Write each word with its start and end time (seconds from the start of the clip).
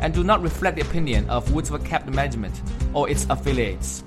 and 0.00 0.14
do 0.14 0.24
not 0.24 0.42
reflect 0.42 0.76
the 0.76 0.82
opinion 0.82 1.28
of 1.30 1.48
Woodsford 1.48 1.84
Capital 1.84 2.14
Management 2.14 2.60
or 2.94 3.08
its 3.08 3.26
affiliates. 3.30 4.04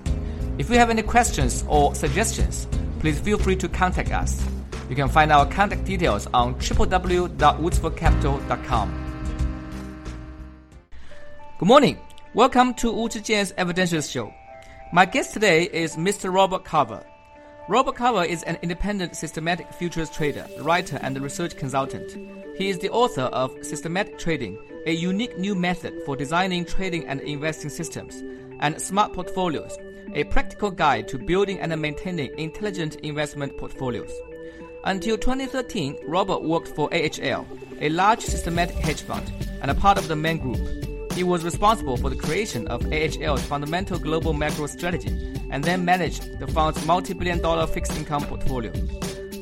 If 0.57 0.69
you 0.69 0.77
have 0.77 0.89
any 0.89 1.01
questions 1.01 1.63
or 1.67 1.95
suggestions, 1.95 2.67
please 2.99 3.19
feel 3.19 3.37
free 3.37 3.55
to 3.57 3.67
contact 3.69 4.11
us. 4.11 4.43
You 4.89 4.95
can 4.95 5.09
find 5.09 5.31
our 5.31 5.45
contact 5.45 5.85
details 5.85 6.27
on 6.33 6.55
www.woodsfordcapital.com. 6.55 9.05
Good 11.59 11.67
morning. 11.67 11.99
Welcome 12.33 12.73
to 12.75 12.91
Wu 12.91 13.09
Zhijian's 13.09 13.53
Evidential 13.57 14.01
Show. 14.01 14.33
My 14.93 15.05
guest 15.05 15.33
today 15.33 15.63
is 15.63 15.95
Mr. 15.95 16.33
Robert 16.33 16.63
Carver. 16.63 17.03
Robert 17.69 17.97
Carver 17.97 18.23
is 18.23 18.41
an 18.43 18.57
independent 18.63 19.15
systematic 19.15 19.71
futures 19.71 20.09
trader, 20.09 20.47
writer, 20.61 20.97
and 21.03 21.21
research 21.21 21.55
consultant. 21.55 22.17
He 22.57 22.67
is 22.67 22.79
the 22.79 22.89
author 22.89 23.25
of 23.25 23.55
Systematic 23.63 24.17
Trading, 24.17 24.57
a 24.87 24.91
unique 24.91 25.37
new 25.37 25.53
method 25.53 25.93
for 26.03 26.15
designing 26.15 26.65
trading 26.65 27.07
and 27.07 27.21
investing 27.21 27.69
systems, 27.69 28.23
and 28.59 28.81
Smart 28.81 29.13
Portfolios, 29.13 29.77
a 30.15 30.23
practical 30.23 30.71
guide 30.71 31.07
to 31.09 31.19
building 31.19 31.59
and 31.59 31.79
maintaining 31.79 32.35
intelligent 32.39 32.95
investment 33.01 33.55
portfolios. 33.55 34.11
Until 34.85 35.15
2013, 35.15 35.95
Robert 36.07 36.41
worked 36.41 36.69
for 36.69 36.91
AHL, 36.91 37.45
a 37.81 37.89
large 37.89 38.21
systematic 38.21 38.77
hedge 38.77 39.03
fund, 39.03 39.31
and 39.61 39.69
a 39.69 39.75
part 39.75 39.99
of 39.99 40.07
the 40.07 40.15
Man 40.15 40.39
Group. 40.39 40.78
He 41.19 41.23
was 41.25 41.43
responsible 41.43 41.97
for 41.97 42.09
the 42.09 42.15
creation 42.15 42.65
of 42.69 42.81
AHL's 42.93 43.43
fundamental 43.43 43.99
global 43.99 44.31
macro 44.31 44.67
strategy 44.67 45.09
and 45.51 45.61
then 45.61 45.83
managed 45.83 46.39
the 46.39 46.47
fund's 46.47 46.85
multi 46.85 47.13
billion 47.13 47.41
dollar 47.41 47.67
fixed 47.67 47.91
income 47.97 48.23
portfolio. 48.23 48.71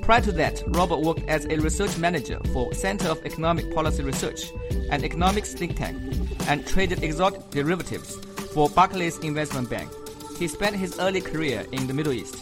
Prior 0.02 0.22
to 0.22 0.32
that, 0.32 0.64
Robert 0.70 1.02
worked 1.02 1.30
as 1.30 1.46
a 1.46 1.58
research 1.58 1.96
manager 2.00 2.40
for 2.52 2.74
Center 2.74 3.10
of 3.10 3.24
Economic 3.28 3.72
Policy 3.76 4.02
Research, 4.02 4.52
an 4.90 5.04
economics 5.04 5.54
think 5.54 5.78
tank, 5.78 6.02
and 6.48 6.66
traded 6.66 7.04
exotic 7.04 7.48
derivatives 7.52 8.16
for 8.56 8.72
Barclays 8.72 9.20
Investment 9.20 9.70
Bank. 9.70 9.92
He 10.40 10.48
spent 10.48 10.76
his 10.76 10.98
early 10.98 11.22
career 11.22 11.64
in 11.74 11.86
the 11.86 11.94
Middle 11.94 12.14
East. 12.14 12.38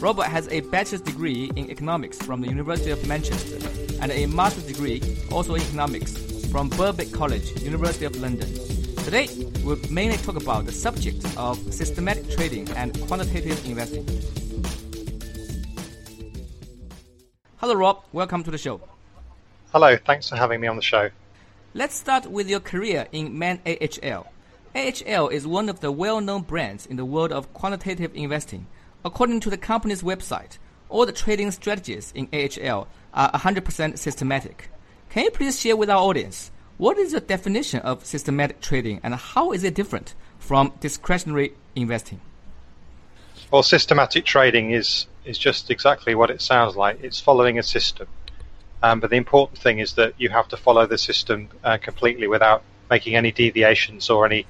Robert 0.00 0.24
has 0.24 0.48
a 0.48 0.60
bachelor's 0.60 1.02
degree 1.02 1.50
in 1.54 1.70
economics 1.70 2.16
from 2.16 2.40
the 2.40 2.48
University 2.48 2.92
of 2.92 3.06
Manchester 3.06 3.58
and 4.00 4.10
a 4.10 4.24
master's 4.24 4.64
degree 4.64 5.02
also 5.30 5.54
in 5.56 5.60
economics 5.60 6.16
from 6.50 6.70
Birkbeck 6.70 7.12
College, 7.12 7.62
University 7.62 8.06
of 8.06 8.16
London. 8.16 8.69
Today, 9.04 9.28
we'll 9.64 9.78
mainly 9.90 10.18
talk 10.18 10.36
about 10.36 10.66
the 10.66 10.72
subject 10.72 11.24
of 11.36 11.56
systematic 11.72 12.30
trading 12.30 12.68
and 12.72 12.94
quantitative 13.08 13.64
investing. 13.66 14.06
Hello, 17.56 17.74
Rob. 17.74 18.04
Welcome 18.12 18.44
to 18.44 18.50
the 18.50 18.58
show. 18.58 18.80
Hello, 19.72 19.96
thanks 19.96 20.28
for 20.28 20.36
having 20.36 20.60
me 20.60 20.68
on 20.68 20.76
the 20.76 20.82
show. 20.82 21.10
Let's 21.72 21.94
start 21.94 22.26
with 22.26 22.48
your 22.48 22.60
career 22.60 23.08
in 23.10 23.38
Man 23.38 23.60
AHL. 23.66 24.26
AHL 24.74 25.28
is 25.28 25.46
one 25.46 25.68
of 25.68 25.80
the 25.80 25.90
well 25.90 26.20
known 26.20 26.42
brands 26.42 26.84
in 26.86 26.96
the 26.96 27.04
world 27.04 27.32
of 27.32 27.52
quantitative 27.54 28.12
investing. 28.14 28.66
According 29.04 29.40
to 29.40 29.50
the 29.50 29.56
company's 29.56 30.02
website, 30.02 30.58
all 30.88 31.06
the 31.06 31.12
trading 31.12 31.50
strategies 31.52 32.12
in 32.14 32.28
AHL 32.32 32.86
are 33.14 33.32
100% 33.32 33.98
systematic. 33.98 34.70
Can 35.08 35.24
you 35.24 35.30
please 35.30 35.58
share 35.58 35.76
with 35.76 35.88
our 35.88 35.98
audience 36.02 36.50
what 36.80 36.96
is 36.96 37.12
the 37.12 37.20
definition 37.20 37.78
of 37.80 38.06
systematic 38.06 38.58
trading 38.62 39.00
and 39.02 39.14
how 39.14 39.52
is 39.52 39.64
it 39.64 39.74
different 39.74 40.14
from 40.38 40.72
discretionary 40.80 41.52
investing? 41.76 42.22
Well, 43.50 43.62
systematic 43.62 44.24
trading 44.24 44.70
is 44.70 45.06
is 45.26 45.36
just 45.36 45.70
exactly 45.70 46.14
what 46.14 46.30
it 46.30 46.40
sounds 46.40 46.76
like. 46.76 46.96
It's 47.02 47.20
following 47.20 47.58
a 47.58 47.62
system. 47.62 48.08
Um, 48.82 48.98
but 49.00 49.10
the 49.10 49.16
important 49.16 49.58
thing 49.58 49.78
is 49.78 49.92
that 49.96 50.14
you 50.16 50.30
have 50.30 50.48
to 50.48 50.56
follow 50.56 50.86
the 50.86 50.96
system 50.96 51.50
uh, 51.62 51.76
completely 51.76 52.26
without 52.26 52.62
making 52.88 53.14
any 53.14 53.30
deviations 53.30 54.08
or 54.08 54.24
any 54.24 54.46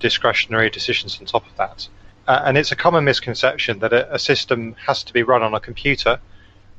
discretionary 0.00 0.68
decisions 0.68 1.18
on 1.18 1.24
top 1.24 1.46
of 1.46 1.56
that. 1.56 1.88
Uh, 2.28 2.42
and 2.44 2.58
it's 2.58 2.72
a 2.72 2.76
common 2.76 3.04
misconception 3.04 3.78
that 3.78 3.94
a, 3.94 4.14
a, 4.16 4.18
system 4.18 4.76
has 4.86 5.02
to 5.04 5.14
be 5.14 5.22
run 5.22 5.42
on 5.42 5.54
a 5.54 5.60
computer, 5.60 6.20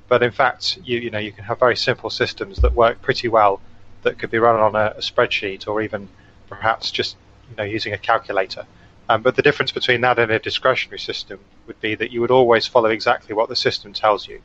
but 0.07 0.21
in 0.21 0.31
fact, 0.31 0.77
you 0.83 0.99
you 0.99 1.09
know 1.09 1.17
you 1.27 1.31
can 1.31 1.43
have 1.45 1.57
very 1.57 1.75
simple 1.75 2.11
systems 2.11 2.57
that 2.57 2.75
work 2.75 3.01
pretty 3.01 3.27
well 3.27 3.59
that 4.03 4.19
could 4.19 4.31
be 4.31 4.39
run 4.39 4.59
on 4.59 4.75
a, 4.75 4.95
a 4.97 5.01
spreadsheet 5.01 5.67
or 5.67 5.81
even 5.81 6.09
perhaps 6.47 6.91
just 6.91 7.15
you 7.49 7.55
know 7.55 7.63
using 7.63 7.93
a 7.93 7.97
calculator. 7.97 8.65
Um, 9.09 9.21
but 9.21 9.35
the 9.35 9.41
difference 9.41 9.71
between 9.71 10.01
that 10.01 10.19
and 10.19 10.31
a 10.31 10.39
discretionary 10.39 10.99
system 10.99 11.39
would 11.67 11.79
be 11.81 11.95
that 11.95 12.11
you 12.11 12.21
would 12.21 12.31
always 12.31 12.65
follow 12.67 12.89
exactly 12.89 13.35
what 13.35 13.49
the 13.49 13.55
system 13.55 13.93
tells 13.93 14.27
you. 14.27 14.41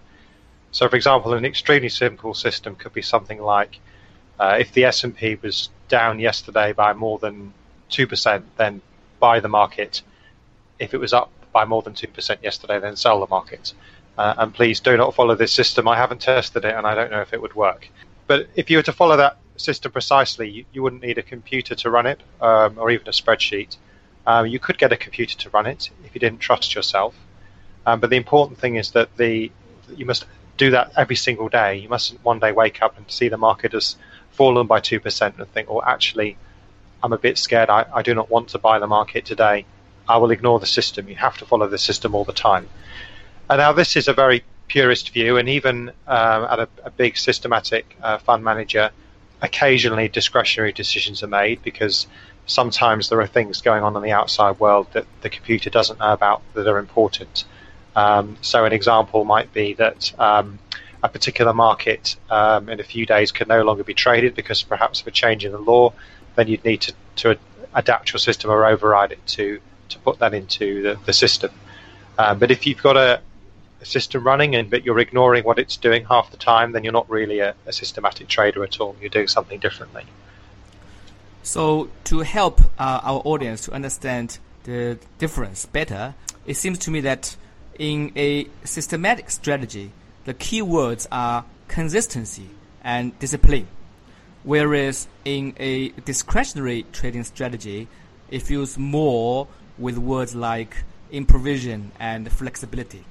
So, 0.72 0.88
for 0.88 0.96
example, 0.96 1.34
an 1.34 1.44
extremely 1.44 1.88
simple 1.88 2.34
system 2.34 2.74
could 2.74 2.92
be 2.92 3.02
something 3.02 3.40
like 3.40 3.78
uh, 4.38 4.56
if 4.58 4.72
the 4.72 4.84
S&P 4.84 5.36
was 5.40 5.70
down 5.88 6.18
yesterday 6.18 6.72
by 6.72 6.92
more 6.92 7.18
than 7.18 7.52
2%, 7.90 8.42
then 8.56 8.82
buy 9.20 9.40
the 9.40 9.48
market. 9.48 10.02
If 10.78 10.92
it 10.94 10.98
was 10.98 11.12
up 11.12 11.30
by 11.52 11.64
more 11.64 11.82
than 11.82 11.94
2% 11.94 12.42
yesterday, 12.42 12.78
then 12.80 12.96
sell 12.96 13.20
the 13.20 13.26
market. 13.28 13.72
Uh, 14.18 14.34
and 14.38 14.52
please 14.52 14.80
do 14.80 14.96
not 14.96 15.14
follow 15.14 15.34
this 15.34 15.52
system. 15.52 15.88
I 15.88 15.96
haven't 15.96 16.22
tested 16.22 16.64
it 16.64 16.74
and 16.74 16.86
I 16.86 16.94
don't 16.94 17.10
know 17.10 17.20
if 17.20 17.32
it 17.32 17.40
would 17.40 17.54
work. 17.54 17.88
But 18.26 18.48
if 18.56 18.68
you 18.70 18.78
were 18.78 18.82
to 18.82 18.92
follow 18.92 19.16
that 19.16 19.38
system 19.60 19.92
precisely, 19.92 20.50
you, 20.50 20.64
you 20.72 20.82
wouldn't 20.82 21.02
need 21.02 21.18
a 21.18 21.22
computer 21.22 21.74
to 21.74 21.90
run 21.90 22.06
it 22.06 22.20
um, 22.40 22.78
or 22.78 22.90
even 22.90 23.06
a 23.06 23.10
spreadsheet. 23.10 23.76
Um, 24.26 24.46
you 24.46 24.58
could 24.58 24.78
get 24.78 24.92
a 24.92 24.96
computer 24.96 25.36
to 25.38 25.50
run 25.50 25.66
it 25.66 25.90
if 26.04 26.14
you 26.14 26.20
didn't 26.20 26.40
trust 26.40 26.74
yourself. 26.74 27.14
Um, 27.86 28.00
but 28.00 28.10
the 28.10 28.16
important 28.16 28.58
thing 28.58 28.76
is 28.76 28.90
that 28.92 29.16
the 29.16 29.50
you 29.96 30.04
must 30.04 30.26
do 30.56 30.70
that 30.70 30.92
every 30.96 31.16
single 31.16 31.48
day. 31.48 31.76
You 31.76 31.88
mustn't 31.88 32.24
one 32.24 32.40
day 32.40 32.52
wake 32.52 32.82
up 32.82 32.96
and 32.96 33.08
see 33.10 33.28
the 33.28 33.36
market 33.36 33.72
has 33.72 33.96
fallen 34.32 34.66
by 34.66 34.80
2% 34.80 35.38
and 35.38 35.48
think, 35.52 35.68
oh, 35.70 35.82
actually, 35.82 36.36
I'm 37.02 37.12
a 37.12 37.18
bit 37.18 37.38
scared. 37.38 37.70
I, 37.70 37.86
I 37.94 38.02
do 38.02 38.14
not 38.14 38.30
want 38.30 38.48
to 38.50 38.58
buy 38.58 38.78
the 38.78 38.86
market 38.86 39.24
today. 39.24 39.64
I 40.08 40.16
will 40.18 40.30
ignore 40.30 40.60
the 40.60 40.66
system. 40.66 41.08
You 41.08 41.16
have 41.16 41.36
to 41.38 41.46
follow 41.46 41.68
the 41.68 41.78
system 41.78 42.14
all 42.14 42.24
the 42.24 42.32
time. 42.32 42.68
And 43.48 43.58
now, 43.58 43.72
this 43.72 43.96
is 43.96 44.08
a 44.08 44.12
very 44.12 44.44
purist 44.68 45.10
view, 45.10 45.36
and 45.36 45.48
even 45.48 45.90
um, 46.06 46.44
at 46.44 46.58
a, 46.58 46.68
a, 46.84 46.90
big 46.90 47.16
systematic 47.16 47.96
uh, 48.02 48.18
fund 48.18 48.42
manager, 48.42 48.90
occasionally 49.42 50.08
discretionary 50.08 50.72
decisions 50.72 51.22
are 51.22 51.28
made 51.28 51.62
because 51.62 52.06
sometimes 52.46 53.08
there 53.08 53.20
are 53.20 53.26
things 53.26 53.60
going 53.60 53.82
on 53.82 53.96
in 53.96 54.02
the 54.02 54.12
outside 54.12 54.58
world 54.58 54.86
that 54.92 55.06
the 55.20 55.28
computer 55.28 55.68
doesn't 55.68 55.98
know 55.98 56.12
about 56.12 56.42
that 56.54 56.66
are 56.66 56.78
important. 56.78 57.44
Um, 57.94 58.36
so 58.40 58.64
an 58.64 58.72
example 58.72 59.24
might 59.24 59.52
be 59.52 59.74
that 59.74 60.18
um, 60.18 60.58
a 61.02 61.08
particular 61.08 61.52
market 61.52 62.16
um, 62.30 62.68
in 62.68 62.80
a 62.80 62.84
few 62.84 63.06
days 63.06 63.32
can 63.32 63.48
no 63.48 63.62
longer 63.62 63.84
be 63.84 63.94
traded 63.94 64.34
because 64.34 64.62
perhaps 64.62 65.00
of 65.00 65.06
a 65.06 65.10
change 65.10 65.44
in 65.44 65.52
the 65.52 65.58
law. 65.58 65.92
Then 66.34 66.48
you'd 66.48 66.64
need 66.64 66.82
to, 66.82 66.92
to 67.16 67.38
adapt 67.74 68.12
your 68.12 68.18
system 68.18 68.50
or 68.50 68.66
override 68.66 69.12
it 69.12 69.26
to 69.26 69.60
to 69.88 69.98
put 70.00 70.18
that 70.18 70.34
into 70.34 70.82
the, 70.82 70.98
the 71.04 71.12
system. 71.12 71.50
Um, 72.18 72.38
but 72.38 72.50
if 72.50 72.66
you've 72.66 72.82
got 72.82 72.96
a, 72.96 73.20
system 73.84 74.24
running 74.24 74.54
and 74.54 74.70
but 74.70 74.84
you're 74.84 74.98
ignoring 74.98 75.44
what 75.44 75.58
it's 75.58 75.76
doing 75.76 76.04
half 76.04 76.30
the 76.30 76.36
time, 76.36 76.72
then 76.72 76.84
you're 76.84 76.92
not 76.92 77.08
really 77.10 77.40
a, 77.40 77.54
a 77.66 77.72
systematic 77.72 78.28
trader 78.28 78.64
at 78.64 78.80
all. 78.80 78.96
You're 79.00 79.10
doing 79.10 79.28
something 79.28 79.58
differently. 79.58 80.04
So, 81.42 81.90
to 82.04 82.20
help 82.20 82.60
uh, 82.78 83.00
our 83.02 83.22
audience 83.24 83.66
to 83.66 83.72
understand 83.72 84.38
the 84.64 84.98
difference 85.18 85.66
better, 85.66 86.14
it 86.44 86.54
seems 86.54 86.78
to 86.80 86.90
me 86.90 87.00
that 87.02 87.36
in 87.78 88.10
a 88.16 88.48
systematic 88.64 89.30
strategy, 89.30 89.92
the 90.24 90.34
key 90.34 90.62
words 90.62 91.06
are 91.12 91.44
consistency 91.68 92.50
and 92.82 93.16
discipline. 93.18 93.68
Whereas 94.42 95.06
in 95.24 95.54
a 95.58 95.90
discretionary 96.04 96.86
trading 96.92 97.24
strategy, 97.24 97.88
it 98.30 98.42
feels 98.42 98.78
more 98.78 99.48
with 99.78 99.98
words 99.98 100.34
like 100.34 100.78
improvisation 101.10 101.92
and 101.98 102.30
flexibility. 102.30 103.04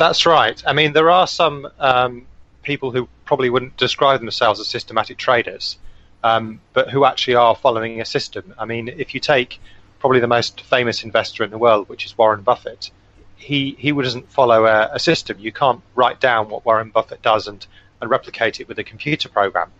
That's 0.00 0.24
right. 0.24 0.62
I 0.66 0.72
mean, 0.72 0.94
there 0.94 1.10
are 1.10 1.26
some 1.26 1.68
um, 1.78 2.26
people 2.62 2.90
who 2.90 3.06
probably 3.26 3.50
wouldn't 3.50 3.76
describe 3.76 4.20
themselves 4.20 4.58
as 4.58 4.66
systematic 4.66 5.18
traders 5.18 5.76
um, 6.24 6.62
but 6.72 6.88
who 6.88 7.04
actually 7.04 7.34
are 7.34 7.54
following 7.54 8.00
a 8.00 8.06
system. 8.06 8.54
I 8.58 8.64
mean, 8.64 8.88
if 8.88 9.12
you 9.12 9.20
take 9.20 9.60
probably 9.98 10.20
the 10.20 10.26
most 10.26 10.62
famous 10.62 11.04
investor 11.04 11.44
in 11.44 11.50
the 11.50 11.58
world, 11.58 11.90
which 11.90 12.06
is 12.06 12.16
Warren 12.16 12.40
Buffett, 12.40 12.90
he 13.36 13.76
he 13.78 13.92
doesn't 13.92 14.32
follow 14.32 14.64
a, 14.64 14.88
a, 14.94 14.98
system. 14.98 15.38
You 15.38 15.52
can't 15.52 15.82
write 15.94 16.18
down 16.18 16.48
what 16.48 16.64
Warren 16.64 16.88
Buffett 16.88 17.20
does 17.20 17.46
and, 17.46 17.66
and 18.00 18.08
replicate 18.08 18.58
it 18.58 18.68
with 18.68 18.78
a 18.78 18.84
computer 18.84 19.28
program. 19.28 19.70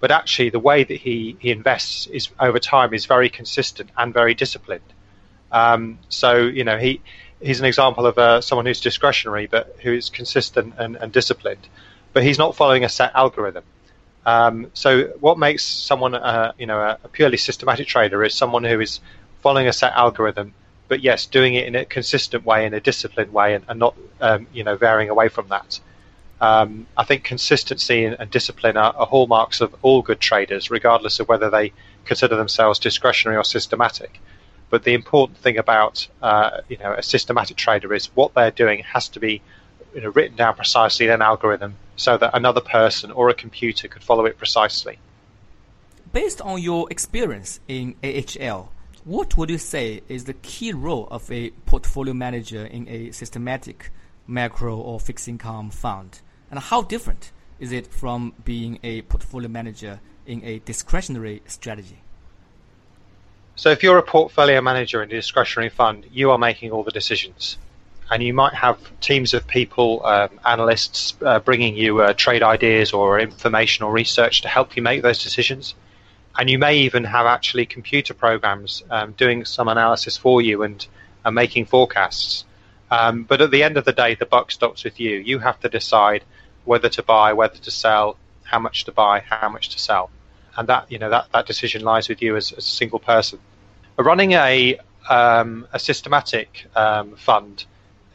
but 0.00 0.10
actually 0.10 0.48
the 0.48 0.58
way 0.70 0.84
that 0.84 1.00
he, 1.06 1.36
he 1.38 1.50
invests 1.50 2.06
is 2.06 2.30
over 2.40 2.58
time 2.58 2.94
is 2.94 3.04
very 3.04 3.28
consistent 3.28 3.90
and 3.98 4.14
very 4.14 4.32
disciplined. 4.32 4.90
Um, 5.52 5.98
so 6.08 6.36
you 6.36 6.64
know 6.64 6.78
he 6.78 7.02
he's 7.40 7.60
an 7.60 7.66
example 7.66 8.06
of 8.06 8.18
uh, 8.18 8.40
someone 8.40 8.66
who's 8.66 8.80
discretionary 8.80 9.46
but 9.46 9.76
who 9.82 9.92
is 9.92 10.10
consistent 10.10 10.74
and, 10.78 10.96
and 10.96 11.12
disciplined, 11.12 11.68
but 12.12 12.22
he's 12.22 12.38
not 12.38 12.56
following 12.56 12.84
a 12.84 12.88
set 12.88 13.12
algorithm. 13.14 13.64
Um, 14.24 14.70
so 14.74 15.08
what 15.20 15.38
makes 15.38 15.62
someone 15.64 16.14
uh, 16.14 16.52
you 16.58 16.66
know 16.66 16.80
a, 16.80 16.98
a, 17.04 17.08
purely 17.08 17.36
systematic 17.36 17.86
trader 17.86 18.24
is 18.24 18.34
someone 18.34 18.64
who 18.64 18.80
is 18.80 19.00
following 19.40 19.68
a 19.68 19.72
set 19.72 19.92
algorithm, 19.92 20.52
but 20.88 21.00
yes, 21.00 21.26
doing 21.26 21.54
it 21.54 21.66
in 21.66 21.76
a 21.76 21.84
consistent 21.84 22.44
way, 22.44 22.66
in 22.66 22.74
a 22.74 22.80
disciplined 22.80 23.32
way, 23.32 23.54
and, 23.54 23.64
and 23.68 23.78
not 23.78 23.94
um, 24.20 24.46
you 24.52 24.64
know 24.64 24.76
varying 24.76 25.10
away 25.10 25.28
from 25.28 25.48
that. 25.48 25.78
Um, 26.40 26.86
I 26.96 27.04
think 27.04 27.24
consistency 27.24 28.04
and, 28.04 28.16
and 28.18 28.30
discipline 28.30 28.76
are, 28.76 28.94
are, 28.94 29.06
hallmarks 29.06 29.62
of 29.62 29.74
all 29.80 30.02
good 30.02 30.20
traders, 30.20 30.70
regardless 30.70 31.18
of 31.18 31.28
whether 31.28 31.48
they 31.48 31.72
consider 32.04 32.36
themselves 32.36 32.78
discretionary 32.78 33.38
or 33.38 33.44
systematic. 33.44 34.20
But 34.68 34.82
the 34.82 34.94
important 34.94 35.38
thing 35.38 35.58
about 35.58 36.08
uh, 36.22 36.62
you 36.68 36.76
know 36.78 36.92
a 36.92 37.02
systematic 37.02 37.56
trader 37.56 37.94
is 37.94 38.06
what 38.16 38.34
they're 38.34 38.50
doing 38.50 38.80
has 38.84 39.08
to 39.10 39.20
be 39.20 39.42
you 39.94 40.02
know, 40.02 40.10
written 40.10 40.36
down 40.36 40.54
precisely 40.54 41.06
in 41.06 41.12
an 41.12 41.22
algorithm 41.22 41.76
so 41.96 42.18
that 42.18 42.30
another 42.34 42.60
person 42.60 43.10
or 43.10 43.30
a 43.30 43.34
computer 43.34 43.88
could 43.88 44.02
follow 44.02 44.26
it 44.26 44.36
precisely. 44.36 44.98
Based 46.12 46.40
on 46.40 46.60
your 46.60 46.90
experience 46.90 47.60
in 47.66 47.94
AHL, 48.04 48.70
what 49.04 49.36
would 49.36 49.50
you 49.50 49.58
say 49.58 50.02
is 50.08 50.24
the 50.24 50.34
key 50.34 50.72
role 50.72 51.08
of 51.10 51.30
a 51.30 51.50
portfolio 51.64 52.12
manager 52.12 52.66
in 52.66 52.88
a 52.88 53.10
systematic 53.12 53.90
macro 54.26 54.76
or 54.76 55.00
fixed 55.00 55.28
income 55.28 55.70
fund? 55.70 56.20
And 56.50 56.60
how 56.60 56.82
different 56.82 57.32
is 57.58 57.72
it 57.72 57.86
from 57.86 58.34
being 58.44 58.78
a 58.82 59.02
portfolio 59.02 59.48
manager 59.48 60.00
in 60.26 60.44
a 60.44 60.58
discretionary 60.60 61.42
strategy? 61.46 62.02
So, 63.58 63.70
if 63.70 63.82
you're 63.82 63.96
a 63.96 64.02
portfolio 64.02 64.60
manager 64.60 65.02
in 65.02 65.10
a 65.10 65.14
discretionary 65.14 65.70
fund, 65.70 66.04
you 66.12 66.30
are 66.30 66.36
making 66.36 66.72
all 66.72 66.82
the 66.82 66.90
decisions. 66.90 67.56
And 68.10 68.22
you 68.22 68.34
might 68.34 68.52
have 68.52 68.78
teams 69.00 69.32
of 69.32 69.46
people, 69.46 70.04
um, 70.04 70.28
analysts, 70.44 71.14
uh, 71.22 71.38
bringing 71.38 71.74
you 71.74 72.02
uh, 72.02 72.12
trade 72.12 72.42
ideas 72.42 72.92
or 72.92 73.18
information 73.18 73.86
or 73.86 73.92
research 73.92 74.42
to 74.42 74.48
help 74.48 74.76
you 74.76 74.82
make 74.82 75.00
those 75.00 75.22
decisions. 75.22 75.74
And 76.38 76.50
you 76.50 76.58
may 76.58 76.80
even 76.80 77.04
have 77.04 77.24
actually 77.24 77.64
computer 77.64 78.12
programs 78.12 78.82
um, 78.90 79.12
doing 79.12 79.46
some 79.46 79.68
analysis 79.68 80.18
for 80.18 80.42
you 80.42 80.62
and 80.62 80.86
uh, 81.24 81.30
making 81.30 81.64
forecasts. 81.64 82.44
Um, 82.90 83.22
but 83.22 83.40
at 83.40 83.50
the 83.50 83.62
end 83.62 83.78
of 83.78 83.86
the 83.86 83.92
day, 83.94 84.16
the 84.16 84.26
buck 84.26 84.50
stops 84.50 84.84
with 84.84 85.00
you. 85.00 85.16
You 85.16 85.38
have 85.38 85.58
to 85.60 85.70
decide 85.70 86.24
whether 86.66 86.90
to 86.90 87.02
buy, 87.02 87.32
whether 87.32 87.56
to 87.56 87.70
sell, 87.70 88.18
how 88.42 88.58
much 88.58 88.84
to 88.84 88.92
buy, 88.92 89.20
how 89.20 89.48
much 89.48 89.70
to 89.70 89.78
sell 89.78 90.10
and 90.56 90.68
that 90.68 90.90
you 90.90 90.98
know 90.98 91.10
that, 91.10 91.26
that 91.32 91.46
decision 91.46 91.82
lies 91.82 92.08
with 92.08 92.22
you 92.22 92.36
as, 92.36 92.52
as 92.52 92.66
a 92.66 92.70
single 92.70 92.98
person. 92.98 93.38
Running 93.96 94.32
a 94.32 94.78
um, 95.08 95.66
a 95.72 95.78
systematic 95.78 96.66
um, 96.74 97.16
fund 97.16 97.64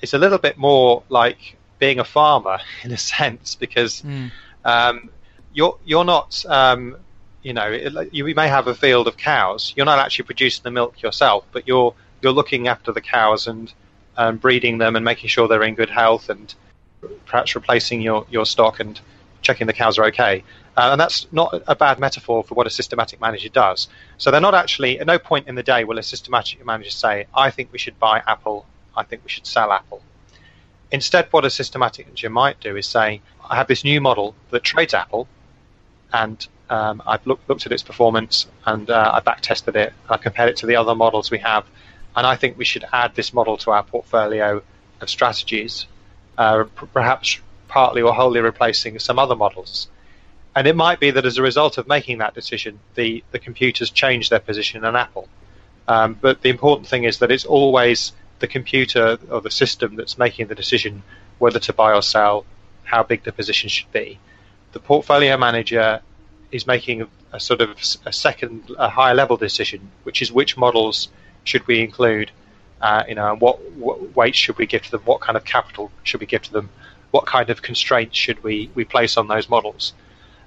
is 0.02 0.14
a 0.14 0.18
little 0.18 0.38
bit 0.38 0.58
more 0.58 1.04
like 1.10 1.58
being 1.80 2.00
a 2.00 2.04
farmer 2.04 2.60
in 2.84 2.92
a 2.92 2.98
sense 2.98 3.56
because 3.56 4.02
mm. 4.02 4.32
um, 4.66 5.10
you're 5.54 5.78
you're 5.86 6.06
not 6.06 6.44
um, 6.48 6.98
you 7.42 7.54
know 7.54 7.68
you 8.12 8.36
may 8.36 8.48
have 8.48 8.68
a 8.68 8.76
field 8.76 9.08
of 9.08 9.18
cows. 9.18 9.74
You're 9.76 9.86
not 9.86 10.00
actually 10.00 10.26
producing 10.26 10.64
the 10.64 10.72
milk 10.72 11.02
yourself, 11.02 11.46
but 11.52 11.68
you're 11.68 11.94
you're 12.22 12.34
looking 12.34 12.68
after 12.68 12.92
the 12.92 13.02
cows 13.02 13.48
and 13.48 13.74
um, 14.18 14.38
breeding 14.38 14.78
them 14.78 14.96
and 14.96 15.04
making 15.04 15.30
sure 15.30 15.48
they're 15.48 15.64
in 15.64 15.76
good 15.76 15.90
health 15.90 16.30
and 16.30 16.54
perhaps 17.26 17.56
replacing 17.56 18.02
your, 18.02 18.26
your 18.30 18.46
stock 18.46 18.80
and 18.80 19.00
checking 19.42 19.68
the 19.68 19.74
cows 19.74 19.98
are 19.98 20.06
okay. 20.06 20.44
Uh, 20.78 20.90
and 20.92 21.02
that's 21.02 21.28
not 21.32 21.62
a 21.68 21.76
bad 21.76 22.00
metaphor 22.00 22.44
for 22.44 22.56
what 22.56 22.66
a 22.66 22.70
systematic 22.70 23.20
manager 23.20 23.50
does. 23.50 23.90
So 24.18 24.32
they're 24.32 24.40
not 24.40 24.56
actually, 24.56 25.00
at 25.00 25.08
no 25.08 25.20
point 25.20 25.48
in 25.48 25.56
the 25.56 25.64
day 25.64 25.84
will 25.84 26.00
a 26.00 26.04
systematic 26.04 26.66
manager 26.66 26.92
say, 26.92 27.28
I 27.36 27.52
think 27.52 27.72
we 27.72 27.78
should 27.78 28.00
buy 28.00 28.22
Apple, 28.26 28.66
I 28.96 29.04
think 29.04 29.24
we 29.24 29.30
should 29.30 29.46
sell 29.46 29.72
Apple. 29.72 30.02
Instead, 30.92 31.28
what 31.32 31.46
a 31.46 31.50
systematic 31.50 32.08
manager 32.08 32.30
might 32.30 32.60
do 32.60 32.78
is 32.78 32.88
say, 32.88 33.22
I 33.50 33.56
have 33.56 33.68
this 33.68 33.84
new 33.84 34.00
model 34.00 34.34
that 34.52 34.64
trades 34.64 34.94
Apple, 34.94 35.28
and 36.14 36.46
um, 36.70 37.02
I've 37.06 37.26
look, 37.28 37.42
looked 37.48 37.66
at 37.66 37.72
its 37.72 37.84
performance 37.84 38.48
and 38.66 38.90
uh, 38.90 39.12
I 39.14 39.20
back 39.20 39.42
tested 39.42 39.76
it, 39.76 39.94
I 40.10 40.18
compared 40.18 40.50
it 40.50 40.58
to 40.58 40.66
the 40.66 40.78
other 40.78 40.96
models 40.96 41.32
we 41.32 41.40
have, 41.40 41.66
and 42.16 42.26
I 42.26 42.36
think 42.36 42.58
we 42.58 42.66
should 42.66 42.86
add 42.92 43.16
this 43.16 43.34
model 43.34 43.58
to 43.58 43.72
our 43.72 43.84
portfolio 43.84 44.62
of 45.02 45.10
strategies, 45.10 45.86
uh, 46.38 46.64
perhaps 46.94 47.40
partly 47.72 48.02
or 48.02 48.14
wholly 48.14 48.42
replacing 48.42 49.00
some 49.00 49.18
other 49.18 49.36
models. 49.36 49.88
And 50.56 50.68
it 50.68 50.76
might 50.76 51.00
be 51.00 51.12
that 51.12 51.26
as 51.26 51.38
a 51.38 51.42
result 51.42 51.78
of 51.78 51.88
making 51.88 52.18
that 52.18 52.34
decision, 52.34 52.80
the, 52.96 53.24
the 53.32 53.40
computers 53.40 53.90
change 53.90 54.30
their 54.30 54.42
position 54.42 54.84
in 54.84 54.96
Apple. 54.96 55.30
Um, 55.88 56.18
but 56.20 56.42
the 56.42 56.50
important 56.50 56.88
thing 56.88 57.06
is 57.06 57.20
that 57.20 57.32
it's 57.32 57.46
always 57.46 58.12
the 58.40 58.48
computer 58.48 59.18
or 59.30 59.40
the 59.40 59.52
system 59.52 59.96
that's 59.96 60.18
making 60.18 60.48
the 60.48 60.56
decision 60.56 61.04
whether 61.40 61.60
to 61.60 61.74
buy 61.74 61.94
or 61.94 62.02
sell, 62.02 62.46
how 62.84 63.02
big 63.04 63.24
the 63.24 63.32
position 63.32 63.70
should 63.70 63.92
be. 63.94 64.20
The 64.74 64.80
portfolio 64.80 65.38
manager 65.38 66.02
is 66.52 66.68
making 66.68 67.08
a, 67.32 67.40
sort 67.40 67.62
of 67.62 67.70
a 68.06 68.12
second, 68.12 68.70
a 68.78 68.90
higher 68.90 69.14
level 69.14 69.38
decision, 69.38 69.80
which 70.04 70.22
is 70.22 70.32
which 70.32 70.58
models 70.58 71.08
should 71.46 71.66
we 71.68 71.80
include, 71.80 72.30
uh, 72.82 73.04
you 73.08 73.16
know, 73.16 73.36
what, 73.38 73.56
what 73.72 74.16
weight 74.16 74.36
should 74.36 74.58
we 74.58 74.66
give 74.66 74.84
to 74.84 74.92
them, 74.92 75.02
what 75.06 75.22
kind 75.22 75.38
of 75.38 75.46
capital 75.46 75.90
should 76.04 76.20
we 76.20 76.28
give 76.28 76.42
to 76.44 76.52
them, 76.52 76.70
what 77.12 77.26
kind 77.26 77.50
of 77.50 77.62
constraints 77.62 78.18
should 78.18 78.44
we, 78.44 78.70
we 78.74 78.86
place 78.86 79.18
on 79.18 79.28
those 79.28 79.50
models. 79.50 79.94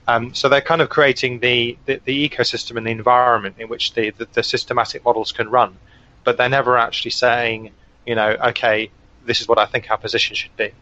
Um, 0.06 0.34
so 0.34 0.48
they're 0.48 0.60
kind 0.60 0.82
of 0.82 0.90
creating 0.90 1.40
the, 1.40 1.78
the, 1.86 2.00
the, 2.04 2.28
ecosystem 2.28 2.76
and 2.76 2.86
the 2.86 2.90
environment 2.90 3.56
in 3.58 3.68
which 3.68 3.94
the, 3.94 4.10
the, 4.10 4.28
the, 4.32 4.42
systematic 4.42 5.02
models 5.02 5.32
can 5.32 5.48
run, 5.48 5.76
but 6.24 6.36
they're 6.36 6.48
never 6.48 6.76
actually 6.76 7.12
saying, 7.12 7.70
you 8.06 8.14
know, 8.14 8.36
okay, 8.48 8.90
this 9.24 9.40
is 9.40 9.48
what 9.48 9.58
I 9.58 9.64
think 9.64 9.90
our 9.90 9.96
position 9.96 10.36
should 10.36 10.54
be. 10.56 10.72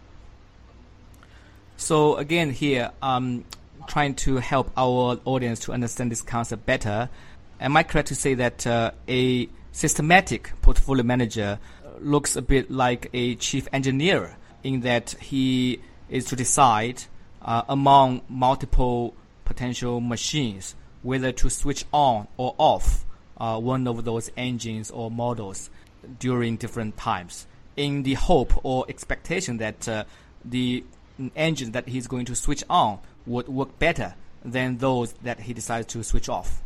So 1.76 2.16
again, 2.16 2.50
here, 2.50 2.90
um, 3.00 3.44
trying 3.86 4.14
to 4.14 4.36
help 4.36 4.70
our 4.76 5.18
audience 5.24 5.60
to 5.60 5.72
understand 5.72 6.10
this 6.10 6.22
concept 6.22 6.66
better. 6.66 7.08
Am 7.60 7.76
I 7.76 7.82
correct 7.82 8.08
to 8.08 8.14
say 8.14 8.34
that 8.34 8.66
uh, 8.66 8.90
a 9.08 9.48
systematic 9.72 10.52
portfolio 10.62 11.04
manager 11.04 11.58
looks 12.00 12.34
a 12.36 12.42
bit 12.42 12.70
like 12.70 13.08
a 13.12 13.36
chief 13.36 13.68
engineer 13.72 14.36
in 14.62 14.80
that 14.80 15.10
he 15.20 15.80
is 16.08 16.24
to 16.26 16.36
decide 16.36 17.04
uh, 17.42 17.62
among 17.68 18.22
multiple 18.28 19.14
potential 19.44 20.00
machines 20.00 20.74
whether 21.02 21.32
to 21.32 21.50
switch 21.50 21.84
on 21.92 22.28
or 22.36 22.54
off 22.58 23.04
uh, 23.38 23.58
one 23.58 23.86
of 23.88 24.04
those 24.04 24.30
engines 24.36 24.90
or 24.90 25.10
models 25.10 25.68
during 26.18 26.56
different 26.56 26.96
times 26.96 27.46
in 27.76 28.02
the 28.02 28.14
hope 28.14 28.52
or 28.64 28.84
expectation 28.88 29.56
that 29.56 29.88
uh, 29.88 30.04
the 30.44 30.84
engine 31.34 31.72
that 31.72 31.88
he's 31.88 32.06
going 32.06 32.24
to 32.24 32.34
switch 32.34 32.62
on 32.68 32.98
would 33.26 33.48
work 33.48 33.78
better 33.78 34.14
than 34.44 34.78
those 34.78 35.12
that 35.14 35.40
he 35.40 35.52
decides 35.52 35.86
to 35.86 36.02
switch 36.02 36.28
off. 36.28 36.62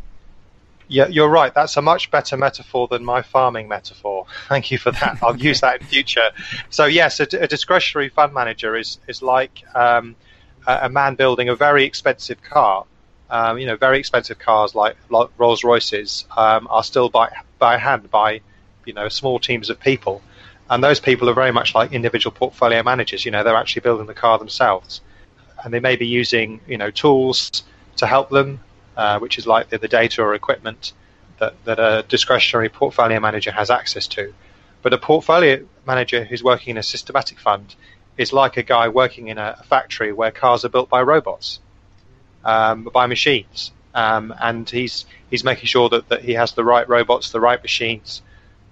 Yeah, 0.88 1.08
you're 1.08 1.28
right. 1.28 1.52
That's 1.52 1.76
a 1.76 1.82
much 1.82 2.10
better 2.10 2.36
metaphor 2.36 2.86
than 2.86 3.04
my 3.04 3.22
farming 3.22 3.66
metaphor. 3.66 4.26
Thank 4.48 4.70
you 4.70 4.78
for 4.78 4.92
that. 4.92 5.18
I'll 5.22 5.36
use 5.36 5.60
that 5.60 5.80
in 5.80 5.86
future. 5.86 6.30
So 6.70 6.84
yes, 6.84 7.18
a, 7.18 7.26
a 7.40 7.48
discretionary 7.48 8.08
fund 8.08 8.32
manager 8.32 8.76
is 8.76 8.98
is 9.08 9.20
like 9.20 9.64
um, 9.74 10.14
a, 10.66 10.88
man 10.88 11.16
building 11.16 11.48
a 11.48 11.56
very 11.56 11.84
expensive 11.84 12.42
car. 12.42 12.84
Um, 13.28 13.58
you 13.58 13.66
know, 13.66 13.76
very 13.76 13.98
expensive 13.98 14.38
cars 14.38 14.76
like, 14.76 14.96
like 15.10 15.30
Rolls 15.36 15.64
Royces 15.64 16.26
um, 16.36 16.68
are 16.70 16.84
still 16.84 17.08
by 17.08 17.30
by 17.58 17.76
hand 17.76 18.08
by 18.10 18.40
you 18.84 18.92
know 18.92 19.08
small 19.08 19.40
teams 19.40 19.68
of 19.68 19.80
people, 19.80 20.22
and 20.70 20.84
those 20.84 21.00
people 21.00 21.28
are 21.28 21.34
very 21.34 21.50
much 21.50 21.74
like 21.74 21.92
individual 21.92 22.32
portfolio 22.32 22.84
managers. 22.84 23.24
You 23.24 23.32
know, 23.32 23.42
they're 23.42 23.56
actually 23.56 23.80
building 23.80 24.06
the 24.06 24.14
car 24.14 24.38
themselves, 24.38 25.00
and 25.64 25.74
they 25.74 25.80
may 25.80 25.96
be 25.96 26.06
using 26.06 26.60
you 26.68 26.78
know 26.78 26.92
tools 26.92 27.64
to 27.96 28.06
help 28.06 28.30
them 28.30 28.60
uh, 28.96 29.18
which 29.18 29.38
is 29.38 29.46
like 29.46 29.68
the, 29.68 29.78
data 29.88 30.22
or 30.22 30.34
equipment 30.34 30.92
that, 31.38 31.54
that 31.64 31.78
a 31.78 32.04
discretionary 32.08 32.68
portfolio 32.68 33.20
manager 33.20 33.52
has 33.52 33.70
access 33.70 34.06
to. 34.08 34.32
But 34.82 34.92
a 34.92 34.98
portfolio 34.98 35.66
manager 35.86 36.24
who's 36.24 36.42
working 36.42 36.72
in 36.72 36.78
a 36.78 36.82
systematic 36.82 37.38
fund 37.38 37.74
is 38.16 38.32
like 38.32 38.56
a 38.56 38.62
guy 38.62 38.88
working 38.88 39.28
in 39.28 39.38
a, 39.38 39.62
factory 39.68 40.12
where 40.12 40.30
cars 40.30 40.64
are 40.64 40.68
built 40.68 40.88
by 40.88 41.02
robots, 41.02 41.60
um, 42.44 42.88
by 42.92 43.06
machines. 43.06 43.72
Um, 43.94 44.34
and 44.40 44.68
he's 44.68 45.06
he's 45.30 45.42
making 45.42 45.66
sure 45.66 45.88
that, 45.88 46.08
that 46.10 46.22
he 46.22 46.34
has 46.34 46.52
the 46.52 46.64
right 46.64 46.86
robots, 46.88 47.30
the 47.30 47.40
right 47.40 47.62
machines. 47.62 48.22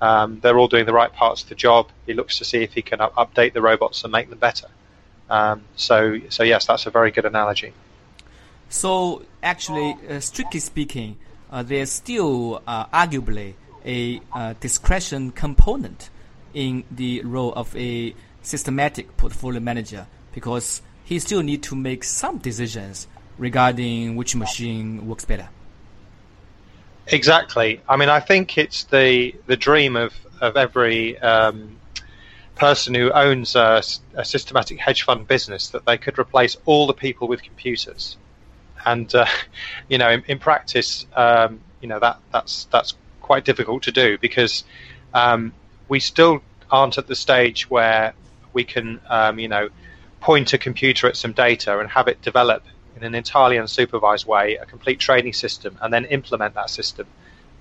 Um, 0.00 0.40
they're 0.40 0.58
all 0.58 0.68
doing 0.68 0.84
the 0.84 0.92
right 0.92 1.12
parts 1.12 1.42
of 1.42 1.48
the 1.48 1.54
job. 1.54 1.88
He 2.04 2.12
looks 2.12 2.38
to 2.38 2.44
see 2.44 2.62
if 2.62 2.74
he 2.74 2.82
can 2.82 3.00
up- 3.00 3.14
update 3.14 3.54
the 3.54 3.62
robots 3.62 4.04
and 4.04 4.12
make 4.12 4.28
them 4.28 4.38
better. 4.38 4.68
Um, 5.30 5.62
so 5.76 6.20
so 6.28 6.42
yes, 6.42 6.66
that's 6.66 6.86
a 6.86 6.90
very 6.90 7.10
good 7.10 7.24
analogy. 7.24 7.72
So 8.74 9.22
actually, 9.40 9.96
uh, 10.10 10.18
strictly 10.18 10.58
speaking, 10.58 11.16
uh, 11.48 11.62
there's 11.62 11.92
still 11.92 12.60
uh, 12.66 12.86
arguably 12.86 13.54
a 13.86 14.20
uh, 14.32 14.54
discretion 14.58 15.30
component 15.30 16.10
in 16.54 16.82
the 16.90 17.22
role 17.22 17.52
of 17.52 17.74
a 17.76 18.12
systematic 18.42 19.16
portfolio 19.16 19.60
manager 19.60 20.08
because 20.32 20.82
he 21.04 21.20
still 21.20 21.40
need 21.40 21.62
to 21.62 21.76
make 21.76 22.02
some 22.02 22.38
decisions 22.38 23.06
regarding 23.38 24.16
which 24.16 24.34
machine 24.34 25.06
works 25.06 25.24
better. 25.24 25.48
Exactly. 27.06 27.80
I 27.88 27.96
mean, 27.96 28.08
I 28.08 28.18
think 28.18 28.58
it's 28.58 28.82
the 28.84 29.36
the 29.46 29.56
dream 29.56 29.94
of 29.94 30.12
of 30.40 30.56
every 30.56 31.16
um, 31.20 31.76
person 32.56 32.92
who 32.94 33.12
owns 33.12 33.54
a, 33.54 33.84
a, 34.14 34.24
systematic 34.24 34.80
hedge 34.80 35.04
fund 35.04 35.28
business 35.28 35.68
that 35.68 35.84
they 35.86 35.96
could 35.96 36.18
replace 36.18 36.56
all 36.64 36.88
the 36.88 36.92
people 36.92 37.28
with 37.28 37.40
computers. 37.40 38.16
And 38.84 39.12
uh, 39.14 39.26
you 39.88 39.98
know, 39.98 40.10
in, 40.10 40.24
in 40.26 40.38
practice, 40.38 41.06
um, 41.14 41.60
you 41.80 41.88
know 41.88 41.98
that 42.00 42.18
that's 42.32 42.64
that's 42.66 42.94
quite 43.20 43.44
difficult 43.44 43.82
to 43.84 43.92
do 43.92 44.18
because 44.18 44.64
um, 45.14 45.52
we 45.88 46.00
still 46.00 46.42
aren't 46.70 46.98
at 46.98 47.06
the 47.06 47.14
stage 47.14 47.70
where 47.70 48.12
we 48.52 48.64
can, 48.64 49.00
um, 49.08 49.38
you 49.38 49.48
know, 49.48 49.68
point 50.20 50.52
a 50.52 50.58
computer 50.58 51.06
at 51.06 51.16
some 51.16 51.32
data 51.32 51.78
and 51.78 51.88
have 51.90 52.08
it 52.08 52.20
develop 52.22 52.62
in 52.96 53.02
an 53.02 53.14
entirely 53.14 53.56
unsupervised 53.56 54.26
way 54.26 54.56
a 54.56 54.66
complete 54.66 54.98
trading 54.98 55.32
system 55.32 55.76
and 55.82 55.92
then 55.92 56.04
implement 56.06 56.54
that 56.54 56.70
system 56.70 57.06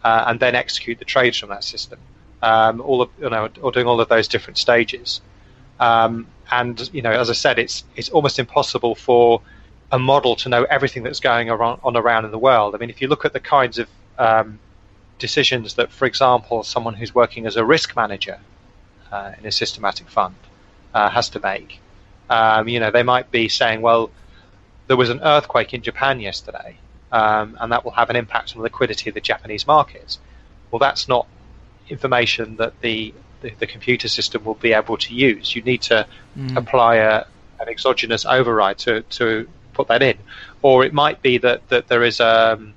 uh, 0.03 0.25
and 0.27 0.39
then 0.39 0.55
execute 0.55 0.99
the 0.99 1.05
trades 1.05 1.37
from 1.37 1.49
that 1.49 1.63
system. 1.63 1.99
Um, 2.41 2.81
all 2.81 3.01
of 3.01 3.09
you 3.19 3.29
know, 3.29 3.49
or 3.61 3.71
doing 3.71 3.87
all 3.87 4.01
of 4.01 4.09
those 4.09 4.27
different 4.27 4.57
stages. 4.57 5.21
Um, 5.79 6.27
and 6.51 6.89
you 6.93 7.01
know, 7.01 7.11
as 7.11 7.29
I 7.29 7.33
said, 7.33 7.57
it's 7.57 7.85
it's 7.95 8.09
almost 8.09 8.37
impossible 8.37 8.95
for 8.95 9.41
a 9.93 9.99
model 9.99 10.35
to 10.35 10.49
know 10.49 10.63
everything 10.63 11.03
that's 11.03 11.19
going 11.19 11.51
around, 11.51 11.79
on 11.83 11.95
around 11.95 12.25
in 12.25 12.31
the 12.31 12.39
world. 12.39 12.73
I 12.73 12.79
mean, 12.79 12.89
if 12.89 12.99
you 12.99 13.07
look 13.07 13.25
at 13.25 13.31
the 13.31 13.39
kinds 13.39 13.77
of 13.77 13.87
um, 14.17 14.59
decisions 15.19 15.75
that, 15.75 15.91
for 15.91 16.05
example, 16.05 16.63
someone 16.63 16.95
who's 16.95 17.13
working 17.13 17.45
as 17.45 17.55
a 17.57 17.63
risk 17.63 17.95
manager 17.95 18.39
uh, 19.11 19.33
in 19.39 19.45
a 19.45 19.51
systematic 19.51 20.09
fund 20.09 20.35
uh, 20.95 21.11
has 21.11 21.29
to 21.29 21.39
make, 21.39 21.79
um, 22.27 22.67
you 22.67 22.79
know, 22.79 22.89
they 22.89 23.03
might 23.03 23.29
be 23.29 23.47
saying, 23.47 23.81
well, 23.81 24.09
there 24.87 24.97
was 24.97 25.11
an 25.11 25.19
earthquake 25.21 25.75
in 25.75 25.83
Japan 25.83 26.19
yesterday, 26.19 26.75
um, 27.11 27.55
and 27.61 27.71
that 27.71 27.85
will 27.85 27.91
have 27.91 28.09
an 28.09 28.15
impact 28.15 28.53
on 28.53 28.57
the 28.57 28.63
liquidity 28.63 29.11
of 29.11 29.13
the 29.13 29.21
Japanese 29.21 29.67
markets. 29.67 30.17
Well, 30.71 30.79
that's 30.79 31.07
not 31.07 31.27
information 31.87 32.55
that 32.55 32.81
the, 32.81 33.13
the, 33.41 33.51
the 33.59 33.67
computer 33.67 34.07
system 34.07 34.43
will 34.43 34.55
be 34.55 34.73
able 34.73 34.97
to 34.97 35.13
use. 35.13 35.55
You 35.55 35.61
need 35.61 35.83
to 35.83 36.07
mm. 36.35 36.57
apply 36.57 36.95
a, 36.95 37.25
an 37.59 37.69
exogenous 37.69 38.25
override 38.25 38.79
to, 38.79 39.03
to 39.19 39.47
put 39.73 39.87
that 39.87 40.01
in. 40.01 40.17
Or 40.61 40.83
it 40.83 40.93
might 40.93 41.21
be 41.21 41.37
that, 41.39 41.67
that 41.69 41.87
there 41.87 42.03
is 42.03 42.19
a, 42.19 42.53
um, 42.53 42.73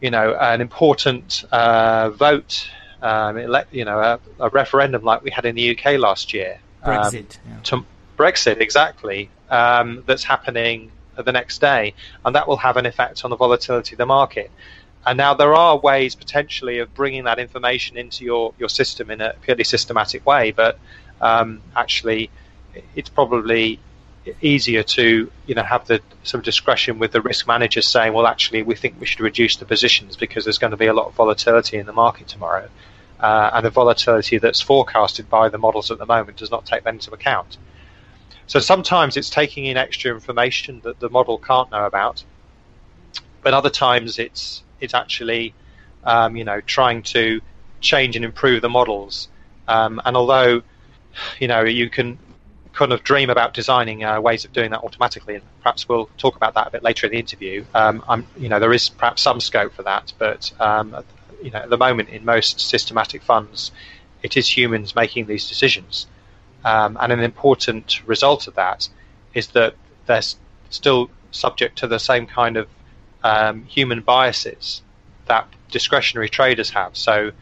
you 0.00 0.10
know, 0.10 0.34
an 0.34 0.60
important 0.60 1.44
uh, 1.52 2.10
vote, 2.10 2.68
um, 3.02 3.38
you 3.70 3.84
know, 3.84 4.00
a, 4.00 4.20
a, 4.40 4.48
referendum 4.50 5.02
like 5.02 5.22
we 5.22 5.30
had 5.30 5.44
in 5.44 5.54
the 5.54 5.76
UK 5.76 5.98
last 5.98 6.34
year. 6.34 6.58
Brexit. 6.84 7.38
Um, 7.38 7.42
yeah. 7.48 7.60
to, 7.64 7.86
Brexit, 8.16 8.60
exactly 8.60 9.30
um, 9.50 10.02
that's 10.06 10.24
happening 10.24 10.90
the 11.16 11.32
next 11.32 11.60
day, 11.60 11.94
and 12.24 12.34
that 12.34 12.48
will 12.48 12.56
have 12.56 12.76
an 12.76 12.86
effect 12.86 13.24
on 13.24 13.30
the 13.30 13.36
volatility 13.36 13.94
of 13.94 13.98
the 13.98 14.06
market. 14.06 14.50
And 15.06 15.18
now 15.18 15.34
there 15.34 15.54
are 15.54 15.76
ways 15.78 16.14
potentially 16.14 16.78
of 16.78 16.92
bringing 16.94 17.24
that 17.24 17.38
information 17.38 17.96
into 17.96 18.24
your, 18.24 18.54
your 18.58 18.68
system 18.68 19.10
in 19.10 19.20
a 19.20 19.34
purely 19.42 19.64
systematic 19.64 20.24
way, 20.26 20.50
but 20.50 20.78
um, 21.20 21.60
actually 21.76 22.30
it's 22.94 23.08
probably 23.08 23.78
easier 24.40 24.82
to 24.82 25.30
you 25.46 25.54
know 25.54 25.62
have 25.62 25.86
the 25.86 26.00
some 26.22 26.40
discretion 26.40 26.98
with 26.98 27.12
the 27.12 27.20
risk 27.20 27.46
managers 27.46 27.86
saying, 27.86 28.12
well, 28.12 28.26
actually 28.26 28.62
we 28.62 28.74
think 28.74 28.96
we 28.98 29.06
should 29.06 29.20
reduce 29.20 29.56
the 29.56 29.64
positions 29.64 30.16
because 30.16 30.44
there's 30.44 30.58
going 30.58 30.70
to 30.70 30.76
be 30.76 30.86
a 30.86 30.94
lot 30.94 31.06
of 31.06 31.14
volatility 31.14 31.76
in 31.78 31.86
the 31.86 31.92
market 31.92 32.28
tomorrow, 32.28 32.68
uh, 33.20 33.50
and 33.54 33.64
the 33.64 33.70
volatility 33.70 34.38
that's 34.38 34.60
forecasted 34.60 35.28
by 35.28 35.48
the 35.48 35.58
models 35.58 35.90
at 35.90 35.98
the 35.98 36.06
moment 36.06 36.38
does 36.38 36.50
not 36.50 36.64
take 36.64 36.84
that 36.84 36.94
into 36.94 37.12
account. 37.12 37.58
So 38.46 38.60
sometimes 38.60 39.16
it's 39.16 39.30
taking 39.30 39.64
in 39.66 39.76
extra 39.76 40.12
information 40.12 40.80
that 40.84 41.00
the 41.00 41.08
model 41.08 41.38
can't 41.38 41.70
know 41.70 41.86
about, 41.86 42.22
but 43.42 43.54
other 43.54 43.70
times 43.70 44.18
it's 44.18 44.62
it's 44.80 44.94
actually 44.94 45.54
um, 46.04 46.36
you 46.36 46.44
know 46.44 46.60
trying 46.60 47.02
to 47.02 47.40
change 47.80 48.16
and 48.16 48.24
improve 48.24 48.62
the 48.62 48.68
models. 48.68 49.28
Um, 49.68 50.00
and 50.04 50.16
although 50.16 50.62
you 51.38 51.48
know 51.48 51.62
you 51.62 51.88
can 51.88 52.18
kind 52.74 52.92
of 52.92 53.02
dream 53.04 53.30
about 53.30 53.54
designing 53.54 54.04
uh, 54.04 54.20
ways 54.20 54.44
of 54.44 54.52
doing 54.52 54.70
that 54.72 54.80
automatically, 54.80 55.36
and 55.36 55.44
perhaps 55.62 55.88
we'll 55.88 56.08
talk 56.18 56.36
about 56.36 56.54
that 56.54 56.66
a 56.66 56.70
bit 56.70 56.82
later 56.82 57.06
in 57.06 57.12
the 57.12 57.18
interview. 57.18 57.64
Um, 57.74 58.26
you 58.36 58.48
know 58.48 58.58
there 58.58 58.72
is 58.72 58.88
perhaps 58.88 59.22
some 59.22 59.40
scope 59.40 59.72
for 59.72 59.84
that, 59.84 60.12
but 60.18 60.52
um, 60.60 61.04
you 61.42 61.50
know 61.50 61.58
at 61.58 61.70
the 61.70 61.78
moment 61.78 62.08
in 62.08 62.24
most 62.24 62.60
systematic 62.60 63.22
funds, 63.22 63.70
it 64.22 64.36
is 64.36 64.48
humans 64.48 64.94
making 64.94 65.26
these 65.26 65.48
decisions. 65.48 66.06
Um, 66.64 66.96
and 67.00 67.12
an 67.12 67.20
important 67.20 68.06
result 68.06 68.48
of 68.48 68.54
that 68.54 68.88
is 69.34 69.48
that 69.48 69.74
they're 70.06 70.22
still 70.70 71.10
subject 71.30 71.78
to 71.78 71.86
the 71.86 71.98
same 71.98 72.26
kind 72.26 72.56
of 72.56 72.68
um, 73.22 73.64
human 73.64 74.00
biases 74.00 74.82
that 75.26 75.46
discretionary 75.70 76.28
traders 76.28 76.70
have. 76.70 76.96
So, 76.96 77.32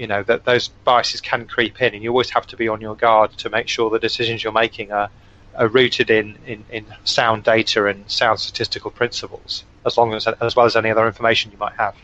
you 0.00 0.06
know, 0.06 0.22
that 0.22 0.46
those 0.46 0.68
biases 0.68 1.20
can 1.20 1.46
creep 1.46 1.82
in, 1.82 1.92
and 1.94 2.02
you 2.02 2.08
always 2.08 2.30
have 2.30 2.46
to 2.46 2.56
be 2.56 2.68
on 2.68 2.80
your 2.80 2.96
guard 2.96 3.32
to 3.36 3.50
make 3.50 3.68
sure 3.68 3.90
the 3.90 3.98
decisions 3.98 4.42
you're 4.42 4.50
making 4.50 4.90
are, 4.92 5.10
are 5.54 5.68
rooted 5.68 6.08
in, 6.08 6.38
in, 6.46 6.64
in 6.70 6.86
sound 7.04 7.44
data 7.44 7.84
and 7.84 8.10
sound 8.10 8.40
statistical 8.40 8.90
principles, 8.90 9.62
as 9.84 9.98
long 9.98 10.14
as 10.14 10.26
as 10.26 10.56
well 10.56 10.64
as 10.64 10.74
any 10.74 10.90
other 10.90 11.06
information 11.06 11.52
you 11.52 11.58
might 11.58 11.74
have. 11.74 11.94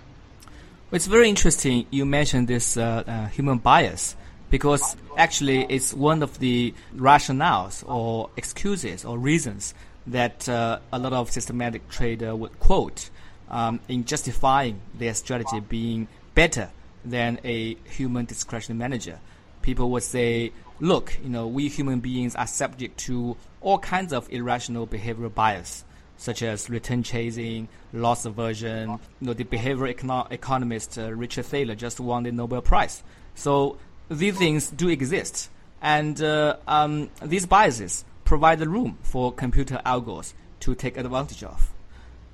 It's 0.92 1.06
very 1.06 1.30
interesting. 1.30 1.86
You 1.90 2.04
mentioned 2.04 2.48
this 2.48 2.76
uh, 2.76 3.02
uh, 3.06 3.26
human 3.28 3.58
bias 3.58 4.14
because 4.50 4.94
actually 5.16 5.64
it's 5.70 5.94
one 5.94 6.22
of 6.22 6.38
the 6.38 6.74
rationales 6.94 7.82
or 7.88 8.28
excuses 8.36 9.06
or 9.06 9.18
reasons 9.18 9.72
that 10.06 10.46
uh, 10.50 10.78
a 10.92 10.98
lot 10.98 11.14
of 11.14 11.30
systematic 11.30 11.88
trader 11.88 12.36
would 12.36 12.60
quote 12.60 13.08
um, 13.50 13.80
in 13.88 14.04
justifying 14.04 14.80
their 14.94 15.14
strategy 15.14 15.60
being 15.60 16.08
better 16.34 16.70
than 17.06 17.40
a 17.44 17.74
human 17.84 18.26
discretion 18.26 18.76
manager. 18.76 19.18
People 19.62 19.90
would 19.90 20.02
say, 20.02 20.52
look, 20.80 21.18
you 21.22 21.30
know, 21.30 21.46
we 21.46 21.68
human 21.68 22.00
beings 22.00 22.34
are 22.36 22.46
subject 22.46 22.98
to 23.00 23.36
all 23.60 23.78
kinds 23.78 24.12
of 24.12 24.30
irrational 24.30 24.86
behavioral 24.86 25.34
bias, 25.34 25.84
such 26.16 26.42
as 26.42 26.68
return 26.70 27.02
chasing, 27.02 27.68
loss 27.92 28.26
aversion. 28.26 28.90
You 28.90 28.98
know, 29.20 29.32
the 29.32 29.44
behavioral 29.44 29.94
econo- 29.94 30.30
economist 30.30 30.98
uh, 30.98 31.12
Richard 31.12 31.46
Thaler 31.46 31.74
just 31.74 32.00
won 32.00 32.24
the 32.24 32.32
Nobel 32.32 32.60
Prize. 32.60 33.02
So 33.34 33.78
these 34.08 34.36
things 34.36 34.70
do 34.70 34.88
exist, 34.88 35.50
and 35.82 36.20
uh, 36.22 36.56
um, 36.66 37.10
these 37.22 37.46
biases 37.46 38.04
provide 38.24 38.58
the 38.58 38.68
room 38.68 38.98
for 39.02 39.32
computer 39.32 39.80
algos 39.84 40.34
to 40.60 40.74
take 40.74 40.96
advantage 40.96 41.42
of. 41.42 41.72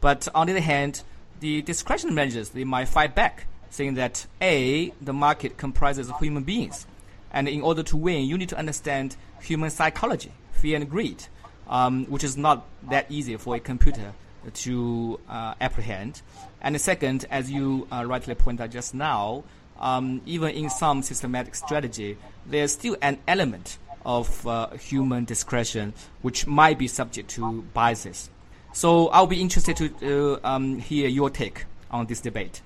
But 0.01 0.29
on 0.35 0.47
the 0.47 0.55
other 0.55 0.61
hand, 0.61 1.03
the 1.41 1.63
discretion 1.63 2.15
managers 2.15 2.51
they 2.51 2.65
might 2.65 2.89
fight 2.89 3.15
back, 3.15 3.47
saying 3.73 3.95
that 3.95 4.27
a 4.41 4.93
the 5.01 5.15
market 5.15 5.57
comprises 5.57 6.11
of 6.11 6.19
human 6.21 6.43
beings, 6.45 6.87
and 7.33 7.49
in 7.49 7.63
order 7.63 7.83
to 7.83 7.97
win, 7.97 8.27
you 8.27 8.37
need 8.37 8.51
to 8.51 8.59
understand 8.59 9.17
human 9.41 9.71
psychology, 9.71 10.31
fear 10.53 10.77
and 10.77 10.89
greed, 10.89 11.25
um, 11.69 12.05
which 12.05 12.23
is 12.23 12.37
not 12.37 12.67
that 12.91 13.07
easy 13.11 13.37
for 13.37 13.57
a 13.57 13.61
computer 13.61 14.13
to 14.55 15.19
uh, 15.29 15.55
apprehend. 15.61 16.21
And 16.61 16.79
second, 16.81 17.25
as 17.31 17.51
you 17.51 17.89
uh, 17.91 18.05
rightly 18.05 18.35
pointed 18.35 18.65
out 18.65 18.71
just 18.71 18.95
now, 18.95 19.45
um, 19.81 20.21
even 20.27 20.51
in 20.51 20.69
some 20.69 21.03
systematic 21.03 21.55
strategy, 21.55 22.19
there's 22.47 22.73
still 22.73 22.97
an 23.01 23.19
element 23.27 23.79
of 24.05 24.47
uh, 24.47 24.69
human 24.71 25.25
discretion 25.25 25.95
which 26.21 26.47
might 26.47 26.79
be 26.79 26.89
subject 26.89 27.31
to 27.31 27.63
biases. 27.73 28.29
So 28.75 29.09
I'll 29.09 29.27
be 29.27 29.41
interested 29.41 29.77
to 29.77 30.41
uh, 30.43 30.47
um, 30.47 30.79
hear 30.79 31.09
your 31.09 31.31
take 31.31 31.65
on 31.91 32.07
this 32.07 32.21
debate. 32.21 32.61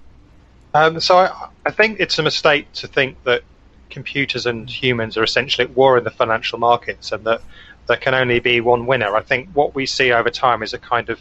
Um, 0.76 1.00
so 1.00 1.16
I, 1.16 1.48
I, 1.64 1.70
think 1.70 2.00
it's 2.00 2.18
a 2.18 2.22
mistake 2.22 2.70
to 2.74 2.86
think 2.86 3.22
that 3.24 3.42
computers 3.88 4.44
and 4.44 4.68
humans 4.68 5.16
are 5.16 5.24
essentially 5.24 5.64
at 5.64 5.74
war 5.74 5.96
in 5.96 6.04
the 6.04 6.10
financial 6.10 6.58
markets 6.58 7.12
and 7.12 7.24
that 7.24 7.40
there 7.86 7.96
can 7.96 8.14
only 8.14 8.40
be 8.40 8.60
one 8.60 8.84
winner. 8.84 9.16
I 9.16 9.22
think 9.22 9.48
what 9.54 9.74
we 9.74 9.86
see 9.86 10.12
over 10.12 10.28
time 10.28 10.62
is 10.62 10.74
a 10.74 10.78
kind 10.78 11.08
of 11.08 11.18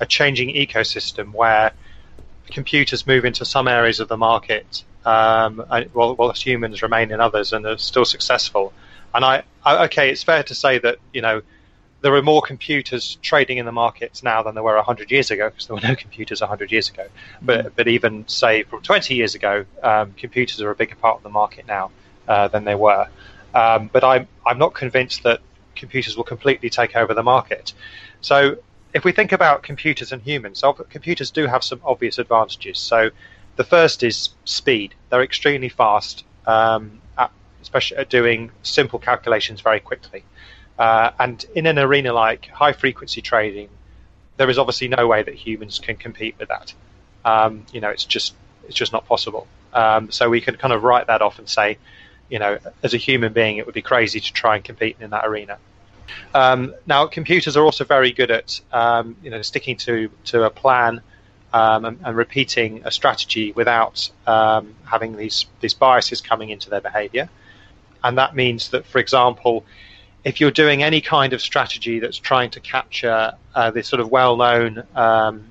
a 0.00 0.06
changing 0.06 0.54
ecosystem 0.54 1.32
where 1.32 1.72
computers 2.50 3.06
move 3.06 3.24
into 3.24 3.46
some 3.46 3.68
areas 3.68 4.00
of 4.00 4.08
the 4.08 4.18
market 4.18 4.84
um, 5.06 5.64
while, 5.94 6.14
whilst 6.14 6.44
humans 6.44 6.82
remain 6.82 7.10
in 7.10 7.22
others 7.22 7.54
and 7.54 7.64
are 7.64 7.78
still 7.78 8.04
successful. 8.04 8.70
And 9.14 9.24
I, 9.24 9.44
I, 9.64 9.84
okay, 9.84 10.10
it's 10.10 10.24
fair 10.24 10.42
to 10.42 10.54
say 10.54 10.78
that 10.78 10.98
you 11.14 11.22
know 11.22 11.40
there 12.02 12.14
are 12.14 12.22
more 12.22 12.40
computers 12.40 13.18
trading 13.22 13.58
in 13.58 13.66
the 13.66 13.72
markets 13.72 14.22
now 14.22 14.42
than 14.42 14.54
there 14.54 14.62
were 14.62 14.76
100 14.76 15.10
years 15.10 15.30
ago 15.30 15.50
because 15.50 15.66
there 15.66 15.76
were 15.76 15.82
no 15.82 15.94
computers 15.94 16.40
100 16.40 16.72
years 16.72 16.88
ago. 16.88 17.06
But 17.42 17.66
mm. 17.66 17.72
but 17.76 17.88
even 17.88 18.26
say 18.28 18.62
from 18.62 18.82
20 18.82 19.14
years 19.14 19.34
ago, 19.34 19.64
um, 19.82 20.12
computers 20.16 20.60
are 20.60 20.70
a 20.70 20.74
bigger 20.74 20.96
part 20.96 21.18
of 21.18 21.22
the 21.22 21.30
market 21.30 21.66
now 21.66 21.90
uh, 22.26 22.48
than 22.48 22.64
they 22.64 22.74
were. 22.74 23.08
Um, 23.54 23.90
but 23.92 24.04
I'm 24.04 24.28
I'm 24.46 24.58
not 24.58 24.74
convinced 24.74 25.22
that 25.24 25.40
computers 25.76 26.16
will 26.16 26.24
completely 26.24 26.70
take 26.70 26.96
over 26.96 27.14
the 27.14 27.22
market. 27.22 27.72
So 28.20 28.56
if 28.92 29.04
we 29.04 29.12
think 29.12 29.32
about 29.32 29.62
computers 29.62 30.12
and 30.12 30.22
humans, 30.22 30.62
computers 30.88 31.30
do 31.30 31.46
have 31.46 31.62
some 31.62 31.80
obvious 31.84 32.18
advantages. 32.18 32.78
So 32.78 33.10
the 33.56 33.64
first 33.64 34.02
is 34.02 34.30
speed. 34.44 34.94
They're 35.10 35.22
extremely 35.22 35.68
fast, 35.68 36.24
um, 36.46 37.00
at, 37.16 37.30
especially 37.62 37.98
at 37.98 38.10
doing 38.10 38.50
simple 38.62 38.98
calculations 38.98 39.60
very 39.60 39.80
quickly. 39.80 40.24
Uh, 40.80 41.12
and 41.18 41.44
in 41.54 41.66
an 41.66 41.78
arena 41.78 42.10
like 42.10 42.46
high 42.46 42.72
frequency 42.72 43.20
trading, 43.20 43.68
there 44.38 44.48
is 44.48 44.56
obviously 44.56 44.88
no 44.88 45.06
way 45.06 45.22
that 45.22 45.34
humans 45.34 45.78
can 45.78 45.94
compete 45.94 46.34
with 46.38 46.48
that. 46.48 46.72
Um, 47.22 47.66
you 47.70 47.82
know, 47.82 47.90
it's 47.90 48.06
just 48.06 48.32
it's 48.66 48.74
just 48.74 48.90
not 48.90 49.06
possible. 49.06 49.46
Um, 49.74 50.10
so 50.10 50.30
we 50.30 50.40
can 50.40 50.56
kind 50.56 50.72
of 50.72 50.82
write 50.82 51.08
that 51.08 51.20
off 51.20 51.38
and 51.38 51.46
say, 51.46 51.76
you 52.30 52.38
know, 52.38 52.58
as 52.82 52.94
a 52.94 52.96
human 52.96 53.34
being, 53.34 53.58
it 53.58 53.66
would 53.66 53.74
be 53.74 53.82
crazy 53.82 54.20
to 54.20 54.32
try 54.32 54.56
and 54.56 54.64
compete 54.64 54.96
in 55.00 55.10
that 55.10 55.26
arena. 55.26 55.58
Um, 56.32 56.74
now, 56.86 57.06
computers 57.08 57.58
are 57.58 57.62
also 57.62 57.84
very 57.84 58.12
good 58.12 58.30
at 58.30 58.58
um, 58.72 59.16
you 59.22 59.28
know 59.28 59.42
sticking 59.42 59.76
to 59.84 60.10
to 60.24 60.44
a 60.44 60.50
plan 60.50 61.02
um, 61.52 61.84
and, 61.84 62.00
and, 62.02 62.16
repeating 62.16 62.80
a 62.86 62.90
strategy 62.90 63.52
without 63.52 64.10
um, 64.26 64.74
having 64.86 65.18
these 65.18 65.44
these 65.60 65.74
biases 65.74 66.22
coming 66.22 66.48
into 66.48 66.70
their 66.70 66.80
behaviour, 66.80 67.28
and 68.02 68.16
that 68.16 68.34
means 68.34 68.70
that, 68.70 68.86
for 68.86 68.98
example, 68.98 69.66
if 70.24 70.40
you're 70.40 70.50
doing 70.50 70.82
any 70.82 71.00
kind 71.00 71.32
of 71.32 71.40
strategy 71.40 71.98
that's 71.98 72.18
trying 72.18 72.50
to 72.50 72.60
capture 72.60 73.32
uh, 73.54 73.70
this 73.70 73.88
sort 73.88 74.00
of 74.00 74.10
well-known 74.10 74.84
um, 74.94 75.44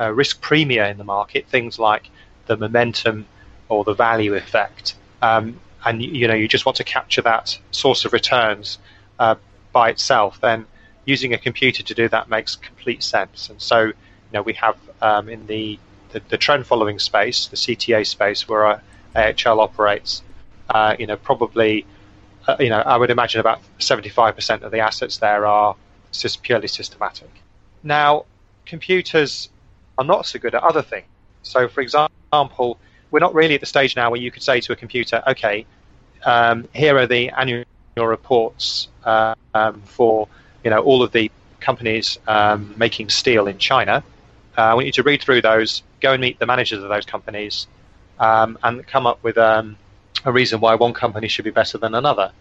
uh, 0.00 0.10
risk 0.12 0.42
premia 0.42 0.90
in 0.90 0.98
the 0.98 1.04
market, 1.04 1.46
things 1.48 1.78
like 1.78 2.08
the 2.46 2.56
momentum 2.56 3.26
or 3.68 3.84
the 3.84 3.94
value 3.94 4.34
effect, 4.34 4.94
um, 5.22 5.58
and 5.84 6.02
you 6.02 6.26
know 6.28 6.34
you 6.34 6.48
just 6.48 6.66
want 6.66 6.76
to 6.76 6.84
capture 6.84 7.22
that 7.22 7.58
source 7.70 8.04
of 8.04 8.12
returns 8.12 8.78
uh, 9.18 9.34
by 9.72 9.90
itself, 9.90 10.40
then 10.40 10.66
using 11.06 11.32
a 11.32 11.38
computer 11.38 11.82
to 11.82 11.94
do 11.94 12.08
that 12.08 12.28
makes 12.28 12.56
complete 12.56 13.02
sense. 13.02 13.48
And 13.48 13.62
so, 13.62 13.84
you 13.84 13.94
know, 14.32 14.42
we 14.42 14.52
have 14.54 14.76
um, 15.00 15.28
in 15.28 15.46
the, 15.46 15.78
the, 16.10 16.20
the 16.28 16.36
trend 16.36 16.66
following 16.66 16.98
space, 16.98 17.46
the 17.46 17.56
CTA 17.56 18.06
space, 18.06 18.46
where 18.48 18.82
AHL 19.14 19.60
operates, 19.60 20.22
uh, 20.68 20.96
you 20.98 21.06
know, 21.06 21.16
probably, 21.16 21.86
uh, 22.46 22.56
you 22.60 22.68
know, 22.68 22.78
I 22.78 22.96
would 22.96 23.10
imagine 23.10 23.40
about 23.40 23.60
75% 23.78 24.62
of 24.62 24.70
the 24.70 24.80
assets 24.80 25.18
there 25.18 25.46
are 25.46 25.76
just 26.12 26.42
purely 26.42 26.68
systematic. 26.68 27.30
Now, 27.82 28.26
computers 28.64 29.48
are 29.98 30.04
not 30.04 30.26
so 30.26 30.38
good 30.38 30.54
at 30.54 30.62
other 30.62 30.82
things. 30.82 31.06
So, 31.42 31.68
for 31.68 31.80
example, 31.80 32.78
we're 33.10 33.20
not 33.20 33.34
really 33.34 33.54
at 33.54 33.60
the 33.60 33.66
stage 33.66 33.96
now 33.96 34.10
where 34.10 34.20
you 34.20 34.30
could 34.30 34.42
say 34.42 34.60
to 34.60 34.72
a 34.72 34.76
computer, 34.76 35.22
okay, 35.26 35.66
um, 36.24 36.68
here 36.74 36.96
are 36.98 37.06
the 37.06 37.30
annual 37.30 37.64
reports 37.96 38.88
uh, 39.04 39.34
um, 39.54 39.80
for 39.82 40.28
you 40.64 40.70
know 40.70 40.80
all 40.80 41.02
of 41.02 41.12
the 41.12 41.30
companies 41.60 42.18
um, 42.26 42.74
making 42.76 43.08
steel 43.08 43.46
in 43.46 43.58
China. 43.58 44.02
Uh, 44.58 44.62
I 44.62 44.74
want 44.74 44.86
you 44.86 44.92
to 44.92 45.02
read 45.02 45.22
through 45.22 45.42
those, 45.42 45.82
go 46.00 46.12
and 46.12 46.20
meet 46.20 46.38
the 46.38 46.46
managers 46.46 46.82
of 46.82 46.88
those 46.88 47.06
companies, 47.06 47.66
um, 48.18 48.58
and 48.62 48.86
come 48.86 49.06
up 49.06 49.22
with 49.22 49.38
um, 49.38 49.76
a 50.26 50.32
reason 50.32 50.60
why 50.60 50.74
one 50.74 50.92
company 50.92 51.28
should 51.28 51.46
be 51.46 51.50
better 51.50 51.78
than 51.78 51.94
another. 51.94 52.32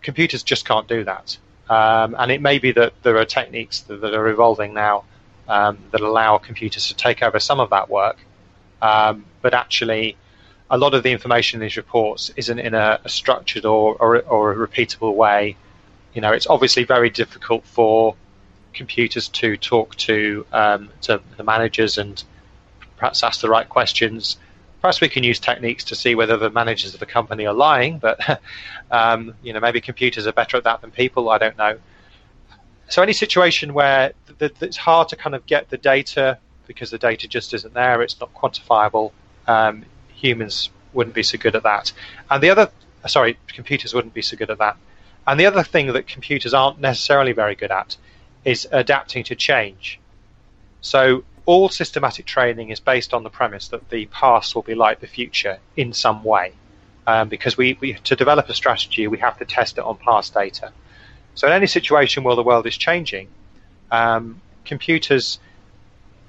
Computers 0.00 0.42
just 0.42 0.64
can't 0.64 0.88
do 0.88 1.04
that, 1.04 1.36
um, 1.68 2.16
and 2.18 2.32
it 2.32 2.40
may 2.40 2.58
be 2.58 2.72
that 2.72 2.94
there 3.02 3.18
are 3.18 3.26
techniques 3.26 3.80
that, 3.80 4.00
that 4.00 4.14
are 4.14 4.28
evolving 4.28 4.72
now 4.72 5.04
that 5.46 6.00
allow 6.00 6.38
computers 6.38 6.88
to 6.88 6.94
take 6.94 7.22
over 7.22 7.38
some 7.38 7.60
of 7.60 7.70
that 7.70 7.88
work, 7.88 8.18
but 8.80 9.52
actually 9.52 10.16
a 10.70 10.78
lot 10.78 10.94
of 10.94 11.02
the 11.02 11.12
information 11.12 11.60
in 11.60 11.66
these 11.66 11.76
reports 11.76 12.30
isn't 12.36 12.58
in 12.58 12.74
a, 12.74 13.00
a 13.04 13.08
structured 13.08 13.64
or, 13.64 13.94
or, 13.96 14.20
or, 14.22 14.52
a 14.52 14.68
repeatable 14.68 15.14
way. 15.14 15.56
You 16.12 16.20
know, 16.20 16.32
it's 16.32 16.46
obviously 16.48 16.84
very 16.84 17.10
difficult 17.10 17.64
for 17.64 18.16
computers 18.72 19.28
to 19.28 19.56
talk 19.56 19.94
to 19.96 20.44
um, 20.52 20.90
to 21.02 21.20
the 21.36 21.44
managers 21.44 21.98
and 21.98 22.22
perhaps 22.96 23.22
ask 23.22 23.40
the 23.40 23.48
right 23.48 23.68
questions. 23.68 24.38
Perhaps 24.86 25.00
we 25.00 25.08
can 25.08 25.24
use 25.24 25.40
techniques 25.40 25.82
to 25.82 25.96
see 25.96 26.14
whether 26.14 26.36
the 26.36 26.48
managers 26.48 26.94
of 26.94 27.00
the 27.00 27.06
company 27.06 27.44
are 27.44 27.52
lying, 27.52 27.98
but 27.98 28.40
um, 28.92 29.34
you 29.42 29.52
know, 29.52 29.58
maybe 29.58 29.80
computers 29.80 30.28
are 30.28 30.32
better 30.32 30.56
at 30.56 30.62
that 30.62 30.80
than 30.80 30.92
people. 30.92 31.28
I 31.28 31.38
don't 31.38 31.58
know. 31.58 31.76
So 32.88 33.02
any 33.02 33.12
situation 33.12 33.74
where 33.74 34.12
th- 34.38 34.38
th- 34.38 34.62
it's 34.62 34.76
hard 34.76 35.08
to 35.08 35.16
kind 35.16 35.34
of 35.34 35.44
get 35.44 35.70
the 35.70 35.76
data 35.76 36.38
because 36.68 36.92
the 36.92 36.98
data 36.98 37.26
just 37.26 37.52
isn't 37.52 37.74
there, 37.74 38.00
it's 38.00 38.20
not 38.20 38.32
quantifiable. 38.32 39.10
Um, 39.48 39.84
humans 40.14 40.70
wouldn't 40.92 41.16
be 41.16 41.24
so 41.24 41.36
good 41.36 41.56
at 41.56 41.64
that. 41.64 41.92
And 42.30 42.40
the 42.40 42.50
other, 42.50 42.70
sorry, 43.08 43.38
computers 43.48 43.92
wouldn't 43.92 44.14
be 44.14 44.22
so 44.22 44.36
good 44.36 44.50
at 44.50 44.58
that. 44.58 44.76
And 45.26 45.40
the 45.40 45.46
other 45.46 45.64
thing 45.64 45.88
that 45.94 46.06
computers 46.06 46.54
aren't 46.54 46.78
necessarily 46.78 47.32
very 47.32 47.56
good 47.56 47.72
at 47.72 47.96
is 48.44 48.68
adapting 48.70 49.24
to 49.24 49.34
change. 49.34 49.98
So 50.80 51.24
all 51.46 51.68
systematic 51.68 52.26
trading 52.26 52.70
is 52.70 52.80
based 52.80 53.14
on 53.14 53.22
the 53.22 53.30
premise 53.30 53.68
that 53.68 53.88
the 53.88 54.06
past 54.06 54.54
will 54.54 54.62
be 54.62 54.74
like 54.74 55.00
the 55.00 55.06
future 55.06 55.58
in 55.76 55.92
some 55.92 56.24
way. 56.24 56.52
Um, 57.06 57.28
because 57.28 57.56
we, 57.56 57.78
we, 57.80 57.94
to 57.94 58.16
develop 58.16 58.48
a 58.48 58.54
strategy, 58.54 59.06
we 59.06 59.18
have 59.18 59.38
to 59.38 59.44
test 59.44 59.78
it 59.78 59.84
on 59.84 59.96
past 59.96 60.34
data. 60.34 60.72
So 61.36 61.46
in 61.46 61.52
any 61.52 61.68
situation 61.68 62.24
where 62.24 62.34
the 62.34 62.42
world 62.42 62.66
is 62.66 62.76
changing, 62.76 63.28
um, 63.92 64.40
computers 64.64 65.38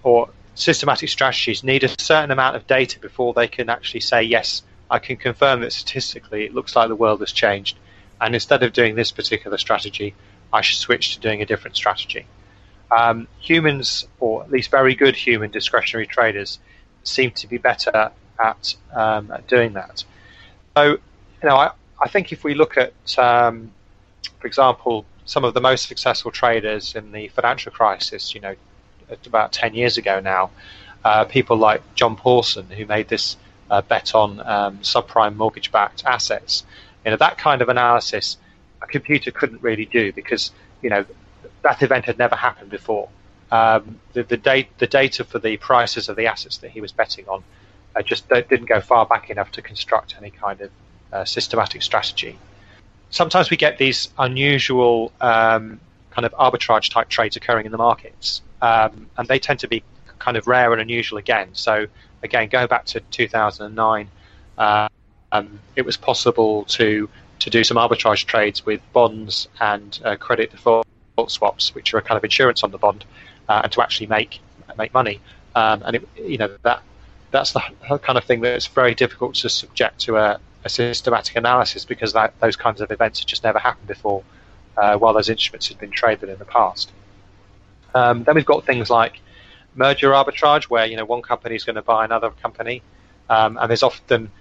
or 0.03 0.29
systematic 0.53 1.09
strategies 1.09 1.63
need 1.63 1.83
a 1.83 1.89
certain 1.99 2.29
amount 2.29 2.55
of 2.55 2.67
data 2.67 2.99
before 2.99 3.33
they 3.33 3.47
can 3.47 3.69
actually 3.69 4.01
say, 4.01 4.21
yes, 4.21 4.61
I 4.91 4.99
can 4.99 5.17
confirm 5.17 5.61
that 5.61 5.73
statistically 5.73 6.45
it 6.45 6.53
looks 6.53 6.75
like 6.75 6.89
the 6.89 6.95
world 6.95 7.21
has 7.21 7.31
changed. 7.31 7.79
And 8.21 8.35
instead 8.35 8.61
of 8.61 8.71
doing 8.71 8.95
this 8.95 9.11
particular 9.11 9.57
strategy, 9.57 10.13
I 10.53 10.61
should 10.61 10.77
switch 10.79 11.15
to 11.15 11.19
doing 11.19 11.41
a 11.41 11.45
different 11.45 11.75
strategy. 11.75 12.27
Um, 12.89 13.27
humans, 13.39 14.07
or 14.19 14.43
at 14.43 14.51
least 14.51 14.71
very 14.71 14.95
good 14.95 15.15
human 15.15 15.51
discretionary 15.51 16.07
traders, 16.07 16.59
seem 17.03 17.31
to 17.31 17.47
be 17.47 17.57
better 17.57 18.11
at, 18.39 18.75
um, 18.93 19.31
at 19.31 19.47
doing 19.47 19.73
that. 19.73 20.03
So, 20.75 20.91
you 20.91 20.99
know, 21.49 21.55
I, 21.55 21.71
I 22.01 22.07
think 22.07 22.31
if 22.31 22.43
we 22.43 22.53
look 22.53 22.77
at, 22.77 22.93
um, 23.17 23.71
for 24.39 24.47
example, 24.47 25.05
some 25.25 25.43
of 25.43 25.53
the 25.53 25.61
most 25.61 25.87
successful 25.87 26.31
traders 26.31 26.95
in 26.95 27.11
the 27.11 27.27
financial 27.29 27.71
crisis, 27.71 28.33
you 28.33 28.41
know, 28.41 28.55
about 29.25 29.51
10 29.51 29.73
years 29.73 29.97
ago 29.97 30.19
now, 30.19 30.49
uh, 31.03 31.25
people 31.25 31.57
like 31.57 31.81
John 31.95 32.15
Paulson, 32.15 32.69
who 32.69 32.85
made 32.85 33.07
this 33.07 33.37
uh, 33.69 33.81
bet 33.81 34.15
on 34.15 34.39
um, 34.41 34.79
subprime 34.79 35.35
mortgage 35.35 35.71
backed 35.71 36.05
assets. 36.05 36.63
You 37.05 37.11
know, 37.11 37.17
that 37.17 37.37
kind 37.37 37.61
of 37.61 37.69
analysis 37.69 38.37
a 38.81 38.87
computer 38.87 39.31
couldn't 39.31 39.61
really 39.61 39.85
do 39.85 40.11
because, 40.13 40.51
you 40.81 40.89
know, 40.89 41.05
that 41.63 41.81
event 41.81 42.05
had 42.05 42.17
never 42.17 42.35
happened 42.35 42.69
before. 42.69 43.09
Um, 43.51 43.99
the, 44.13 44.23
the, 44.23 44.37
date, 44.37 44.67
the 44.77 44.87
data 44.87 45.23
for 45.23 45.39
the 45.39 45.57
prices 45.57 46.09
of 46.09 46.15
the 46.15 46.27
assets 46.27 46.57
that 46.57 46.71
he 46.71 46.81
was 46.81 46.91
betting 46.91 47.27
on 47.27 47.43
uh, 47.95 48.01
just 48.01 48.27
didn't 48.27 48.65
go 48.65 48.81
far 48.81 49.05
back 49.05 49.29
enough 49.29 49.51
to 49.53 49.61
construct 49.61 50.15
any 50.17 50.31
kind 50.31 50.61
of 50.61 50.71
uh, 51.13 51.25
systematic 51.25 51.81
strategy. 51.81 52.37
Sometimes 53.09 53.49
we 53.49 53.57
get 53.57 53.77
these 53.77 54.09
unusual 54.19 55.13
um, 55.21 55.79
kind 56.11 56.25
of 56.25 56.33
arbitrage 56.33 56.91
type 56.91 57.07
trades 57.07 57.37
occurring 57.37 57.65
in 57.65 57.71
the 57.71 57.77
markets 57.77 58.41
um, 58.61 59.07
and 59.17 59.27
they 59.27 59.39
tend 59.39 59.59
to 59.59 59.67
be 59.67 59.83
kind 60.19 60.35
of 60.35 60.47
rare 60.47 60.73
and 60.73 60.81
unusual 60.81 61.17
again. 61.17 61.49
So 61.53 61.87
again, 62.23 62.49
going 62.49 62.67
back 62.67 62.85
to 62.87 62.99
2009, 62.99 64.09
uh, 64.57 64.89
um, 65.31 65.59
it 65.75 65.85
was 65.85 65.97
possible 65.97 66.65
to 66.65 67.09
to 67.39 67.49
do 67.51 67.63
some 67.63 67.77
arbitrage 67.77 68.25
trades 68.25 68.65
with 68.65 68.81
bonds 68.93 69.47
and 69.59 69.99
uh, 70.03 70.15
credit 70.15 70.49
default 70.49 70.87
swaps, 71.25 71.73
which 71.73 71.93
are 71.93 71.97
a 71.97 72.01
kind 72.01 72.17
of 72.17 72.23
insurance 72.23 72.63
on 72.63 72.71
the 72.71 72.77
bond, 72.77 73.05
uh, 73.49 73.61
and 73.63 73.71
to 73.71 73.81
actually 73.81 74.07
make 74.07 74.39
make 74.77 74.93
money. 74.93 75.19
Um, 75.55 75.81
and 75.85 75.95
it, 75.95 76.07
you 76.17 76.37
know 76.37 76.55
that 76.61 76.81
that's 77.31 77.53
the 77.53 77.61
kind 78.03 78.17
of 78.17 78.23
thing 78.23 78.41
that's 78.41 78.67
very 78.67 78.95
difficult 78.95 79.35
to 79.35 79.49
subject 79.49 79.99
to 80.01 80.17
a, 80.17 80.39
a 80.63 80.69
systematic 80.69 81.35
analysis 81.35 81.83
because 81.83 82.13
that, 82.13 82.33
those 82.39 82.55
kinds 82.55 82.79
of 82.79 82.91
events 82.91 83.19
have 83.19 83.27
just 83.27 83.43
never 83.43 83.59
happened 83.59 83.87
before, 83.87 84.23
uh, 84.77 84.97
while 84.97 85.13
those 85.13 85.29
instruments 85.29 85.67
had 85.67 85.77
been 85.77 85.91
traded 85.91 86.29
in 86.29 86.39
the 86.39 86.45
past. 86.45 86.91
Um, 87.93 88.23
then 88.23 88.35
we've 88.35 88.45
got 88.45 88.65
things 88.65 88.89
like 88.89 89.19
merger 89.75 90.11
arbitrage, 90.11 90.65
where 90.65 90.85
you 90.85 90.95
know 90.95 91.05
one 91.05 91.21
company 91.21 91.55
is 91.55 91.63
going 91.63 91.75
to 91.75 91.81
buy 91.81 92.05
another 92.05 92.29
company, 92.29 92.81
um, 93.29 93.57
and 93.57 93.69
there's 93.69 93.83
often 93.83 94.31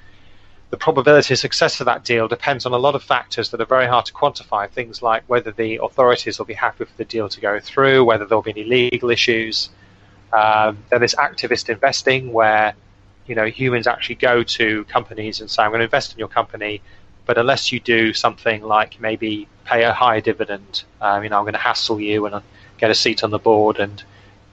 the 0.70 0.76
probability 0.76 1.34
of 1.34 1.38
success 1.38 1.80
of 1.80 1.86
that 1.86 2.04
deal 2.04 2.26
depends 2.26 2.66
on 2.66 2.72
a 2.72 2.76
lot 2.78 2.94
of 2.94 3.02
factors 3.02 3.50
that 3.50 3.60
are 3.60 3.66
very 3.66 3.86
hard 3.86 4.04
to 4.06 4.12
quantify. 4.12 4.68
Things 4.68 5.00
like 5.00 5.22
whether 5.28 5.52
the 5.52 5.78
authorities 5.82 6.38
will 6.38 6.46
be 6.46 6.54
happy 6.54 6.84
for 6.84 6.96
the 6.96 7.04
deal 7.04 7.28
to 7.28 7.40
go 7.40 7.60
through, 7.60 8.04
whether 8.04 8.24
there'll 8.24 8.42
be 8.42 8.50
any 8.50 8.64
legal 8.64 9.10
issues. 9.10 9.70
Um, 10.32 10.78
then 10.90 11.00
there's 11.00 11.14
activist 11.14 11.68
investing, 11.68 12.32
where 12.32 12.74
you 13.26 13.34
know 13.34 13.46
humans 13.46 13.86
actually 13.86 14.16
go 14.16 14.42
to 14.42 14.84
companies 14.84 15.40
and 15.40 15.48
say, 15.48 15.62
"I'm 15.62 15.70
going 15.70 15.80
to 15.80 15.84
invest 15.84 16.12
in 16.12 16.18
your 16.18 16.28
company," 16.28 16.82
but 17.26 17.38
unless 17.38 17.70
you 17.70 17.78
do 17.78 18.12
something 18.12 18.62
like 18.62 19.00
maybe 19.00 19.48
pay 19.64 19.84
a 19.84 19.92
higher 19.92 20.20
dividend, 20.20 20.84
um, 21.00 21.22
you 21.22 21.28
know, 21.28 21.38
I'm 21.38 21.44
going 21.44 21.54
to 21.54 21.58
hassle 21.58 22.00
you 22.00 22.26
and 22.26 22.42
get 22.78 22.90
a 22.90 22.94
seat 22.94 23.22
on 23.24 23.30
the 23.30 23.38
board 23.38 23.78
and 23.78 24.02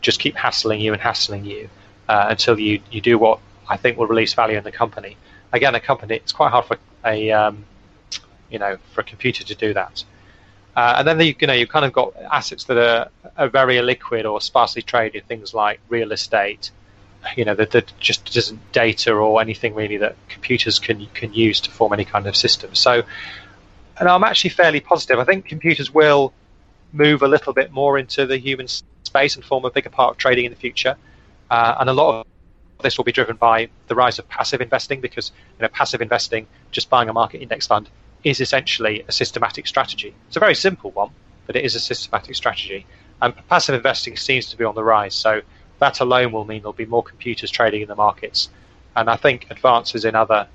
just 0.02 0.20
keep 0.20 0.36
hassling 0.36 0.82
you 0.82 0.94
and 0.94 1.02
hassling 1.02 1.46
you 1.46 1.70
uh, 2.10 2.28
until 2.30 2.60
you, 2.60 2.82
you 2.92 3.00
do 3.00 3.18
what 3.18 3.40
I 3.70 3.78
think 3.78 3.98
will 3.98 4.08
release 4.08 4.34
value 4.34 4.58
in 4.58 4.64
the 4.64 4.72
company. 4.72 5.18
Again, 5.54 5.76
a 5.76 5.80
company 5.80 6.16
it's 6.16 6.34
quite 6.34 6.52
hard 6.52 6.66
for 6.66 6.78
a 7.06 7.32
um, 7.32 7.64
you 8.50 8.60
know 8.60 8.78
for 8.94 9.02
a 9.02 9.04
computer 9.04 9.44
to 9.44 9.56
do 9.56 9.74
that. 9.74 10.04
Uh, 10.76 10.96
and 10.98 11.08
then 11.08 11.20
the, 11.20 11.36
you 11.40 11.48
know 11.48 11.54
you've 11.54 11.70
kind 11.70 11.86
of 11.86 11.94
got 11.94 12.16
assets 12.32 12.64
that 12.66 12.78
are, 12.78 13.10
are 13.38 13.50
very 13.50 13.76
illiquid 13.76 14.30
or 14.30 14.42
sparsely 14.42 14.82
traded, 14.82 15.28
things 15.28 15.54
like 15.54 15.80
real 15.90 16.12
estate. 16.12 16.72
You 17.38 17.46
know 17.46 17.56
that, 17.56 17.72
that 17.72 17.94
just 18.00 18.36
isn't 18.36 18.72
data 18.72 19.14
or 19.14 19.40
anything 19.40 19.76
really 19.76 19.98
that 19.98 20.16
computers 20.28 20.80
can 20.80 21.06
can 21.14 21.34
use 21.34 21.62
to 21.62 21.72
form 21.72 21.94
any 21.94 22.06
kind 22.06 22.28
of 22.28 22.36
system. 22.36 22.74
So, 22.76 23.04
and 24.00 24.10
I'm 24.10 24.24
actually 24.24 24.50
fairly 24.50 24.80
positive. 24.80 25.20
I 25.20 25.24
think 25.24 25.46
computers 25.46 25.94
will 25.94 26.34
move 26.92 27.22
a 27.22 27.28
little 27.28 27.54
bit 27.54 27.72
more 27.72 27.98
into 27.98 28.26
the 28.26 28.38
human 28.38 28.68
space 28.68 29.36
and 29.36 29.46
form 29.46 29.66
a 29.66 29.72
bigger 29.72 29.90
part 29.90 30.12
of 30.12 30.18
trading 30.18 30.46
in 30.46 30.52
the 30.52 30.60
future. 30.60 30.96
Uh, 31.50 31.76
and 31.80 31.90
a 31.90 31.94
lot 31.94 32.20
of 32.20 32.28
this 32.84 32.98
will 32.98 33.04
be 33.04 33.12
driven 33.12 33.36
by 33.36 33.70
the 33.88 33.96
rise 33.96 34.20
of 34.20 34.28
passive 34.30 34.62
investing 34.62 35.02
because 35.02 35.32
you 35.58 35.64
know, 35.64 35.70
passive 35.70 36.02
investing, 36.02 36.48
just 36.72 36.90
buying 36.90 37.10
a 37.10 37.14
market 37.14 37.42
index 37.42 37.66
fund, 37.66 37.90
is 38.24 38.40
essentially 38.40 39.04
a 39.08 39.12
systematic 39.12 39.68
strategy. 39.68 40.14
It's 40.28 40.38
a 40.38 40.40
very 40.40 40.56
simple 40.56 40.92
one, 40.92 41.10
but 41.48 41.56
it 41.56 41.66
is 41.66 41.76
a 41.76 41.80
systematic 41.80 42.36
strategy. 42.36 42.86
And 43.22 43.34
passive 43.48 43.76
investing 43.76 44.18
seems 44.18 44.48
to 44.48 44.58
be 44.58 44.64
on 44.64 44.76
the 44.76 44.84
rise. 44.84 45.16
So 45.16 45.42
that 45.80 46.00
alone 46.00 46.32
will 46.32 46.46
mean 46.46 46.62
there'll 46.62 46.74
be 46.74 46.86
more 46.86 47.04
computers 47.04 47.52
trading 47.52 47.82
in 47.82 47.88
the 47.88 47.96
markets. 47.96 48.50
And 48.96 49.10
I 49.10 49.16
think 49.16 49.48
advances 49.50 50.06
in 50.06 50.16
other 50.16 50.48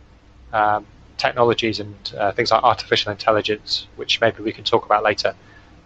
um, 0.52 0.86
technologies 1.18 1.80
and 1.80 1.96
uh, 2.16 2.32
things 2.32 2.50
like 2.50 2.62
artificial 2.62 3.12
intelligence, 3.12 3.86
which 3.96 4.20
maybe 4.20 4.42
we 4.42 4.52
can 4.52 4.64
talk 4.64 4.86
about 4.86 5.02
later, 5.02 5.34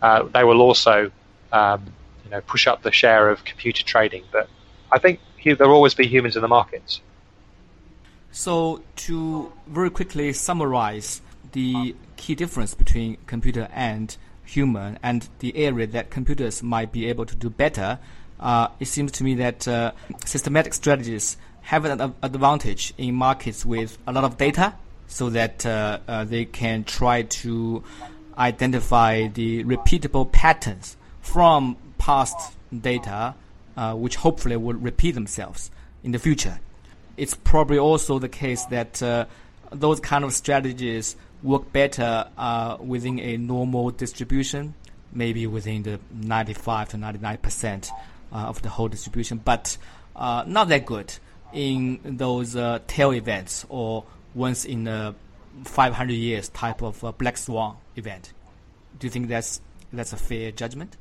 uh, 0.02 0.24
they 0.24 0.44
will 0.44 0.60
also 0.60 1.10
um, 1.52 1.84
you 2.24 2.30
know, 2.30 2.40
push 2.42 2.66
up 2.66 2.82
the 2.82 2.92
share 2.92 3.30
of 3.30 3.44
computer 3.44 3.84
trading. 3.84 4.24
But 4.30 4.48
I 4.90 4.98
think 4.98 5.20
there'll 5.44 5.74
always 5.74 5.94
be 5.94 6.06
humans 6.06 6.36
in 6.36 6.42
the 6.42 6.48
markets. 6.48 7.00
So, 8.30 8.82
to 8.96 9.52
very 9.66 9.90
quickly 9.90 10.32
summarize 10.32 11.20
the 11.52 11.94
key 12.16 12.34
difference 12.34 12.74
between 12.74 13.18
computer 13.26 13.68
and 13.72 14.16
human 14.44 14.98
and 15.02 15.28
the 15.40 15.56
area 15.56 15.86
that 15.88 16.10
computers 16.10 16.62
might 16.62 16.92
be 16.92 17.06
able 17.06 17.26
to 17.26 17.36
do 17.36 17.50
better, 17.50 17.98
uh, 18.40 18.68
it 18.80 18.86
seems 18.86 19.12
to 19.12 19.24
me 19.24 19.34
that 19.34 19.68
uh, 19.68 19.92
systematic 20.24 20.74
strategies 20.74 21.36
have 21.62 21.84
an 21.84 22.14
advantage 22.22 22.92
in 22.98 23.14
markets 23.14 23.64
with 23.64 23.98
a 24.06 24.12
lot 24.12 24.24
of 24.24 24.36
data 24.36 24.74
so 25.06 25.30
that 25.30 25.64
uh, 25.66 25.98
uh, 26.08 26.24
they 26.24 26.44
can 26.44 26.84
try 26.84 27.22
to 27.22 27.84
identify 28.36 29.28
the 29.28 29.62
repeatable 29.64 30.30
patterns 30.32 30.96
from 31.20 31.76
past 31.98 32.54
data, 32.76 33.34
uh, 33.76 33.94
which 33.94 34.16
hopefully 34.16 34.56
will 34.56 34.76
repeat 34.76 35.12
themselves 35.12 35.70
in 36.02 36.12
the 36.12 36.18
future. 36.18 36.58
It's 37.16 37.34
probably 37.34 37.78
also 37.78 38.18
the 38.18 38.28
case 38.28 38.64
that 38.66 39.02
uh, 39.02 39.26
those 39.70 40.00
kind 40.00 40.24
of 40.24 40.32
strategies 40.32 41.16
work 41.42 41.72
better 41.72 42.28
uh, 42.38 42.76
within 42.80 43.18
a 43.18 43.36
normal 43.36 43.90
distribution, 43.90 44.74
maybe 45.12 45.46
within 45.46 45.82
the 45.82 46.00
95 46.12 46.90
to 46.90 46.96
99 46.96 47.36
percent 47.38 47.90
uh, 48.32 48.36
of 48.36 48.62
the 48.62 48.68
whole 48.68 48.88
distribution, 48.88 49.40
but 49.44 49.76
uh, 50.16 50.44
not 50.46 50.68
that 50.68 50.86
good 50.86 51.12
in 51.52 52.00
those 52.04 52.56
uh, 52.56 52.78
tail 52.86 53.12
events 53.12 53.66
or 53.68 54.04
once 54.34 54.64
in 54.64 54.88
a 54.88 55.14
500 55.64 56.12
years 56.12 56.48
type 56.48 56.82
of 56.82 57.04
black 57.18 57.36
swan 57.36 57.76
event. 57.96 58.32
Do 58.98 59.06
you 59.06 59.10
think 59.10 59.28
that's 59.28 59.60
that's 59.92 60.12
a 60.12 60.16
fair 60.16 60.50
judgment? 60.50 60.96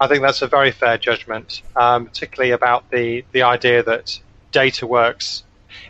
I 0.00 0.06
think 0.08 0.22
that's 0.22 0.42
a 0.42 0.46
very 0.46 0.72
fair 0.72 0.98
judgment, 0.98 1.62
um, 1.74 2.06
particularly 2.06 2.50
about 2.50 2.90
the, 2.90 3.24
the 3.32 3.42
idea 3.42 3.82
that 3.82 4.18
data 4.52 4.86
works 4.86 5.42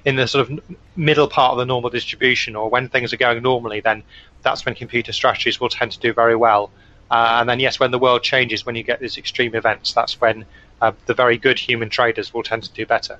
in 0.04 0.16
the 0.16 0.28
sort 0.28 0.48
of 0.48 0.60
middle 0.96 1.28
part 1.28 1.52
of 1.52 1.58
the 1.58 1.64
normal 1.64 1.90
distribution, 1.90 2.54
or 2.54 2.70
when 2.70 2.88
things 2.88 3.12
are 3.12 3.16
going 3.16 3.42
normally, 3.42 3.80
then 3.80 4.02
that's 4.42 4.64
when 4.64 4.74
computer 4.74 5.12
strategies 5.12 5.60
will 5.60 5.68
tend 5.68 5.92
to 5.92 5.98
do 5.98 6.12
very 6.12 6.36
well. 6.36 6.70
Uh, 7.10 7.38
and 7.40 7.48
then, 7.48 7.60
yes, 7.60 7.80
when 7.80 7.90
the 7.90 7.98
world 7.98 8.22
changes, 8.22 8.64
when 8.64 8.76
you 8.76 8.82
get 8.82 9.00
these 9.00 9.18
extreme 9.18 9.54
events, 9.54 9.92
that's 9.92 10.20
when 10.20 10.44
uh, 10.80 10.92
the 11.06 11.14
very 11.14 11.36
good 11.36 11.58
human 11.58 11.88
traders 11.88 12.32
will 12.32 12.42
tend 12.42 12.62
to 12.62 12.72
do 12.72 12.86
better. 12.86 13.18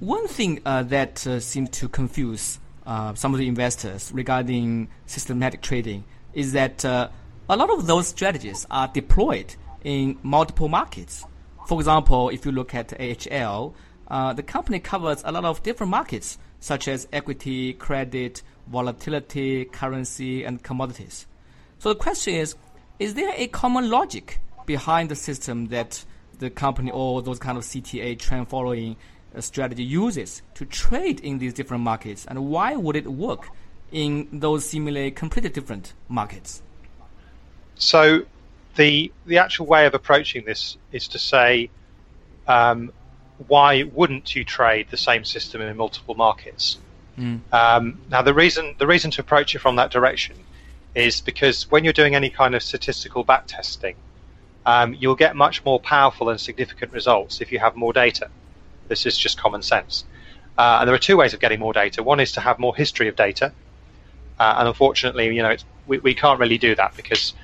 One 0.00 0.28
thing 0.28 0.60
uh, 0.64 0.82
that 0.84 1.26
uh, 1.26 1.40
seems 1.40 1.70
to 1.70 1.88
confuse 1.88 2.58
uh, 2.86 3.14
some 3.14 3.32
of 3.34 3.38
the 3.38 3.48
investors 3.48 4.12
regarding 4.12 4.88
systematic 5.06 5.62
trading 5.62 6.04
is 6.34 6.52
that 6.52 6.84
uh, 6.84 7.08
a 7.48 7.56
lot 7.56 7.70
of 7.70 7.86
those 7.86 8.08
strategies 8.08 8.66
are 8.70 8.88
deployed 8.88 9.54
in 9.84 10.18
multiple 10.24 10.68
markets. 10.68 11.24
For 11.68 11.78
example, 11.78 12.28
if 12.30 12.44
you 12.44 12.50
look 12.50 12.74
at 12.74 12.92
AHL, 13.00 13.74
uh, 14.08 14.32
the 14.32 14.42
company 14.42 14.80
covers 14.80 15.22
a 15.24 15.30
lot 15.30 15.44
of 15.44 15.62
different 15.62 15.90
markets, 15.90 16.38
such 16.58 16.88
as 16.88 17.06
equity, 17.12 17.72
credit, 17.72 18.42
volatility, 18.66 19.64
currency, 19.64 20.42
and 20.44 20.62
commodities. 20.62 21.26
So 21.78 21.90
the 21.90 21.94
question 21.94 22.34
is, 22.34 22.56
is 22.98 23.14
there 23.14 23.32
a 23.36 23.46
common 23.46 23.90
logic 23.90 24.40
behind 24.64 25.08
the 25.08 25.14
system 25.14 25.66
that 25.66 26.04
the 26.38 26.50
company 26.50 26.90
or 26.90 27.22
those 27.22 27.38
kind 27.38 27.56
of 27.56 27.64
CTA 27.64 28.18
trend 28.18 28.48
following 28.48 28.96
uh, 29.34 29.40
strategy 29.40 29.84
uses 29.84 30.42
to 30.54 30.64
trade 30.64 31.20
in 31.20 31.38
these 31.38 31.54
different 31.54 31.84
markets, 31.84 32.26
and 32.26 32.46
why 32.46 32.74
would 32.74 32.96
it 32.96 33.06
work 33.06 33.50
in 33.92 34.26
those 34.32 34.68
seemingly 34.68 35.12
completely 35.12 35.50
different 35.50 35.94
markets? 36.08 36.62
So, 37.76 38.24
the 38.76 39.12
the 39.26 39.38
actual 39.38 39.66
way 39.66 39.86
of 39.86 39.94
approaching 39.94 40.44
this 40.44 40.76
is 40.92 41.08
to 41.08 41.18
say, 41.18 41.70
um, 42.46 42.92
why 43.48 43.84
wouldn't 43.84 44.34
you 44.34 44.44
trade 44.44 44.88
the 44.90 44.96
same 44.96 45.24
system 45.24 45.60
in 45.60 45.76
multiple 45.76 46.14
markets? 46.14 46.78
Mm. 47.18 47.40
Um, 47.52 48.00
now, 48.10 48.22
the 48.22 48.34
reason 48.34 48.74
the 48.78 48.86
reason 48.86 49.10
to 49.12 49.20
approach 49.20 49.54
it 49.54 49.58
from 49.58 49.76
that 49.76 49.90
direction 49.90 50.36
is 50.94 51.20
because 51.20 51.70
when 51.70 51.84
you're 51.84 51.92
doing 51.92 52.14
any 52.14 52.30
kind 52.30 52.54
of 52.54 52.62
statistical 52.62 53.24
backtesting, 53.24 53.94
um, 54.64 54.94
you'll 54.94 55.14
get 55.14 55.36
much 55.36 55.64
more 55.64 55.78
powerful 55.78 56.28
and 56.30 56.40
significant 56.40 56.92
results 56.92 57.40
if 57.40 57.52
you 57.52 57.58
have 57.58 57.76
more 57.76 57.92
data. 57.92 58.28
This 58.88 59.04
is 59.06 59.16
just 59.16 59.38
common 59.38 59.62
sense. 59.62 60.04
Uh, 60.56 60.78
and 60.80 60.88
there 60.88 60.94
are 60.94 60.98
two 60.98 61.16
ways 61.16 61.34
of 61.34 61.40
getting 61.40 61.60
more 61.60 61.74
data. 61.74 62.02
One 62.02 62.18
is 62.18 62.32
to 62.32 62.40
have 62.40 62.58
more 62.58 62.74
history 62.74 63.08
of 63.08 63.16
data, 63.16 63.52
uh, 64.38 64.54
and 64.58 64.68
unfortunately, 64.68 65.34
you 65.34 65.42
know, 65.42 65.56
we, 65.86 65.98
we 65.98 66.14
can't 66.14 66.40
really 66.40 66.58
do 66.58 66.74
that 66.74 66.96
because 66.96 67.34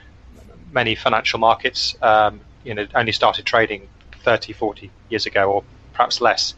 many 0.73 0.95
financial 0.95 1.39
markets, 1.39 1.95
um, 2.03 2.41
you 2.65 2.75
know, 2.75 2.87
only 2.95 3.13
started 3.13 3.45
trading 3.45 3.89
30, 4.25 4.53
40 4.53 4.91
years 5.09 5.27
ago, 5.27 5.51
or 5.51 5.65
perhaps 5.93 6.21
less. 6.21 6.55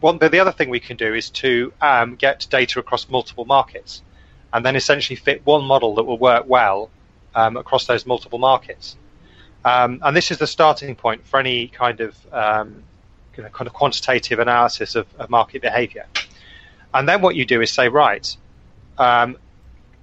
One, 0.00 0.18
the 0.18 0.38
other 0.38 0.52
thing 0.52 0.70
we 0.70 0.80
can 0.80 0.96
do 0.96 1.14
is 1.14 1.30
to 1.30 1.72
um, 1.80 2.14
get 2.16 2.46
data 2.50 2.78
across 2.78 3.08
multiple 3.08 3.44
markets, 3.44 4.02
and 4.52 4.64
then 4.64 4.76
essentially 4.76 5.16
fit 5.16 5.44
one 5.44 5.64
model 5.64 5.96
that 5.96 6.04
will 6.04 6.18
work 6.18 6.44
well 6.46 6.90
um, 7.34 7.56
across 7.56 7.86
those 7.86 8.06
multiple 8.06 8.38
markets. 8.38 8.96
Um, 9.64 10.00
and 10.02 10.16
this 10.16 10.30
is 10.30 10.38
the 10.38 10.46
starting 10.46 10.94
point 10.94 11.26
for 11.26 11.40
any 11.40 11.68
kind 11.68 12.00
of 12.00 12.16
um, 12.32 12.84
you 13.36 13.42
know, 13.42 13.50
kind 13.50 13.66
of 13.66 13.74
quantitative 13.74 14.38
analysis 14.38 14.94
of, 14.94 15.06
of, 15.18 15.30
market 15.30 15.62
behavior. 15.62 16.06
And 16.94 17.08
then 17.08 17.22
what 17.22 17.36
you 17.36 17.44
do 17.44 17.60
is 17.60 17.70
say, 17.70 17.88
right, 17.88 18.36
um, 18.98 19.36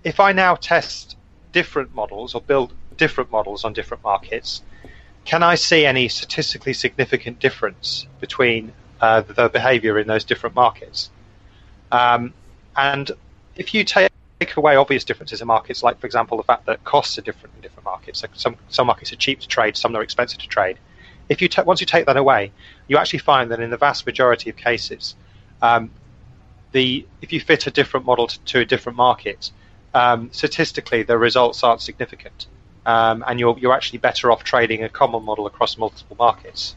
if 0.04 0.20
I 0.20 0.34
now 0.34 0.56
test 0.56 1.18
different 1.52 1.96
models 1.96 2.36
or 2.36 2.42
build 2.42 2.74
different 2.98 3.32
models 3.32 3.64
on 3.64 3.74
different 3.74 4.04
markets, 4.04 4.62
can 5.26 5.42
I 5.42 5.56
see 5.56 5.86
any 5.86 6.08
statistically 6.08 6.74
significant 6.74 7.40
difference 7.40 8.08
between 8.20 8.72
uh, 9.02 9.22
the 9.22 9.50
behavior 9.50 9.98
in 10.00 10.08
those 10.08 10.24
different 10.24 10.56
markets? 10.56 11.10
Um, 11.92 12.34
and 12.76 13.12
if 13.56 13.74
you 13.74 13.84
take 13.84 14.12
away 14.56 14.76
obvious 14.76 15.04
differences 15.04 15.42
in 15.42 15.48
markets, 15.48 15.82
like 15.82 16.00
for 16.00 16.06
example 16.06 16.38
the 16.38 16.44
fact 16.44 16.66
that 16.68 16.84
costs 16.84 17.18
are 17.18 17.22
different 17.22 17.56
in 17.56 17.62
different 17.62 17.86
markets, 17.86 18.22
like 18.22 18.32
some 18.36 18.56
some 18.70 18.88
markets 18.88 19.12
are 19.14 19.18
cheap 19.18 19.40
to 19.40 19.48
trade, 19.48 19.76
some 19.76 19.96
are 19.96 20.04
expensive 20.04 20.40
to 20.40 20.48
trade. 20.48 20.78
If 21.28 21.42
you 21.42 21.50
once 21.66 21.82
you 21.82 21.88
take 21.88 22.06
that 22.06 22.18
away, 22.18 22.52
you 22.88 22.98
actually 22.98 23.20
find 23.20 23.50
that 23.52 23.60
in 23.60 23.72
the 23.72 23.78
vast 23.78 24.06
majority 24.06 24.50
of 24.52 24.58
cases, 24.58 25.16
um, 25.62 25.90
the 26.72 27.06
if 27.22 27.34
you 27.34 27.40
fit 27.40 27.66
a 27.66 27.72
different 27.72 28.06
model 28.06 28.28
to, 28.28 28.40
to 28.46 28.60
a 28.60 28.66
different 28.66 28.98
market, 28.98 29.52
um, 29.96 30.30
statistically 30.32 31.02
the 31.02 31.18
results 31.18 31.64
aren't 31.64 31.82
significant 31.82 32.46
um, 32.86 33.24
and 33.28 33.40
you're 33.40 33.58
you're 33.60 33.74
actually 33.74 34.00
better 34.00 34.32
off 34.32 34.44
trading 34.44 34.84
a 34.84 34.90
common 34.90 35.24
model 35.24 35.48
across 35.48 35.78
multiple 35.78 36.16
markets. 36.18 36.76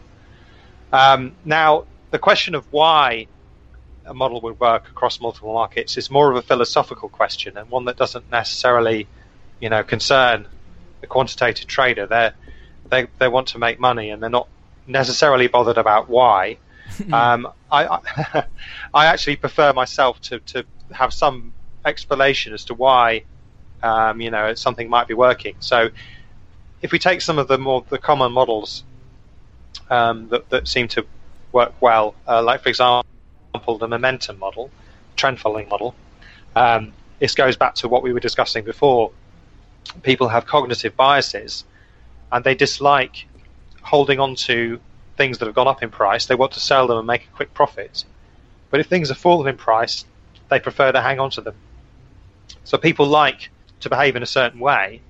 Um, 0.93 1.35
now, 1.45 1.85
the 2.11 2.19
question 2.19 2.55
of 2.55 2.71
why 2.73 3.27
a 4.07 4.15
model 4.15 4.41
would 4.41 4.59
work 4.59 4.89
across 4.89 5.21
multiple 5.21 5.53
markets 5.53 5.99
is 5.99 6.11
more 6.11 6.31
of 6.31 6.37
a 6.37 6.43
philosophical 6.43 7.09
question 7.11 7.59
and 7.59 7.69
one 7.71 7.85
that 7.85 7.97
doesn't 7.97 8.31
necessarily, 8.31 9.07
you 9.61 9.69
know, 9.69 9.83
concern 9.83 10.47
the 11.03 11.07
quantitative 11.07 11.67
trader. 11.67 12.07
They 12.07 12.31
they 12.89 13.07
they 13.19 13.29
want 13.29 13.49
to 13.49 13.59
make 13.59 13.79
money 13.79 14.11
and 14.11 14.23
they're 14.23 14.31
not 14.31 14.49
necessarily 14.87 15.47
bothered 15.47 15.79
about 15.79 16.09
why. 16.09 16.57
um, 17.13 17.49
I, 17.71 17.87
I 17.87 18.45
I 18.95 19.07
actually 19.07 19.37
prefer 19.37 19.75
myself 19.75 20.21
to 20.23 20.41
to 20.41 20.65
have 20.91 21.13
some 21.13 21.53
explanation 21.85 22.55
as 22.55 22.65
to 22.67 22.75
why 22.75 23.25
um, 23.83 24.21
you 24.21 24.31
know, 24.31 24.55
something 24.55 24.89
might 24.89 25.09
be 25.09 25.15
working. 25.15 25.55
So 25.61 25.91
if 26.83 26.93
we 26.93 26.99
take 26.99 27.21
some 27.21 27.39
of 27.39 27.49
the 27.49 27.59
more 27.59 27.85
the 27.89 27.99
common 27.99 28.33
models 28.33 28.85
um, 29.91 30.29
that, 30.29 30.49
that 30.51 30.69
seem 30.69 30.89
to 30.89 31.07
work 31.53 31.75
well, 31.81 32.15
uh, 32.27 32.43
like 32.43 32.63
for 32.63 32.69
example 32.69 33.05
the 33.79 33.89
momentum 33.89 34.39
model, 34.39 34.71
trend 35.17 35.41
following 35.41 35.69
model, 35.69 35.95
um, 36.55 36.93
this 37.19 37.35
goes 37.35 37.57
back 37.57 37.75
to 37.77 37.89
what 37.89 38.03
we 38.03 38.13
were 38.13 38.21
discussing 38.21 38.65
before. 38.65 39.11
People 40.03 40.29
have 40.29 40.47
cognitive 40.47 40.97
biases, 40.97 41.65
and 42.31 42.45
they 42.45 42.55
dislike 42.55 43.27
holding 43.83 44.21
on 44.21 44.35
to 44.35 44.81
things 45.17 45.39
that 45.39 45.47
have 45.47 45.55
gone 45.55 45.67
up 45.67 45.83
in 45.83 45.91
price. 45.91 46.27
They 46.27 46.35
want 46.35 46.53
to 46.53 46.61
sell 46.61 46.87
them 46.87 46.99
and 46.99 47.07
make 47.07 47.25
a 47.25 47.37
quick 47.37 47.55
profit. 47.55 48.05
But 48.71 48.81
if 48.81 48.87
things 48.87 49.09
have 49.09 49.19
fallen 49.19 49.49
in 49.49 49.57
price, 49.57 50.05
they 50.49 50.61
prefer 50.61 50.93
to 50.93 51.01
hang 51.01 51.19
on 51.19 51.31
to 51.31 51.41
them. 51.41 51.55
So 52.65 52.79
people 52.79 53.07
like 53.07 53.51
to 53.81 53.89
behave 53.89 54.17
in 54.17 54.23
a 54.23 54.27
certain 54.27 54.61
way 54.61 55.01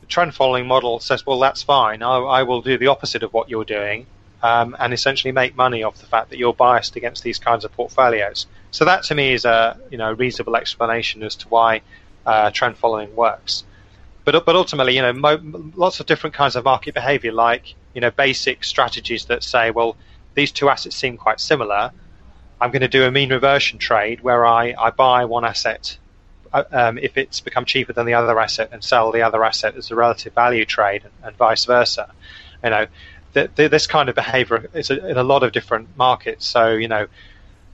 the 0.00 0.06
trend 0.06 0.34
following 0.34 0.66
model 0.66 0.98
says, 1.00 1.26
well, 1.26 1.38
that's 1.38 1.62
fine. 1.62 2.02
I, 2.02 2.16
I 2.18 2.42
will 2.42 2.62
do 2.62 2.78
the 2.78 2.88
opposite 2.88 3.22
of 3.22 3.32
what 3.32 3.48
you're 3.48 3.64
doing. 3.64 4.06
Um, 4.42 4.74
and 4.78 4.94
essentially 4.94 5.32
make 5.32 5.54
money 5.54 5.82
off 5.82 5.98
the 5.98 6.06
fact 6.06 6.30
that 6.30 6.38
you're 6.38 6.54
biased 6.54 6.96
against 6.96 7.22
these 7.22 7.38
kinds 7.38 7.66
of 7.66 7.72
portfolios. 7.74 8.46
So 8.70 8.86
that 8.86 9.02
to 9.04 9.14
me 9.14 9.34
is 9.34 9.44
a 9.44 9.78
you 9.90 9.98
know 9.98 10.12
reasonable 10.12 10.56
explanation 10.56 11.22
as 11.22 11.36
to 11.36 11.48
why 11.48 11.82
uh, 12.24 12.50
trend 12.50 12.78
following 12.78 13.14
works. 13.14 13.64
But 14.24 14.46
but 14.46 14.56
ultimately, 14.56 14.96
you 14.96 15.02
know, 15.02 15.12
mo- 15.12 15.70
lots 15.76 16.00
of 16.00 16.06
different 16.06 16.32
kinds 16.32 16.56
of 16.56 16.64
market 16.64 16.94
behavior, 16.94 17.32
like 17.32 17.74
you 17.92 18.00
know, 18.00 18.10
basic 18.10 18.64
strategies 18.64 19.26
that 19.26 19.42
say, 19.42 19.70
well, 19.72 19.94
these 20.34 20.52
two 20.52 20.70
assets 20.70 20.96
seem 20.96 21.18
quite 21.18 21.38
similar. 21.38 21.92
I'm 22.62 22.70
going 22.70 22.80
to 22.80 22.88
do 22.88 23.04
a 23.04 23.10
mean 23.10 23.30
reversion 23.30 23.78
trade 23.78 24.22
where 24.22 24.46
I, 24.46 24.74
I 24.78 24.88
buy 24.88 25.26
one 25.26 25.44
asset 25.44 25.98
um, 26.52 26.98
if 26.98 27.16
it's 27.16 27.40
become 27.40 27.64
cheaper 27.64 27.92
than 27.92 28.06
the 28.06 28.14
other 28.14 28.38
asset 28.38 28.70
and 28.72 28.82
sell 28.82 29.12
the 29.12 29.22
other 29.22 29.44
asset 29.44 29.76
as 29.76 29.90
a 29.90 29.94
relative 29.94 30.34
value 30.34 30.64
trade 30.64 31.02
and, 31.04 31.12
and 31.22 31.36
vice 31.36 31.64
versa. 31.64 32.12
You 32.62 32.70
know, 32.70 32.86
th- 33.34 33.50
th- 33.54 33.70
this 33.70 33.86
kind 33.86 34.08
of 34.08 34.14
behavior 34.14 34.68
is 34.74 34.90
a, 34.90 35.06
in 35.08 35.16
a 35.16 35.22
lot 35.22 35.42
of 35.42 35.52
different 35.52 35.96
markets. 35.96 36.46
So, 36.46 36.72
you 36.72 36.88
know, 36.88 37.06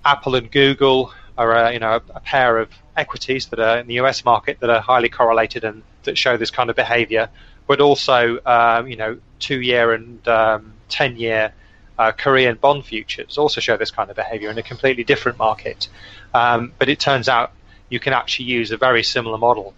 Apple 0.05 0.37
and 0.37 0.51
Google 0.51 1.13
are 1.39 1.53
a, 1.53 1.73
you 1.73 1.79
know 1.79 2.01
a, 2.15 2.21
pair 2.21 2.59
of 2.59 2.71
equities 2.97 3.47
that 3.47 3.59
are 3.59 3.79
in 3.79 3.87
the 3.87 3.95
US 3.95 4.25
market 4.25 4.61
that 4.61 4.71
are 4.71 4.81
highly 4.81 5.09
correlated 5.09 5.65
and 5.65 5.83
that 6.05 6.17
show 6.17 6.37
this 6.37 6.51
kind 6.51 6.71
of 6.71 6.77
behavior, 6.77 7.29
but 7.67 7.81
also 7.81 8.39
um, 8.47 8.87
you 8.89 8.97
know 8.97 9.19
two 9.39 9.61
year 9.61 9.93
and 9.93 10.27
um, 10.29 10.73
ten 10.89 11.17
year 11.17 11.53
uh, 11.99 12.13
Korean 12.13 12.57
bond 12.57 12.85
futures 12.85 13.39
also 13.39 13.61
show 13.61 13.77
this 13.77 13.91
kind 13.91 14.11
of 14.11 14.17
behavior 14.17 14.51
in 14.51 14.59
a 14.59 14.63
completely 14.63 15.05
different 15.05 15.39
market. 15.39 15.89
Um, 16.35 16.73
but 16.79 16.89
it 16.89 17.01
turns 17.01 17.29
out 17.29 17.53
you 17.89 18.01
can 18.01 18.13
actually 18.13 18.47
use 18.47 18.71
a 18.71 18.77
very 18.77 19.03
similar 19.03 19.39
model, 19.39 19.75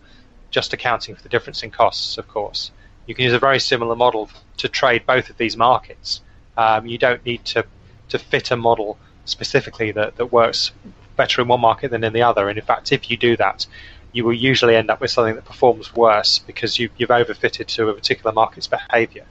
just 0.51 0.73
accounting 0.73 1.15
for 1.15 1.23
the 1.23 1.29
difference 1.29 1.63
in 1.63 1.71
costs, 1.71 2.19
of 2.19 2.29
course. 2.29 2.71
You 3.07 3.15
can 3.15 3.25
use 3.25 3.33
a 3.33 3.39
very 3.39 3.61
similar 3.61 3.97
model 3.97 4.31
to 4.59 4.69
trade 4.69 5.07
both 5.07 5.31
of 5.31 5.37
these 5.37 5.57
markets. 5.57 6.21
Um, 6.57 6.87
you 6.87 6.99
don't 6.99 7.25
need 7.25 7.45
to, 7.47 7.65
to 8.11 8.19
fit 8.19 8.51
a 8.51 8.57
model 8.57 8.99
specifically 9.25 9.93
that, 9.93 10.17
that 10.17 10.27
works 10.27 10.73
better 11.17 11.43
in 11.43 11.49
one 11.49 11.61
market 11.61 11.91
than 11.91 12.05
in 12.05 12.13
the 12.13 12.23
other. 12.23 12.49
And 12.49 12.59
in 12.59 12.65
fact, 12.65 12.93
if 12.93 13.11
you 13.11 13.17
do 13.17 13.37
that, 13.37 13.67
you 14.13 14.25
will 14.25 14.35
usually 14.35 14.75
end 14.75 14.91
up 14.91 15.01
with 15.01 15.11
something 15.11 15.35
that 15.35 15.45
performs 15.45 15.95
worse 15.95 16.39
because 16.39 16.79
you, 16.79 16.89
you've 16.97 17.11
overfitted 17.11 17.67
to 17.67 17.89
a 17.89 17.95
particular 17.95 18.33
market's 18.33 18.67
behavior. 18.67 19.27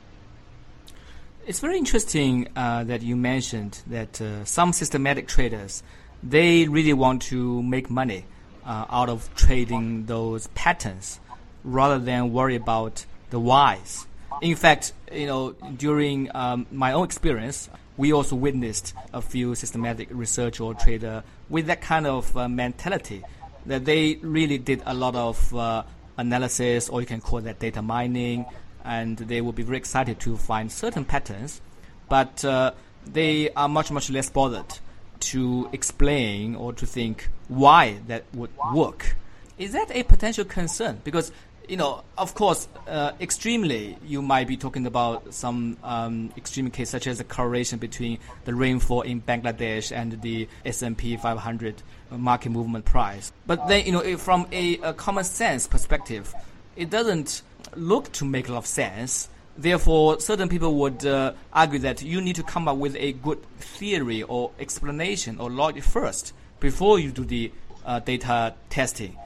It's 1.46 1.60
very 1.60 1.78
interesting 1.78 2.50
uh, 2.56 2.84
that 2.84 3.02
you 3.02 3.16
mentioned 3.16 3.82
that 3.88 4.20
uh, 4.22 4.44
some 4.44 4.74
systematic 4.74 5.28
traders 5.28 5.82
they 6.22 6.68
really 6.68 6.94
want 6.94 7.22
to 7.22 7.62
make 7.64 7.90
money 7.90 8.26
uh, 8.68 8.86
out 8.90 9.10
of 9.10 9.34
trading 9.34 10.06
those 10.06 10.48
patterns 10.48 11.20
rather 11.64 11.98
than 11.98 12.34
worry 12.34 12.56
about 12.56 13.06
the 13.32 13.40
whys. 13.40 14.06
In 14.42 14.56
fact, 14.56 14.94
you 15.12 15.26
know, 15.26 15.54
during 15.54 16.30
um, 16.36 16.68
my 16.72 16.92
own 16.92 17.06
experience, 17.06 17.70
we 17.96 18.14
also 18.14 18.36
witnessed 18.36 18.94
a 19.14 19.22
few 19.22 19.56
systematic 19.56 20.10
research 20.12 20.60
or 20.60 20.76
trader 20.76 21.24
with 21.50 21.66
that 21.68 21.82
kind 21.82 22.06
of 22.06 22.36
uh, 22.38 22.48
mentality 22.48 23.24
that 23.66 23.86
they 23.86 24.16
really 24.22 24.58
did 24.58 24.84
a 24.86 24.94
lot 24.94 25.16
of 25.16 25.56
uh, 25.56 25.84
analysis, 26.18 26.90
or 26.90 27.02
you 27.02 27.08
can 27.08 27.22
call 27.22 27.42
that 27.42 27.60
data 27.60 27.82
mining, 27.82 28.46
and 28.84 29.18
they 29.18 29.42
will 29.42 29.52
be 29.52 29.64
very 29.64 29.78
excited 29.78 30.20
to 30.20 30.38
find 30.38 30.72
certain 30.72 31.04
patterns, 31.04 31.62
but 32.08 32.46
uh, 32.46 32.72
they 33.06 33.50
are 33.52 33.68
much 33.68 33.92
much 33.92 34.10
less 34.10 34.30
bothered 34.30 34.80
to 35.22 35.70
explain 35.74 36.56
or 36.56 36.74
to 36.74 36.86
think 36.86 37.30
why 37.48 37.98
that 38.08 38.24
would 38.34 38.52
work. 38.74 39.16
Is 39.58 39.74
that 39.74 39.90
a 39.92 40.04
potential 40.04 40.46
concern? 40.46 41.02
Because 41.04 41.32
you 41.68 41.76
know, 41.76 42.04
of 42.18 42.34
course, 42.34 42.68
uh, 42.88 43.12
extremely, 43.20 43.98
you 44.06 44.22
might 44.22 44.48
be 44.48 44.56
talking 44.56 44.86
about 44.86 45.34
some 45.34 45.78
um, 45.84 46.32
extreme 46.38 46.72
case, 46.72 46.90
such 46.90 47.08
as 47.08 47.18
the 47.18 47.24
correlation 47.24 47.78
between 47.78 48.20
the 48.46 48.56
rainfall 48.56 49.02
in 49.02 49.22
Bangladesh 49.22 49.96
and 49.96 50.22
the 50.22 50.48
S&P 50.66 51.18
500 51.18 51.84
market 52.12 52.50
movement 52.50 52.86
price. 52.86 53.34
But 53.46 53.68
then, 53.68 53.86
you 53.86 53.92
know, 53.92 54.18
from 54.18 54.48
a, 54.52 54.78
a 54.80 54.94
common 54.94 55.26
sense 55.26 55.68
perspective, 55.68 56.34
it 56.76 56.90
doesn't 56.90 57.42
look 57.76 58.12
to 58.14 58.26
make 58.26 58.48
a 58.48 58.54
lot 58.54 58.60
of 58.60 58.66
sense 58.66 59.28
Therefore, 59.58 60.20
certain 60.20 60.50
people 60.50 60.76
would 60.76 61.06
uh, 61.06 61.34
argue 61.52 61.80
that 61.80 62.04
you 62.04 62.22
need 62.22 62.36
to 62.36 62.44
come 62.44 62.68
up 62.68 62.78
with 62.78 62.96
a 62.96 63.14
good 63.14 63.42
theory 63.58 64.22
or 64.22 64.52
explanation 64.60 65.40
or 65.40 65.50
logic 65.50 65.84
first 65.84 66.34
before 66.60 67.00
you 67.00 67.12
do 67.12 67.26
the 67.26 67.52
uh, 67.86 68.00
data 68.00 68.54
testing. 68.70 69.18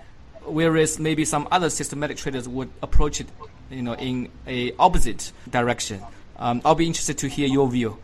Whereas 0.45 0.99
maybe 0.99 1.25
some 1.25 1.47
other 1.51 1.69
systematic 1.69 2.17
traders 2.17 2.47
would 2.47 2.69
approach 2.81 3.19
it, 3.19 3.27
you 3.69 3.81
know, 3.81 3.93
in 3.93 4.29
a 4.47 4.73
opposite 4.79 5.31
direction. 5.49 6.01
Um, 6.37 6.61
I'll 6.63 6.75
be 6.75 6.87
interested 6.87 7.17
to 7.19 7.27
hear 7.27 7.47
your 7.47 7.69
view. 7.69 7.97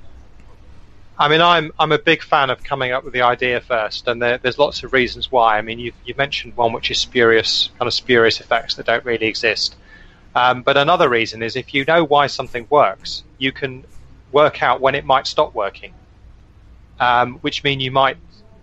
I 1.19 1.29
mean, 1.29 1.41
I'm 1.41 1.71
I'm 1.79 1.91
a 1.91 1.97
big 1.97 2.21
fan 2.21 2.51
of 2.51 2.63
coming 2.63 2.91
up 2.91 3.03
with 3.03 3.13
the 3.13 3.23
idea 3.23 3.59
first, 3.59 4.07
and 4.07 4.21
there, 4.21 4.37
there's 4.37 4.59
lots 4.59 4.83
of 4.83 4.93
reasons 4.93 5.31
why. 5.31 5.57
I 5.57 5.61
mean, 5.61 5.79
you 5.79 5.93
you 6.05 6.13
mentioned 6.15 6.55
one 6.55 6.73
which 6.73 6.91
is 6.91 6.99
spurious, 6.99 7.71
kind 7.79 7.87
of 7.87 7.93
spurious 7.93 8.39
effects 8.39 8.75
that 8.75 8.85
don't 8.85 9.03
really 9.03 9.25
exist. 9.25 9.75
Um, 10.35 10.61
but 10.61 10.77
another 10.77 11.09
reason 11.09 11.41
is 11.41 11.55
if 11.55 11.73
you 11.73 11.85
know 11.85 12.03
why 12.03 12.27
something 12.27 12.67
works, 12.69 13.23
you 13.37 13.51
can 13.51 13.83
work 14.31 14.61
out 14.61 14.81
when 14.81 14.95
it 14.95 15.05
might 15.05 15.25
stop 15.27 15.53
working, 15.53 15.93
um, 16.99 17.35
which 17.39 17.63
mean 17.63 17.79
you 17.79 17.91
might 17.91 18.17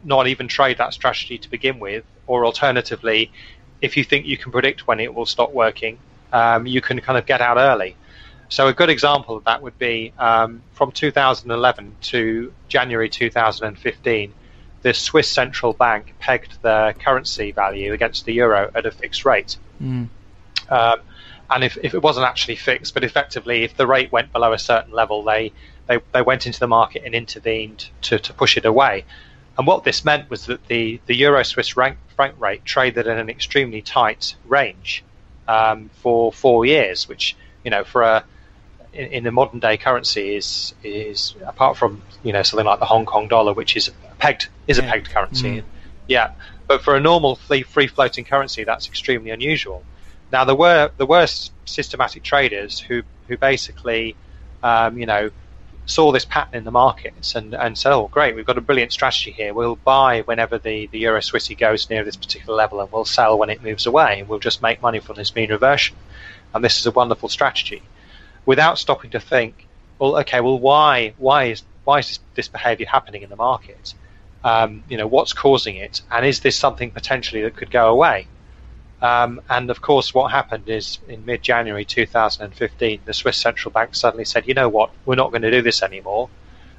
not 0.05 0.27
even 0.27 0.46
trade 0.48 0.79
that 0.79 0.92
strategy 0.92 1.38
to 1.38 1.50
begin 1.50 1.79
with, 1.79 2.05
or 2.27 2.44
alternatively, 2.46 3.31
if 3.81 3.96
you 3.96 4.05
think 4.05 4.27
you 4.27 4.37
can 4.37 4.53
predict 4.53 4.87
when 4.87 5.00
it 5.00 5.12
will 5.12 5.27
stop 5.27 5.53
working, 5.53 5.98
um, 6.33 6.66
you 6.66 6.81
can 6.81 7.00
kind 7.00 7.18
of 7.18 7.27
get 7.27 7.40
out 7.40 7.57
early. 7.57 7.96
So 8.48 8.68
a 8.68 8.72
good 8.72 8.90
example 8.90 9.37
of 9.37 9.44
that 9.44 9.62
would 9.62 9.79
be 9.79 10.12
um, 10.18 10.62
from 10.72 10.92
2011 10.92 11.96
to 12.03 12.53
January 12.68 13.09
2015, 13.09 14.33
the 14.83 14.94
Swiss 14.94 15.31
central 15.31 15.72
bank 15.72 16.14
pegged 16.20 16.62
their 16.62 16.92
currency 16.92 17.53
value 17.53 17.94
against 17.94 18.27
the 18.27 18.35
euro 18.35 18.70
at 18.74 18.85
a 18.85 18.90
fixed 18.90 19.24
rate. 19.24 19.57
Mm. 19.83 20.09
Um, 20.68 21.00
and 21.50 21.64
if, 21.64 21.76
if 21.83 21.94
it 21.94 22.02
wasn't 22.02 22.26
actually 22.26 22.57
fixed, 22.57 22.94
but 22.94 23.04
effectively, 23.04 23.64
if 23.64 23.76
the 23.76 23.87
rate 23.87 24.11
went 24.11 24.33
below 24.33 24.52
a 24.52 24.59
certain 24.59 24.92
level, 24.92 25.22
they 25.22 25.52
they, 25.87 25.98
they 26.12 26.22
went 26.22 26.46
into 26.46 26.59
the 26.59 26.66
market 26.66 27.02
and 27.04 27.14
intervened 27.14 27.90
to, 28.02 28.18
to 28.18 28.33
push 28.33 28.57
it 28.57 28.64
away. 28.64 29.04
And 29.59 29.66
what 29.66 29.85
this 29.85 30.04
meant 30.04 30.30
was 30.30 30.46
that 30.46 30.66
the, 30.66 30.98
the 31.07 31.14
euro 31.14 31.42
Swiss 31.42 31.68
franc 31.68 31.98
rate 32.38 32.64
traded 32.64 33.07
in 33.07 33.18
an 33.18 33.28
extremely 33.28 33.83
tight 33.83 34.35
range 34.46 35.04
um, 35.46 35.90
for 36.00 36.33
four 36.33 36.64
years, 36.66 37.09
which 37.09 37.37
you 37.64 37.70
know 37.70 37.85
for 37.85 38.02
a 38.02 38.24
in, 38.92 39.07
in 39.07 39.24
the 39.24 39.30
modern 39.30 39.61
day 39.61 39.76
currency 39.76 40.35
is 40.35 40.74
is 40.83 41.35
apart 41.46 41.76
from 41.76 42.02
you 42.22 42.33
know 42.33 42.42
something 42.42 42.66
like 42.66 42.78
the 42.80 42.87
Hong 42.87 43.07
Kong 43.07 43.28
dollar, 43.28 43.52
which 43.52 43.76
is 43.76 43.88
a 43.88 43.92
pegged 44.18 44.48
is 44.66 44.78
a 44.78 44.83
pegged 44.83 45.11
currency, 45.11 45.61
mm. 45.61 45.64
yeah. 46.09 46.33
But 46.66 46.83
for 46.83 46.96
a 46.96 47.00
normal 47.00 47.37
free, 47.37 47.62
free 47.62 47.88
floating 47.88 48.24
currency, 48.24 48.64
that's 48.64 48.88
extremely 48.88 49.30
unusual. 49.30 49.85
Now 50.35 50.44
there 50.44 50.57
were 50.57 50.90
there 50.97 51.07
were 51.07 51.29
systematic 51.64 52.25
traders 52.25 52.81
who 52.81 53.05
who 53.29 53.37
basically, 53.37 54.16
um, 54.64 54.99
you 54.99 55.07
know, 55.07 55.31
saw 55.87 56.11
this 56.11 56.25
pattern 56.25 56.57
in 56.57 56.64
the 56.64 56.73
markets 56.73 57.37
and, 57.37 57.55
and 57.55 57.79
said, 57.79 57.92
oh, 57.92 58.09
great, 58.09 58.35
we've 58.35 58.44
got 58.44 58.59
a 58.59 58.61
brilliant 58.61 58.92
strategy 58.92 59.31
here. 59.31 59.55
We'll 59.55 59.77
buy 59.77 60.23
whenever 60.23 60.59
the, 60.59 60.88
the 60.88 60.99
Euro 60.99 61.20
Swissy 61.20 61.57
goes 61.57 61.88
near 61.88 62.03
this 62.03 62.16
particular 62.16 62.57
level 62.57 62.81
and 62.81 62.90
we'll 62.90 63.05
sell 63.05 63.38
when 63.38 63.49
it 63.49 63.62
moves 63.62 63.87
away 63.87 64.25
we'll 64.25 64.40
just 64.40 64.61
make 64.61 64.83
money 64.83 64.99
from 64.99 65.14
this 65.14 65.33
mean 65.37 65.51
reversion. 65.51 65.94
And 66.53 66.64
this 66.64 66.81
is 66.81 66.87
a 66.87 66.90
wonderful 66.90 67.29
strategy. 67.29 67.83
Without 68.44 68.77
stopping 68.77 69.12
to 69.12 69.20
think, 69.20 69.68
well, 70.01 70.16
okay, 70.18 70.40
well, 70.40 70.59
why, 70.59 71.14
why 71.16 71.44
is, 71.44 71.62
why 71.85 72.01
is 72.01 72.09
this, 72.09 72.20
this 72.35 72.49
behavior 72.49 72.87
happening 72.88 73.23
in 73.23 73.31
the 73.31 73.37
market? 73.37 73.94
Um, 74.42 74.83
you 74.88 74.97
know, 74.97 75.07
what's 75.07 75.33
causing 75.33 75.77
it? 75.77 76.03
And 76.11 76.27
is 76.27 76.40
this 76.40 76.57
something 76.57 76.90
potentially 76.90 77.42
that 77.42 77.55
could 77.55 77.70
go 77.70 77.88
away? 77.88 78.27
Um, 79.04 79.42
and 79.50 79.68
of 79.68 79.82
course, 79.82 80.14
what 80.14 80.30
happened 80.30 80.66
is 80.66 80.98
in 81.08 81.26
mid 81.26 81.42
January 81.42 81.84
2015, 81.84 83.00
the 83.04 83.12
Swiss 83.12 83.36
central 83.36 83.70
bank 83.70 83.94
suddenly 83.94 84.24
said, 84.24 84.48
you 84.48 84.54
know 84.54 84.70
what, 84.70 84.92
we're 85.04 85.14
not 85.14 85.30
going 85.30 85.42
to 85.42 85.50
do 85.50 85.60
this 85.60 85.82
anymore. 85.82 86.30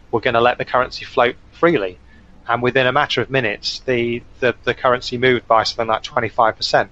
We're 0.09 0.21
going 0.21 0.33
to 0.33 0.41
let 0.41 0.57
the 0.57 0.65
currency 0.65 1.05
float 1.05 1.35
freely. 1.51 1.99
And 2.47 2.63
within 2.63 2.87
a 2.87 2.91
matter 2.91 3.21
of 3.21 3.29
minutes, 3.29 3.81
the, 3.81 4.23
the, 4.39 4.55
the 4.63 4.73
currency 4.73 5.19
moved 5.19 5.47
by 5.47 5.65
something 5.65 5.85
like 5.85 6.01
25%. 6.01 6.89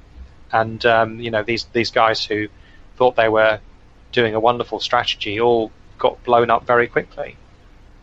And, 0.52 0.86
um, 0.86 1.20
you 1.20 1.32
know, 1.32 1.42
these, 1.42 1.64
these 1.74 1.90
guys 1.90 2.24
who 2.24 2.48
thought 2.98 3.16
they 3.16 3.30
were 3.30 3.60
doing 4.12 4.36
a 4.36 4.40
wonderful 4.40 4.80
strategy 4.80 5.40
all 5.40 5.72
got 5.98 6.24
blown 6.24 6.52
up 6.52 6.68
very 6.68 6.86
quickly. 6.86 7.38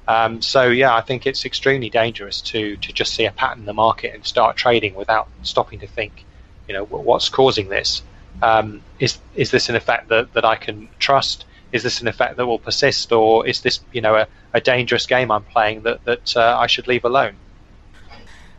Um, 0.08 0.42
so 0.42 0.66
yeah, 0.66 0.96
I 0.96 1.00
think 1.00 1.28
it's 1.28 1.44
extremely 1.44 1.90
dangerous 1.90 2.40
to 2.40 2.76
to 2.78 2.92
just 2.92 3.14
see 3.14 3.26
a 3.26 3.30
pattern 3.30 3.60
in 3.60 3.66
the 3.66 3.72
market 3.72 4.12
and 4.12 4.26
start 4.26 4.56
trading 4.56 4.96
without 4.96 5.28
stopping 5.42 5.78
to 5.80 5.86
think 5.86 6.24
you 6.70 6.76
know, 6.76 6.85
what's 6.85 7.28
causing 7.28 7.68
this? 7.68 8.00
Um, 8.42 8.80
is 9.00 9.18
is 9.35 9.50
this 9.50 9.68
an 9.68 9.74
effect 9.74 10.09
that, 10.11 10.33
that 10.35 10.44
I 10.44 10.54
can 10.54 10.88
trust? 11.00 11.44
Is 11.72 11.83
this 11.83 12.00
an 12.00 12.06
effect 12.06 12.37
that 12.37 12.46
will 12.46 12.61
persist, 12.61 13.11
or 13.11 13.44
is 13.44 13.62
this 13.62 13.80
you 13.92 14.00
know 14.00 14.14
a, 14.14 14.28
a 14.54 14.61
dangerous 14.61 15.06
game 15.06 15.33
I'm 15.33 15.42
playing 15.42 15.83
that 15.83 16.04
that 16.04 16.37
uh, 16.37 16.56
I 16.56 16.68
should 16.68 16.87
leave 16.87 17.04
alone? 17.04 17.35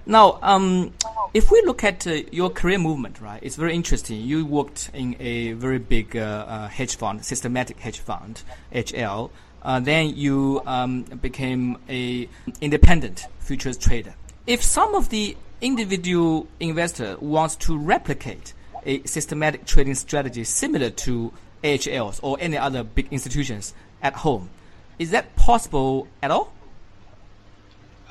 Now, 0.05 0.39
um, 0.41 0.93
if 1.33 1.51
we 1.51 1.61
look 1.65 1.85
at 1.85 2.05
uh, 2.05 2.23
your 2.33 2.49
career 2.49 2.79
movement, 2.79 3.21
right, 3.21 3.39
it's 3.41 3.55
very 3.55 3.73
interesting. 3.73 4.19
You 4.19 4.45
worked 4.45 4.91
in 4.93 5.15
a 5.21 5.53
very 5.53 5.79
big 5.79 6.17
uh, 6.17 6.19
uh, 6.19 6.67
hedge 6.67 6.97
fund, 6.97 7.23
systematic 7.23 7.79
hedge 7.79 7.99
fund, 7.99 8.43
AHL. 8.75 9.31
Uh, 9.63 9.79
then 9.79 10.17
you 10.17 10.61
um, 10.65 11.03
became 11.03 11.77
a 11.87 12.27
independent 12.59 13.27
futures 13.39 13.77
trader. 13.77 14.15
If 14.45 14.63
some 14.63 14.95
of 14.95 15.07
the 15.09 15.37
individual 15.61 16.47
investor 16.59 17.17
wants 17.19 17.55
to 17.55 17.77
replicate 17.77 18.53
a 18.85 19.03
systematic 19.03 19.65
trading 19.65 19.95
strategy 19.95 20.43
similar 20.43 20.89
to 20.89 21.31
AHLs 21.63 22.19
or 22.23 22.37
any 22.39 22.57
other 22.57 22.83
big 22.83 23.07
institutions 23.11 23.73
at 24.01 24.13
home, 24.15 24.49
is 24.97 25.11
that 25.11 25.35
possible 25.35 26.07
at 26.21 26.31
all? 26.31 26.51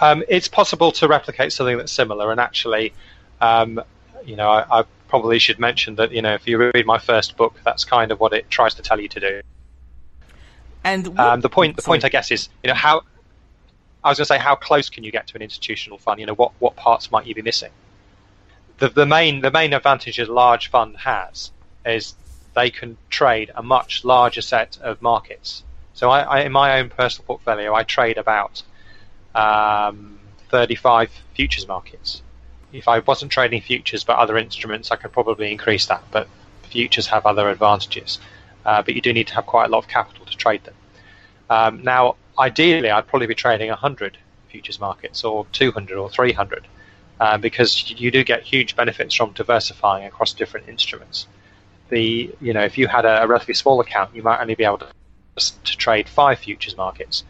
Um, 0.00 0.22
it's 0.28 0.48
possible 0.48 0.92
to 0.92 1.08
replicate 1.08 1.52
something 1.52 1.76
that's 1.76 1.92
similar, 1.92 2.30
and 2.30 2.40
actually, 2.40 2.94
um, 3.40 3.82
you 4.24 4.36
know, 4.36 4.48
I, 4.48 4.80
I, 4.80 4.84
probably 5.08 5.40
should 5.40 5.58
mention 5.58 5.96
that 5.96 6.12
you 6.12 6.22
know 6.22 6.34
if 6.34 6.46
you 6.46 6.56
read 6.56 6.86
my 6.86 6.98
first 6.98 7.36
book, 7.36 7.60
that's 7.64 7.84
kind 7.84 8.12
of 8.12 8.20
what 8.20 8.32
it 8.32 8.48
tries 8.48 8.74
to 8.74 8.82
tell 8.82 9.00
you 9.00 9.08
to 9.08 9.20
do. 9.20 9.42
And 10.84 11.08
what, 11.08 11.18
um, 11.18 11.40
the 11.40 11.48
point, 11.50 11.76
the 11.76 11.82
sorry. 11.82 11.96
point, 11.96 12.04
I 12.04 12.08
guess, 12.08 12.30
is 12.30 12.48
you 12.62 12.68
know 12.68 12.74
how 12.74 13.02
I 14.02 14.08
was 14.08 14.18
going 14.18 14.24
to 14.24 14.28
say 14.34 14.38
how 14.38 14.54
close 14.54 14.88
can 14.88 15.04
you 15.04 15.12
get 15.12 15.26
to 15.28 15.36
an 15.36 15.42
institutional 15.42 15.98
fund? 15.98 16.20
You 16.20 16.26
know, 16.26 16.34
what 16.34 16.52
what 16.58 16.76
parts 16.76 17.10
might 17.10 17.26
you 17.26 17.34
be 17.34 17.42
missing? 17.42 17.70
The 18.78 18.88
the 18.88 19.06
main 19.06 19.40
the 19.40 19.50
main 19.50 19.72
advantage 19.72 20.18
a 20.18 20.32
large 20.32 20.70
fund 20.70 20.96
has 20.98 21.50
is 21.84 22.14
they 22.54 22.70
can 22.70 22.96
trade 23.10 23.50
a 23.54 23.62
much 23.62 24.04
larger 24.04 24.40
set 24.40 24.78
of 24.82 25.00
markets. 25.02 25.62
So 25.94 26.10
I, 26.10 26.20
I 26.20 26.40
in 26.40 26.52
my 26.52 26.78
own 26.78 26.88
personal 26.90 27.26
portfolio, 27.26 27.74
I 27.74 27.82
trade 27.82 28.18
about 28.18 28.62
um, 29.34 30.18
35 30.48 31.10
futures 31.34 31.68
markets. 31.68 32.22
If 32.72 32.88
I 32.88 33.00
wasn't 33.00 33.32
trading 33.32 33.62
futures 33.62 34.04
but 34.04 34.16
other 34.16 34.38
instruments, 34.38 34.90
I 34.90 34.96
could 34.96 35.12
probably 35.12 35.50
increase 35.50 35.86
that. 35.86 36.02
But 36.10 36.28
futures 36.62 37.06
have 37.08 37.26
other 37.26 37.48
advantages. 37.50 38.18
Uh, 38.64 38.82
but 38.82 38.94
you 38.94 39.00
do 39.00 39.12
need 39.12 39.26
to 39.26 39.34
have 39.34 39.46
quite 39.46 39.66
a 39.66 39.68
lot 39.68 39.78
of 39.78 39.88
capital 39.88 40.26
to 40.26 40.36
trade 40.36 40.62
them. 40.64 40.74
Um, 41.48 41.82
now, 41.82 42.16
ideally, 42.38 42.90
I'd 42.90 43.06
probably 43.06 43.26
be 43.26 43.34
trading 43.34 43.68
100 43.68 44.16
futures 44.48 44.80
markets 44.80 45.24
or 45.24 45.46
200 45.52 45.96
or 45.96 46.10
300 46.10 46.66
uh, 47.20 47.38
because 47.38 47.90
you 47.90 48.10
do 48.10 48.24
get 48.24 48.42
huge 48.42 48.74
benefits 48.76 49.14
from 49.14 49.32
diversifying 49.32 50.06
across 50.06 50.32
different 50.32 50.68
instruments. 50.68 51.26
The 51.90 52.34
you 52.40 52.52
know 52.52 52.62
if 52.62 52.78
you 52.78 52.86
had 52.86 53.04
a, 53.04 53.22
a 53.22 53.26
relatively 53.26 53.54
small 53.54 53.80
account, 53.80 54.14
you 54.14 54.22
might 54.22 54.40
only 54.40 54.54
be 54.54 54.64
able 54.64 54.78
to, 54.78 54.86
to 55.36 55.76
trade 55.76 56.08
five 56.08 56.38
futures 56.38 56.76
markets 56.76 57.24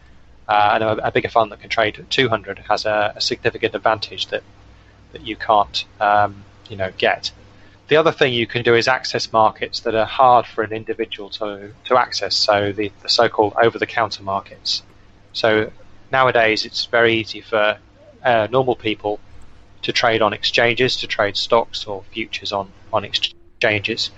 uh, 0.47 0.71
and 0.73 0.83
a, 0.83 1.07
a, 1.07 1.11
bigger 1.11 1.29
fund 1.29 1.51
that 1.51 1.61
can 1.61 1.69
trade 1.69 2.05
200 2.09 2.59
has 2.69 2.85
a, 2.85 3.13
a 3.15 3.21
significant 3.21 3.73
advantage 3.75 4.27
that 4.27 4.43
that 5.13 5.25
you 5.25 5.35
can't 5.35 5.85
um, 5.99 6.43
you 6.69 6.77
know 6.77 6.91
get. 6.97 7.31
The 7.87 7.97
other 7.97 8.13
thing 8.13 8.33
you 8.33 8.47
can 8.47 8.63
do 8.63 8.73
is 8.75 8.87
access 8.87 9.33
markets 9.33 9.81
that 9.81 9.95
are 9.95 10.05
hard 10.05 10.45
for 10.45 10.63
an 10.63 10.71
individual 10.71 11.29
to, 11.31 11.73
to 11.85 11.97
access, 11.97 12.37
so 12.37 12.71
the, 12.71 12.89
the 13.01 13.09
so-called 13.09 13.53
over-the-counter 13.61 14.23
markets. 14.23 14.81
So 15.33 15.71
nowadays 16.11 16.65
it's 16.65 16.85
very 16.85 17.13
easy 17.15 17.41
for 17.41 17.77
uh, 18.23 18.47
normal 18.51 18.75
people 18.75 19.19
to 19.83 19.91
trade 19.91 20.21
on 20.21 20.33
exchanges, 20.33 20.97
to 20.97 21.07
trade 21.07 21.35
stocks 21.37 21.85
or 21.85 22.03
futures 22.11 22.51
on, 22.51 22.71
on 22.93 23.03
exchanges. 23.03 24.11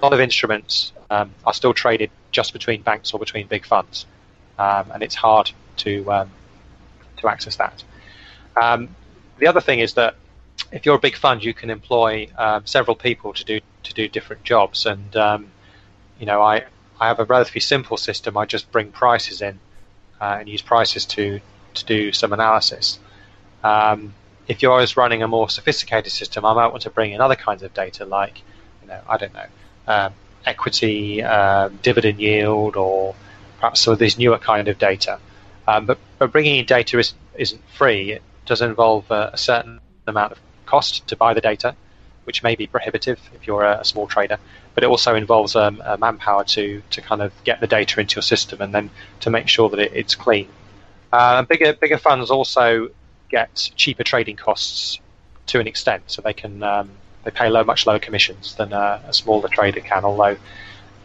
A 0.00 0.04
lot 0.04 0.12
of 0.12 0.20
instruments 0.20 0.92
um, 1.10 1.34
are 1.44 1.54
still 1.54 1.74
traded 1.74 2.10
just 2.30 2.52
between 2.52 2.82
banks 2.82 3.12
or 3.12 3.18
between 3.18 3.46
big 3.46 3.66
funds, 3.66 4.06
um, 4.58 4.90
and 4.92 5.02
it's 5.02 5.14
hard 5.14 5.50
to 5.78 6.10
um, 6.12 6.30
to 7.18 7.28
access 7.28 7.56
that. 7.56 7.82
Um, 8.60 8.94
the 9.38 9.46
other 9.46 9.60
thing 9.60 9.80
is 9.80 9.94
that 9.94 10.14
if 10.72 10.86
you're 10.86 10.96
a 10.96 11.00
big 11.00 11.16
fund, 11.16 11.42
you 11.42 11.52
can 11.52 11.70
employ 11.70 12.28
um, 12.38 12.64
several 12.66 12.94
people 12.94 13.32
to 13.32 13.44
do 13.44 13.60
to 13.82 13.94
do 13.94 14.08
different 14.08 14.44
jobs. 14.44 14.86
And 14.86 15.16
um, 15.16 15.50
you 16.18 16.26
know, 16.26 16.40
I 16.40 16.64
I 17.00 17.08
have 17.08 17.18
a 17.18 17.24
relatively 17.24 17.60
simple 17.60 17.96
system. 17.96 18.36
I 18.36 18.46
just 18.46 18.70
bring 18.70 18.92
prices 18.92 19.42
in 19.42 19.58
uh, 20.20 20.36
and 20.40 20.48
use 20.48 20.62
prices 20.62 21.06
to 21.06 21.40
to 21.74 21.84
do 21.84 22.12
some 22.12 22.32
analysis. 22.32 22.98
Um, 23.62 24.14
if 24.48 24.62
you're 24.62 24.72
always 24.72 24.96
running 24.96 25.22
a 25.22 25.28
more 25.28 25.48
sophisticated 25.48 26.10
system, 26.10 26.44
I 26.44 26.52
might 26.54 26.68
want 26.68 26.82
to 26.82 26.90
bring 26.90 27.12
in 27.12 27.20
other 27.20 27.36
kinds 27.36 27.62
of 27.62 27.72
data, 27.72 28.04
like 28.04 28.42
you 28.82 28.88
know, 28.88 29.00
I 29.08 29.16
don't 29.16 29.32
know, 29.32 29.46
um, 29.86 30.14
equity, 30.44 31.22
uh, 31.22 31.68
dividend 31.82 32.20
yield, 32.20 32.76
or 32.76 33.14
perhaps 33.60 33.80
some 33.80 33.92
of 33.92 33.98
these 33.98 34.18
newer 34.18 34.38
kind 34.38 34.68
of 34.68 34.78
data. 34.78 35.18
Um, 35.68 35.86
but, 35.86 35.98
but 36.18 36.32
bringing 36.32 36.56
in 36.56 36.64
data 36.66 36.98
is, 36.98 37.14
isn't 37.36 37.62
free. 37.76 38.12
It 38.12 38.22
does 38.46 38.62
involve 38.62 39.10
a, 39.10 39.30
a, 39.34 39.38
certain 39.38 39.80
amount 40.06 40.32
of 40.32 40.38
cost 40.66 41.06
to 41.08 41.16
buy 41.16 41.34
the 41.34 41.40
data, 41.40 41.76
which 42.30 42.44
may 42.44 42.54
be 42.54 42.68
prohibitive 42.68 43.18
if 43.34 43.44
you're 43.44 43.64
a, 43.64 43.80
a 43.80 43.84
small 43.84 44.06
trader. 44.06 44.38
But 44.76 44.84
it 44.84 44.86
also 44.86 45.16
involves 45.16 45.56
um, 45.56 45.82
manpower 45.98 46.44
to, 46.44 46.80
to 46.90 47.00
kind 47.00 47.22
of 47.22 47.32
get 47.42 47.60
the 47.60 47.66
data 47.66 47.98
into 47.98 48.14
your 48.14 48.22
system 48.22 48.60
and 48.60 48.72
then 48.72 48.88
to 49.24 49.30
make 49.30 49.48
sure 49.48 49.68
that 49.70 49.80
it, 49.80 49.90
it's 49.92 50.14
clean. 50.14 50.48
Uh, 51.12 51.42
bigger 51.42 51.72
bigger 51.72 51.98
funds 51.98 52.30
also 52.30 52.90
get 53.28 53.72
cheaper 53.74 54.04
trading 54.04 54.36
costs 54.36 55.00
to 55.46 55.58
an 55.58 55.66
extent, 55.66 56.04
so 56.06 56.22
they 56.22 56.32
can 56.32 56.62
um, 56.62 56.88
they 57.24 57.32
pay 57.32 57.48
low, 57.48 57.64
much 57.64 57.84
lower 57.84 57.98
commissions 57.98 58.54
than 58.54 58.72
a, 58.72 59.02
a, 59.08 59.12
smaller 59.12 59.48
trader 59.48 59.80
can. 59.80 60.04
Although, 60.04 60.36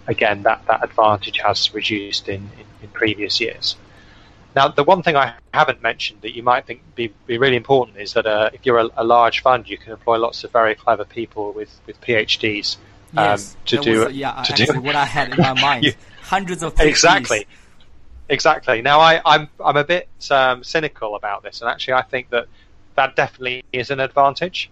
again, 0.06 0.44
that, 0.44 0.64
that 0.68 0.84
advantage 0.84 1.40
has 1.40 1.74
reduced 1.74 2.30
in, 2.30 2.52
in, 2.60 2.68
in 2.84 2.90
previous 2.90 3.42
years. 3.42 3.76
Now, 4.56 4.70
the 4.70 4.86
one 4.86 5.04
thing 5.04 5.18
I 5.18 5.34
haven't 5.54 5.82
mentioned 5.82 6.22
that 6.22 6.34
you 6.34 6.42
might 6.42 6.66
think 6.66 6.82
be, 6.96 7.14
be 7.28 7.38
really 7.38 7.58
important 7.58 7.98
is 7.98 8.14
that 8.14 8.26
uh, 8.26 8.52
if 8.54 8.66
you're 8.66 8.80
a, 8.80 8.90
a, 8.96 9.04
large 9.04 9.42
fund, 9.42 9.70
you 9.70 9.78
can 9.78 9.92
employ 9.92 10.18
lots 10.18 10.46
of 10.46 10.52
very 10.52 10.76
clever 10.76 11.04
people 11.04 11.52
with, 11.52 11.78
with 11.86 12.00
PhDs 12.00 12.78
um, 13.18 13.32
yes, 13.32 13.58
to 13.66 13.78
do 13.78 14.06
was, 14.06 14.14
yeah, 14.14 14.32
to 14.32 14.40
actually 14.40 14.66
do 14.68 14.82
what 14.82 14.96
I 14.96 15.04
had 15.04 15.32
in 15.32 15.42
my 15.42 15.54
mind. 15.62 15.84
you, 15.84 15.94
Hundreds 16.22 16.64
of 16.64 16.74
PhDs. 16.74 16.88
Exactly, 16.88 17.48
exactly. 18.30 18.82
Now, 18.82 19.02
I, 19.02 19.16
am 19.16 19.22
I'm, 19.26 19.50
I'm 19.64 19.78
a 19.78 19.84
bit 19.84 20.08
um, 20.32 20.64
cynical 20.64 21.16
about 21.16 21.44
this, 21.44 21.60
and 21.60 21.70
actually, 21.70 21.96
I 21.96 22.04
think 22.04 22.30
that 22.30 22.48
that 22.96 23.18
definitely 23.18 23.66
is 23.74 23.92
an 23.92 24.00
advantage, 24.00 24.70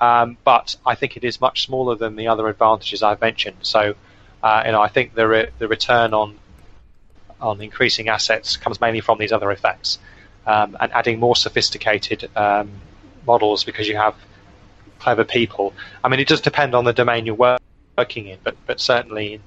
um, 0.00 0.38
but 0.42 0.74
I 0.84 0.96
think 0.96 1.16
it 1.16 1.22
is 1.22 1.40
much 1.40 1.66
smaller 1.66 1.94
than 1.94 2.16
the 2.16 2.26
other 2.26 2.48
advantages 2.48 3.02
I've 3.02 3.20
mentioned. 3.20 3.58
So, 3.62 3.94
uh, 4.42 4.62
you 4.66 4.72
know, 4.72 4.82
I 4.82 4.88
think 4.88 5.14
the 5.14 5.28
re- 5.28 5.50
the 5.58 5.68
return 5.68 6.14
on 6.14 6.36
on 7.40 7.60
increasing 7.60 8.08
assets 8.08 8.56
comes 8.56 8.80
mainly 8.80 9.00
from 9.00 9.18
these 9.18 9.32
other 9.32 9.50
effects 9.50 9.98
um, 10.46 10.76
and 10.80 10.92
adding 10.92 11.18
more 11.18 11.36
sophisticated 11.36 12.30
um, 12.36 12.70
models 13.26 13.64
because 13.64 13.88
you 13.88 13.96
have 13.96 14.14
clever 14.98 15.24
people. 15.24 15.72
I 16.04 16.08
mean, 16.08 16.20
it 16.20 16.28
does 16.28 16.40
depend 16.40 16.74
on 16.74 16.84
the 16.84 16.92
domain 16.92 17.26
you're 17.26 17.58
working 17.96 18.26
in, 18.26 18.38
but 18.42 18.56
but 18.66 18.80
certainly 18.80 19.34
in, 19.34 19.42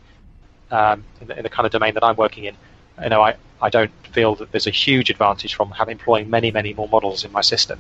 um, 0.72 1.04
in, 1.22 1.28
the, 1.28 1.38
in, 1.38 1.44
the, 1.44 1.50
kind 1.50 1.66
of 1.66 1.72
domain 1.72 1.94
that 1.94 2.04
I'm 2.04 2.16
working 2.16 2.46
in, 2.46 2.56
you 3.02 3.10
know, 3.10 3.22
I, 3.22 3.36
I 3.62 3.70
don't 3.70 3.92
feel 4.12 4.36
that 4.36 4.52
there's 4.52 4.68
a 4.68 4.72
huge 4.72 5.10
advantage 5.10 5.54
from 5.56 5.72
having 5.72 5.94
employing 5.94 6.30
many 6.30 6.52
many 6.52 6.74
more 6.74 6.88
models 6.88 7.24
in 7.24 7.32
my 7.32 7.42
system. 7.42 7.80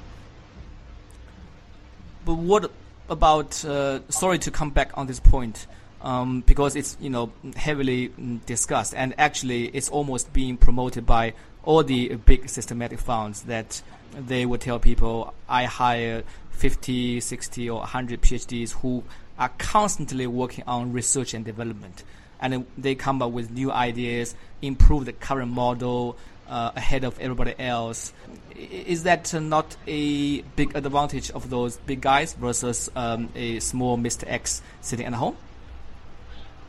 But 2.25 2.35
what 2.35 2.71
about? 3.09 3.63
Uh, 3.65 3.99
sorry 4.09 4.39
to 4.39 4.51
come 4.51 4.69
back 4.69 4.91
on 4.95 5.07
this 5.07 5.19
point 5.19 5.67
um, 6.03 6.41
because 6.41 6.75
it's 6.75 6.97
you 6.99 7.09
know 7.09 7.31
heavily 7.55 8.11
discussed 8.45 8.93
and 8.95 9.13
actually 9.17 9.65
it's 9.67 9.89
almost 9.89 10.31
being 10.33 10.57
promoted 10.57 11.05
by 11.05 11.33
all 11.63 11.83
the 11.83 12.15
big 12.15 12.49
systematic 12.49 12.99
funds 12.99 13.43
that 13.43 13.81
they 14.13 14.45
would 14.45 14.61
tell 14.61 14.79
people 14.79 15.33
I 15.47 15.63
hire 15.63 16.23
50, 16.51 17.19
60 17.19 17.69
or 17.69 17.79
100 17.79 18.21
PhDs 18.21 18.73
who 18.73 19.03
are 19.39 19.49
constantly 19.57 20.27
working 20.27 20.63
on 20.67 20.93
research 20.93 21.33
and 21.33 21.43
development 21.43 22.03
and 22.39 22.65
they 22.77 22.93
come 22.93 23.21
up 23.21 23.31
with 23.31 23.51
new 23.51 23.71
ideas, 23.71 24.35
improve 24.61 25.05
the 25.05 25.13
current 25.13 25.49
model 25.49 26.17
uh, 26.47 26.71
ahead 26.75 27.05
of 27.05 27.17
everybody 27.19 27.55
else. 27.57 28.11
Is 28.55 29.03
that 29.03 29.33
not 29.33 29.77
a 29.87 30.41
big 30.41 30.75
advantage 30.75 31.31
of 31.31 31.49
those 31.49 31.77
big 31.77 32.01
guys 32.01 32.33
versus 32.33 32.91
um, 32.97 33.29
a 33.33 33.59
small 33.59 33.97
Mr. 33.97 34.25
X 34.27 34.61
sitting 34.81 35.05
at 35.05 35.13
home? 35.13 35.37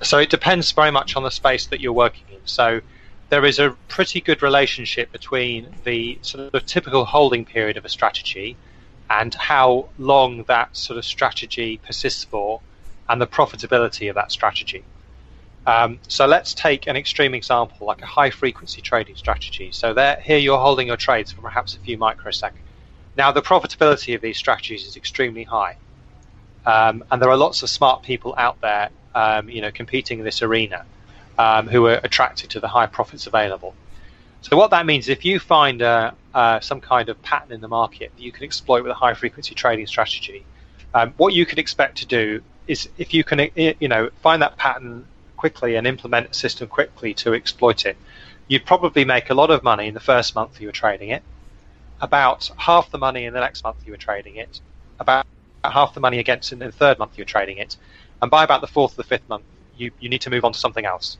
So 0.03 0.19
it 0.19 0.31
depends 0.31 0.73
very 0.73 0.91
much 0.91 1.17
on 1.17 1.23
the 1.23 1.31
space 1.31 1.67
that 1.67 1.81
you're 1.81 1.93
working 1.93 2.27
in. 2.31 2.41
So 2.45 2.81
there 3.31 3.45
is 3.45 3.59
a 3.59 3.77
pretty 3.89 4.21
good 4.21 4.43
relationship 4.43 5.11
between 5.13 5.75
the 5.85 6.19
sort 6.23 6.55
of 6.55 6.67
typical 6.67 7.05
holding 7.05 7.45
period 7.45 7.77
of 7.77 7.85
a 7.85 7.89
strategy 7.89 8.57
and 9.09 9.35
how 9.35 9.89
long 9.99 10.45
that 10.45 10.77
sort 10.77 10.99
of 10.99 11.05
strategy 11.05 11.81
persists 11.87 12.25
for 12.25 12.61
and 13.09 13.21
the 13.21 13.27
profitability 13.27 14.09
of 14.09 14.15
that 14.15 14.33
strategy. 14.33 14.85
Um, 15.67 15.99
so 16.09 16.27
let's 16.27 16.53
take 16.53 16.87
an 16.87 16.97
extreme 16.97 17.35
example, 17.35 17.87
like 17.87 18.03
a 18.03 18.07
high 18.07 18.31
frequency 18.31 18.83
trading 18.83 19.17
strategy. 19.17 19.71
So 19.73 19.95
there, 19.95 20.21
here 20.23 20.39
you're 20.39 20.59
holding 20.59 20.89
your 20.89 20.97
trades 20.97 21.33
for 21.33 21.41
perhaps 21.41 21.75
a 21.75 21.79
few 21.79 21.97
microseconds. 21.97 22.53
Now 23.17 23.33
the 23.33 23.43
profitability 23.43 24.15
of 24.15 24.21
these 24.21 24.37
strategies 24.37 24.87
is 24.87 24.97
extremely 24.97 25.45
high, 25.45 25.77
um, 26.67 27.05
and 27.11 27.23
there 27.23 27.31
are 27.31 27.37
lots 27.37 27.63
of 27.63 27.71
smart 27.71 28.03
people 28.03 28.35
out 28.37 28.61
there 28.61 28.91
um, 29.15 29.49
you 29.49 29.61
know, 29.61 29.71
competing 29.71 30.19
in 30.19 30.25
this 30.25 30.43
arena 30.43 30.85
um, 31.39 31.69
who 31.69 31.87
are 31.87 32.01
attracted 32.05 32.51
to 32.51 32.61
the 32.61 32.69
high 32.69 32.87
profits 32.87 33.27
available. 33.27 33.75
So 34.43 34.57
what 34.57 34.71
that 34.71 34.85
means, 34.87 35.05
is 35.07 35.09
if 35.11 35.25
you 35.25 35.41
find 35.41 35.81
uh, 35.83 36.13
uh, 36.35 36.61
some 36.61 36.81
kind 36.81 37.09
of 37.09 37.21
pattern 37.23 37.53
in 37.53 37.61
the 37.61 37.69
market 37.69 38.13
that 38.17 38.23
you 38.23 38.33
can 38.33 38.45
exploit 38.45 38.83
with 38.83 38.93
a 38.93 38.95
high 38.95 39.15
frequency 39.15 39.55
trading 39.55 39.87
strategy, 39.87 40.45
Um, 40.95 41.13
what 41.17 41.35
you 41.35 41.45
could 41.45 41.59
expect 41.59 41.99
to 41.99 42.07
do 42.07 42.41
is 42.67 42.89
if 42.99 43.13
you 43.13 43.25
can, 43.25 43.39
you 43.57 43.89
know, 43.89 44.11
find 44.23 44.41
that 44.43 44.57
pattern 44.57 45.05
quickly 45.37 45.77
and 45.77 45.87
implement 45.87 46.31
a 46.31 46.35
system 46.35 46.69
quickly 46.69 47.15
to 47.15 47.35
exploit 47.35 47.85
it, 47.85 47.97
you'd 48.49 48.65
probably 48.65 49.05
make 49.05 49.31
a 49.31 49.35
lot 49.35 49.51
of 49.51 49.63
money 49.63 49.87
in 49.89 49.95
the 49.95 50.07
first 50.13 50.35
month 50.35 50.61
you 50.61 50.69
were 50.69 50.81
trading 50.85 51.11
it, 51.17 51.23
about 52.01 52.51
half 52.57 52.91
the 52.91 52.99
money 52.99 53.25
in 53.27 53.33
the 53.35 53.41
next 53.41 53.65
month 53.65 53.79
you 53.85 53.93
were 53.93 54.05
trading 54.09 54.37
it, 54.37 54.61
about 55.01 55.27
half 55.65 55.95
the 55.95 56.01
money 56.01 56.19
against 56.21 56.53
in 56.53 56.59
the 56.59 56.71
third 56.71 56.99
month 56.99 57.13
you're 57.17 57.33
trading 57.37 57.59
it, 57.59 57.77
and 58.23 58.31
by 58.31 58.45
about 58.45 58.61
the 58.61 58.67
fourth 58.67 58.95
or 58.95 58.97
the 58.97 59.05
fifth 59.05 59.29
month, 59.29 59.45
you, 59.77 59.91
you 60.01 60.09
need 60.09 60.23
to 60.23 60.31
move 60.31 60.45
on 60.45 60.53
to 60.53 60.59
something 60.59 60.85
else. 60.85 61.19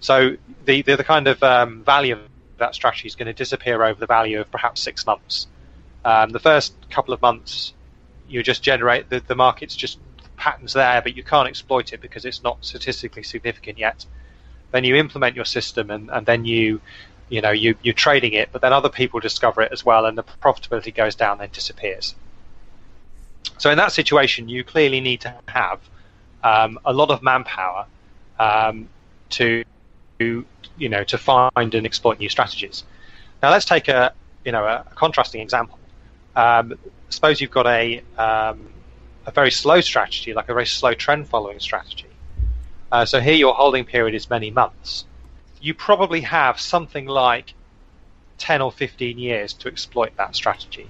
So 0.00 0.36
the, 0.64 0.82
the, 0.82 0.96
the 0.96 1.04
kind 1.04 1.26
of 1.26 1.42
um, 1.42 1.82
value 1.82 2.14
of 2.14 2.20
that 2.58 2.74
strategy 2.74 3.06
is 3.08 3.14
going 3.14 3.26
to 3.26 3.32
disappear 3.32 3.82
over 3.82 3.98
the 3.98 4.06
value 4.06 4.40
of 4.40 4.50
perhaps 4.50 4.80
six 4.80 5.06
months. 5.06 5.46
Um, 6.04 6.30
the 6.30 6.38
first 6.38 6.74
couple 6.90 7.12
of 7.14 7.20
months, 7.20 7.72
you 8.28 8.42
just 8.42 8.62
generate 8.62 9.08
the, 9.08 9.22
the 9.26 9.34
market's 9.34 9.74
just 9.74 9.98
patterns 10.36 10.72
there, 10.72 11.00
but 11.02 11.16
you 11.16 11.22
can't 11.22 11.48
exploit 11.48 11.92
it 11.92 12.00
because 12.00 12.24
it's 12.24 12.42
not 12.42 12.58
statistically 12.60 13.22
significant 13.22 13.78
yet. 13.78 14.04
Then 14.70 14.84
you 14.84 14.96
implement 14.96 15.36
your 15.36 15.44
system, 15.44 15.90
and, 15.90 16.10
and 16.10 16.26
then 16.26 16.44
you, 16.44 16.80
you 17.28 17.40
know, 17.40 17.50
you 17.50 17.76
you're 17.82 17.94
trading 17.94 18.34
it, 18.34 18.50
but 18.52 18.62
then 18.62 18.72
other 18.72 18.88
people 18.88 19.20
discover 19.20 19.62
it 19.62 19.72
as 19.72 19.84
well, 19.84 20.06
and 20.06 20.18
the 20.18 20.24
profitability 20.24 20.94
goes 20.94 21.14
down, 21.14 21.38
then 21.38 21.48
disappears. 21.52 22.14
So 23.58 23.70
in 23.70 23.78
that 23.78 23.92
situation, 23.92 24.48
you 24.48 24.64
clearly 24.64 25.00
need 25.00 25.22
to 25.22 25.34
have 25.48 25.80
um, 26.46 26.78
a 26.84 26.92
lot 26.92 27.10
of 27.10 27.22
manpower 27.22 27.86
um, 28.38 28.88
to, 29.30 29.64
you 30.20 30.44
know, 30.78 31.02
to 31.04 31.18
find 31.18 31.74
and 31.74 31.84
exploit 31.84 32.20
new 32.20 32.28
strategies. 32.28 32.84
Now 33.42 33.50
let's 33.50 33.64
take 33.64 33.88
a, 33.88 34.12
you 34.44 34.52
know, 34.52 34.64
a, 34.64 34.86
contrasting 34.94 35.40
example. 35.40 35.78
Um, 36.36 36.78
suppose 37.08 37.40
you've 37.40 37.50
got 37.50 37.66
a 37.66 38.02
um, 38.16 38.68
a 39.26 39.32
very 39.32 39.50
slow 39.50 39.80
strategy, 39.80 40.34
like 40.34 40.48
a 40.48 40.54
very 40.54 40.66
slow 40.66 40.94
trend 40.94 41.28
following 41.28 41.58
strategy. 41.58 42.06
Uh, 42.92 43.04
so 43.04 43.20
here 43.20 43.34
your 43.34 43.54
holding 43.54 43.84
period 43.84 44.14
is 44.14 44.30
many 44.30 44.50
months. 44.50 45.04
You 45.60 45.74
probably 45.74 46.20
have 46.20 46.60
something 46.60 47.06
like 47.06 47.54
10 48.38 48.62
or 48.62 48.70
15 48.70 49.18
years 49.18 49.52
to 49.54 49.68
exploit 49.68 50.16
that 50.16 50.36
strategy, 50.36 50.88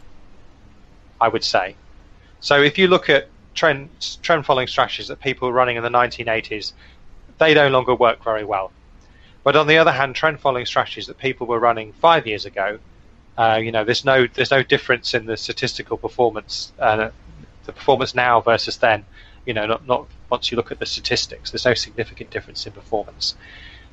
I 1.18 1.28
would 1.28 1.44
say. 1.44 1.76
So 2.40 2.60
if 2.60 2.76
you 2.76 2.88
look 2.88 3.08
at 3.08 3.28
trend 3.56 3.90
trend 4.22 4.46
following 4.46 4.68
strategies 4.68 5.08
that 5.08 5.20
people 5.20 5.48
were 5.48 5.54
running 5.54 5.76
in 5.76 5.82
the 5.82 5.88
1980s, 5.88 6.72
they 7.38 7.54
no 7.54 7.68
longer 7.68 7.94
work 7.94 8.22
very 8.22 8.44
well. 8.44 8.70
But 9.42 9.56
on 9.56 9.66
the 9.66 9.78
other 9.78 9.92
hand, 9.92 10.14
trend 10.14 10.40
following 10.40 10.66
strategies 10.66 11.06
that 11.06 11.18
people 11.18 11.46
were 11.46 11.58
running 11.58 11.92
five 11.92 12.26
years 12.26 12.44
ago, 12.44 12.78
uh, 13.38 13.60
you 13.62 13.72
know, 13.72 13.84
there's 13.84 14.04
no 14.04 14.26
there's 14.26 14.50
no 14.50 14.62
difference 14.62 15.14
in 15.14 15.26
the 15.26 15.36
statistical 15.36 15.96
performance 15.96 16.72
uh, 16.78 17.10
the 17.64 17.72
performance 17.72 18.14
now 18.14 18.40
versus 18.40 18.78
then, 18.78 19.04
you 19.44 19.52
know, 19.52 19.66
not, 19.66 19.86
not 19.86 20.06
once 20.30 20.50
you 20.50 20.56
look 20.56 20.72
at 20.72 20.78
the 20.78 20.86
statistics, 20.86 21.50
there's 21.50 21.64
no 21.64 21.74
significant 21.74 22.30
difference 22.30 22.66
in 22.66 22.72
performance. 22.72 23.34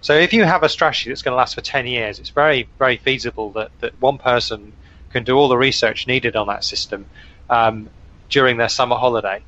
So 0.02 0.14
if 0.14 0.34
you 0.34 0.44
have 0.44 0.64
a 0.64 0.70
strategy 0.70 1.10
that's 1.10 1.22
going 1.22 1.34
to 1.34 1.38
last 1.38 1.56
for 1.56 1.62
10 1.62 1.88
years, 1.88 2.20
it's 2.20 2.30
very, 2.30 2.68
very 2.78 2.98
feasible 2.98 3.52
that, 3.54 3.72
that 3.80 4.00
one 4.02 4.18
person 4.18 4.74
can 5.12 5.24
do 5.24 5.38
all 5.38 5.48
the 5.48 5.58
research 5.58 6.08
needed 6.08 6.36
on 6.36 6.48
that 6.48 6.64
system 6.64 7.06
um, 7.50 7.90
during 8.30 8.58
their 8.58 8.70
summer 8.70 8.96
holiday 8.96 9.42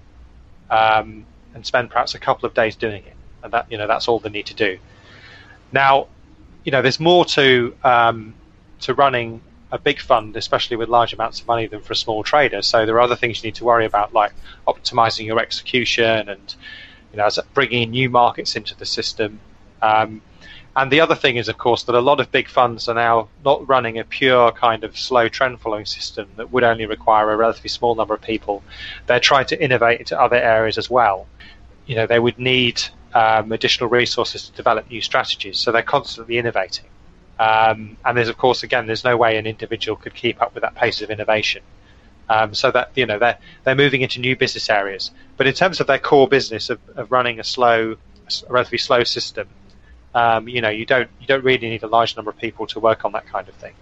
um, 0.70 1.26
and 1.54 1.66
spend 1.66 1.90
perhaps 1.90 2.16
a 2.16 2.20
couple 2.20 2.48
of 2.48 2.54
days 2.54 2.76
doing 2.76 3.04
it. 3.04 3.14
And 3.44 3.54
that, 3.54 3.72
you 3.72 3.78
know, 3.78 3.88
that's 3.88 4.08
all 4.08 4.20
they 4.20 4.30
need 4.30 4.48
to 4.48 4.54
do. 4.54 4.78
Now, 5.72 6.08
you 6.64 6.72
know, 6.72 6.82
there's 6.82 7.00
more 7.00 7.26
to 7.26 7.76
um, 7.84 8.34
to 8.82 8.94
running 8.94 9.42
a 9.72 9.78
big 9.78 10.00
fund, 10.00 10.36
especially 10.36 10.78
with 10.78 10.90
large 10.90 11.14
amounts 11.14 11.42
of 11.42 11.48
money, 11.48 11.68
than 11.68 11.82
for 11.82 11.94
a 11.94 11.96
small 11.96 12.24
trader. 12.24 12.62
So 12.62 12.86
there 12.86 12.96
are 12.96 13.02
other 13.02 13.16
things 13.16 13.44
you 13.44 13.48
need 13.48 13.56
to 13.56 13.66
worry 13.66 13.86
about, 13.86 14.14
like 14.14 14.34
optimizing 14.68 15.26
your 15.26 15.40
execution 15.40 16.30
and 16.30 16.56
you 17.12 17.18
know 17.18 17.30
bringing 17.54 17.92
new 17.92 18.10
markets 18.10 18.56
into 18.56 18.76
the 18.76 18.86
system. 18.86 19.40
Um, 19.82 20.22
and 20.76 20.92
the 20.92 21.00
other 21.00 21.16
thing 21.16 21.38
is, 21.38 21.48
of 21.48 21.58
course, 21.58 21.84
that 21.84 21.96
a 21.96 22.02
lot 22.02 22.20
of 22.20 22.32
big 22.32 22.50
funds 22.50 22.90
are 22.90 22.96
now 22.96 23.30
not 23.46 23.68
running 23.68 23.98
a 23.98 24.04
pure 24.04 24.52
kind 24.52 24.84
of 24.84 24.98
slow 24.98 25.30
trend 25.30 25.62
following 25.62 25.86
system 25.86 26.28
that 26.36 26.52
would 26.52 26.64
only 26.64 26.86
require 26.86 27.32
a 27.32 27.38
relatively 27.38 27.70
small 27.70 27.96
number 27.96 28.14
of 28.14 28.22
people. 28.22 28.62
They're 29.08 29.22
trying 29.22 29.46
to 29.48 29.64
innovate 29.64 30.02
into 30.02 30.20
other 30.20 30.36
areas 30.36 30.78
as 30.78 30.90
well. 30.90 31.28
You 31.86 31.96
know, 31.96 32.08
they 32.08 32.20
would 32.20 32.38
need 32.38 32.82
um, 33.14 33.54
additional 33.54 33.90
resources 33.90 34.50
to 34.50 34.52
develop 34.52 34.90
new 34.90 35.02
strategies, 35.02 35.58
so 35.60 35.72
they're 35.72 35.82
constantly 35.82 36.38
innovating. 36.38 36.86
Um, 37.40 37.98
and 38.04 38.18
there's 38.18 38.30
of 38.30 38.38
course 38.38 38.64
again 38.64 38.86
there's 38.88 39.04
no 39.04 39.18
way 39.18 39.38
an 39.38 39.46
individual 39.46 39.98
could 39.98 40.14
keep 40.14 40.42
up 40.42 40.54
with 40.54 40.62
that 40.62 40.76
pace 40.76 41.02
of 41.02 41.10
innovation. 41.10 41.64
Um, 42.28 42.54
so 42.54 42.72
that 42.72 42.92
you 42.96 43.06
know 43.06 43.20
they're 43.20 43.38
they're 43.64 43.76
moving 43.76 44.02
into 44.02 44.20
new 44.20 44.36
business 44.36 44.70
areas. 44.70 45.12
But 45.38 45.48
in 45.48 45.54
terms 45.54 45.80
of 45.80 45.88
their 45.88 46.00
core 46.00 46.28
business 46.28 46.70
of, 46.70 46.80
of 46.96 47.12
running 47.12 47.40
a 47.40 47.44
slow, 47.44 47.96
a 48.50 48.52
relatively 48.52 48.80
slow 48.80 49.04
system, 49.04 49.48
um, 50.16 50.48
you 50.48 50.62
know 50.62 50.70
you 50.70 50.86
don't 50.86 51.10
you 51.20 51.28
don't 51.28 51.44
really 51.44 51.70
need 51.70 51.84
a 51.84 51.88
large 51.88 52.16
number 52.16 52.32
of 52.32 52.38
people 52.38 52.66
to 52.68 52.80
work 52.80 53.06
on 53.06 53.12
that 53.12 53.28
kind 53.28 53.48
of 53.48 53.54
thing. 53.56 53.74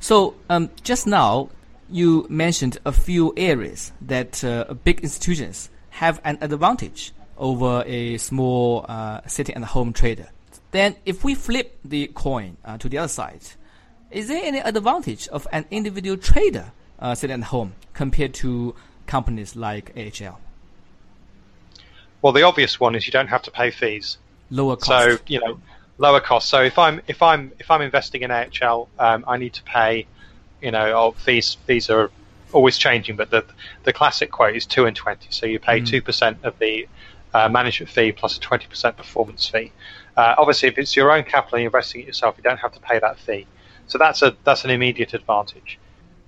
So 0.00 0.34
um, 0.48 0.70
just 0.82 1.06
now 1.06 1.50
you 1.90 2.26
mentioned 2.30 2.78
a 2.86 2.92
few 2.92 3.34
areas 3.36 3.92
that 4.00 4.42
uh, 4.42 4.72
big 4.84 5.00
institutions 5.00 5.68
have 5.90 6.20
an 6.24 6.38
advantage 6.40 7.12
over 7.36 7.84
a 7.86 8.16
small 8.16 8.86
uh, 8.88 9.20
sitting 9.26 9.56
at 9.56 9.62
home 9.62 9.92
trader. 9.92 10.28
Then, 10.70 10.96
if 11.04 11.22
we 11.22 11.34
flip 11.34 11.78
the 11.84 12.06
coin 12.06 12.56
uh, 12.64 12.78
to 12.78 12.88
the 12.88 12.96
other 12.98 13.08
side, 13.08 13.42
is 14.10 14.28
there 14.28 14.42
any 14.42 14.58
advantage 14.58 15.28
of 15.28 15.46
an 15.52 15.66
individual 15.70 16.16
trader 16.16 16.72
uh, 16.98 17.14
sitting 17.14 17.40
at 17.42 17.48
home 17.48 17.74
compared 17.92 18.32
to 18.34 18.74
companies 19.06 19.54
like 19.54 19.92
AHL? 19.96 20.40
Well, 22.22 22.32
the 22.32 22.42
obvious 22.42 22.80
one 22.80 22.94
is 22.94 23.06
you 23.06 23.12
don't 23.12 23.28
have 23.28 23.42
to 23.42 23.50
pay 23.50 23.70
fees. 23.70 24.16
Lower 24.52 24.76
cost. 24.76 24.86
So 24.86 25.18
you 25.26 25.40
know, 25.40 25.58
lower 25.96 26.20
cost. 26.20 26.50
So 26.50 26.62
if 26.62 26.78
I'm 26.78 27.00
if 27.08 27.22
I'm 27.22 27.52
if 27.58 27.70
I'm 27.70 27.80
investing 27.80 28.20
in 28.20 28.30
AHL, 28.30 28.88
um, 28.98 29.24
I 29.26 29.38
need 29.38 29.54
to 29.54 29.62
pay, 29.62 30.06
you 30.60 30.70
know, 30.70 30.92
oh, 30.92 31.12
fees. 31.12 31.56
Fees 31.66 31.88
are 31.88 32.10
always 32.52 32.76
changing, 32.76 33.16
but 33.16 33.30
the 33.30 33.46
the 33.84 33.94
classic 33.94 34.30
quote 34.30 34.54
is 34.54 34.66
two 34.66 34.84
and 34.84 34.94
twenty. 34.94 35.28
So 35.30 35.46
you 35.46 35.58
pay 35.58 35.80
mm. 35.80 35.86
two 35.86 36.02
mm. 36.02 36.04
percent 36.04 36.38
of 36.42 36.58
the 36.58 36.86
uh, 37.32 37.48
management 37.48 37.90
fee 37.90 38.12
plus 38.12 38.36
a 38.36 38.40
twenty 38.40 38.66
percent 38.66 38.98
performance 38.98 39.48
fee. 39.48 39.72
Uh, 40.18 40.34
obviously, 40.36 40.68
if 40.68 40.76
it's 40.76 40.94
your 40.94 41.10
own 41.10 41.24
capital 41.24 41.56
and 41.56 41.62
you're 41.62 41.68
investing 41.70 42.02
it 42.02 42.06
yourself, 42.08 42.34
you 42.36 42.42
don't 42.42 42.60
have 42.60 42.74
to 42.74 42.80
pay 42.80 42.98
that 42.98 43.18
fee. 43.18 43.46
So 43.86 43.96
that's 43.96 44.20
a 44.20 44.36
that's 44.44 44.64
an 44.64 44.70
immediate 44.70 45.14
advantage. 45.14 45.78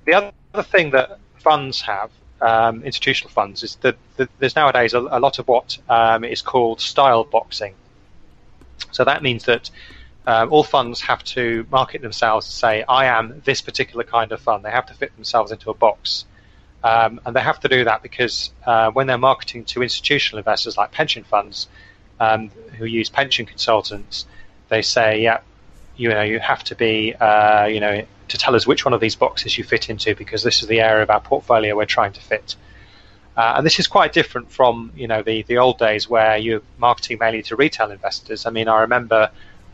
The 0.06 0.14
other 0.14 0.62
thing 0.62 0.92
that 0.92 1.18
funds 1.40 1.82
have, 1.82 2.10
um, 2.40 2.82
institutional 2.84 3.30
funds, 3.30 3.62
is 3.62 3.76
that, 3.76 3.96
there's 4.38 4.56
nowadays 4.56 4.94
a, 4.94 5.00
a, 5.00 5.20
lot 5.20 5.38
of 5.38 5.48
what 5.48 5.78
um, 5.88 6.24
is 6.24 6.42
called 6.42 6.80
style 6.80 7.24
boxing. 7.24 7.74
So 8.92 9.04
that 9.04 9.22
means 9.22 9.44
that 9.44 9.70
um, 10.26 10.52
all 10.52 10.64
funds 10.64 11.00
have 11.02 11.22
to 11.24 11.66
market 11.70 12.02
themselves 12.02 12.46
to 12.46 12.52
say, 12.52 12.84
I 12.88 13.06
am 13.06 13.42
this 13.44 13.60
particular 13.60 14.04
kind 14.04 14.32
of 14.32 14.40
fund. 14.40 14.64
They 14.64 14.70
have 14.70 14.86
to 14.86 14.94
fit 14.94 15.14
themselves 15.16 15.52
into 15.52 15.70
a 15.70 15.74
box. 15.74 16.24
Um, 16.82 17.20
and 17.24 17.34
they 17.34 17.40
have 17.40 17.60
to 17.60 17.68
do 17.68 17.84
that 17.84 18.02
because 18.02 18.50
uh, 18.66 18.90
when 18.90 19.06
they're 19.06 19.18
marketing 19.18 19.64
to 19.66 19.82
institutional 19.82 20.38
investors 20.38 20.76
like 20.76 20.92
pension 20.92 21.24
funds, 21.24 21.68
um, 22.20 22.50
who 22.78 22.84
use 22.84 23.08
pension 23.08 23.46
consultants, 23.46 24.26
they 24.68 24.82
say, 24.82 25.22
yeah, 25.22 25.40
you 25.96 26.08
know, 26.08 26.22
you 26.22 26.38
have 26.40 26.64
to 26.64 26.74
be, 26.74 27.14
uh, 27.14 27.66
you 27.66 27.80
know, 27.80 28.04
to 28.28 28.38
tell 28.38 28.54
us 28.54 28.66
which 28.66 28.84
one 28.84 28.94
of 28.94 29.00
these 29.00 29.16
boxes 29.16 29.56
you 29.56 29.64
fit 29.64 29.90
into 29.90 30.14
because 30.14 30.42
this 30.42 30.62
is 30.62 30.68
the 30.68 30.80
area 30.80 31.02
of 31.02 31.10
our 31.10 31.20
portfolio 31.20 31.76
we're 31.76 31.84
trying 31.84 32.12
to 32.12 32.20
fit. 32.20 32.56
Uh, 33.36 33.54
and 33.56 33.66
this 33.66 33.80
is 33.80 33.86
quite 33.86 34.12
different 34.12 34.50
from, 34.50 34.92
you 34.94 35.08
know, 35.08 35.22
the, 35.22 35.42
the 35.42 35.58
old 35.58 35.78
days 35.78 36.08
where 36.08 36.36
you're 36.36 36.62
marketing 36.78 37.18
mainly 37.20 37.42
to 37.42 37.56
retail 37.56 37.90
investors. 37.90 38.46
I 38.46 38.50
mean, 38.50 38.68
I 38.68 38.80
remember 38.80 39.30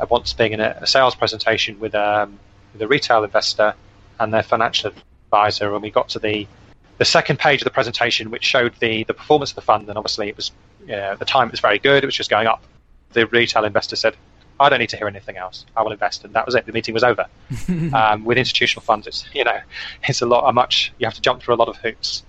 once 0.09 0.33
being 0.33 0.53
in 0.53 0.61
a, 0.61 0.79
a 0.81 0.87
sales 0.87 1.15
presentation 1.15 1.79
with, 1.79 1.95
um, 1.95 2.39
with 2.73 2.81
a 2.81 2.89
retail 2.89 3.23
investor 3.23 3.75
and 4.19 4.33
their 4.33 4.43
financial 4.43 4.93
advisor, 5.27 5.73
and 5.73 5.83
we 5.83 5.91
got 5.91 6.09
to 6.11 6.19
the 6.19 6.47
the 7.01 7.05
second 7.07 7.39
page 7.39 7.63
of 7.63 7.65
the 7.65 7.71
presentation, 7.71 8.31
which 8.31 8.45
showed 8.45 8.75
the, 8.79 9.05
the 9.05 9.15
performance 9.15 9.53
of 9.53 9.55
the 9.55 9.63
fund, 9.63 9.89
and 9.89 9.97
obviously 9.97 10.29
it 10.29 10.37
was 10.37 10.53
you 10.83 10.89
know, 10.89 11.13
at 11.13 11.19
the 11.19 11.25
time 11.25 11.49
it 11.49 11.51
was 11.51 11.61
very 11.61 11.79
good. 11.79 12.05
It 12.05 12.07
was 12.07 12.15
just 12.15 12.29
going 12.29 12.47
up. 12.47 12.63
The 13.15 13.27
retail 13.27 13.65
investor 13.65 13.97
said, 13.97 14.17
"I 14.61 14.69
don't 14.69 14.81
need 14.81 14.91
to 14.91 14.99
hear 14.99 15.09
anything 15.09 15.39
else. 15.39 15.65
I 15.75 15.83
will 15.83 15.93
invest," 15.93 16.27
and 16.27 16.35
that 16.35 16.45
was 16.45 16.55
it. 16.55 16.67
The 16.67 16.73
meeting 16.73 16.93
was 16.93 17.03
over. 17.03 17.25
um, 17.95 18.27
with 18.27 18.37
institutional 18.37 18.83
funds, 18.83 19.07
it's 19.07 19.25
you 19.33 19.45
know, 19.45 19.59
it's 20.05 20.21
a 20.21 20.27
lot, 20.27 20.47
a 20.47 20.53
much. 20.53 20.93
You 20.99 21.07
have 21.07 21.15
to 21.15 21.23
jump 21.23 21.43
through 21.43 21.55
a 21.55 21.57
lot 21.57 21.69
of 21.69 21.79
hoops. 21.79 22.23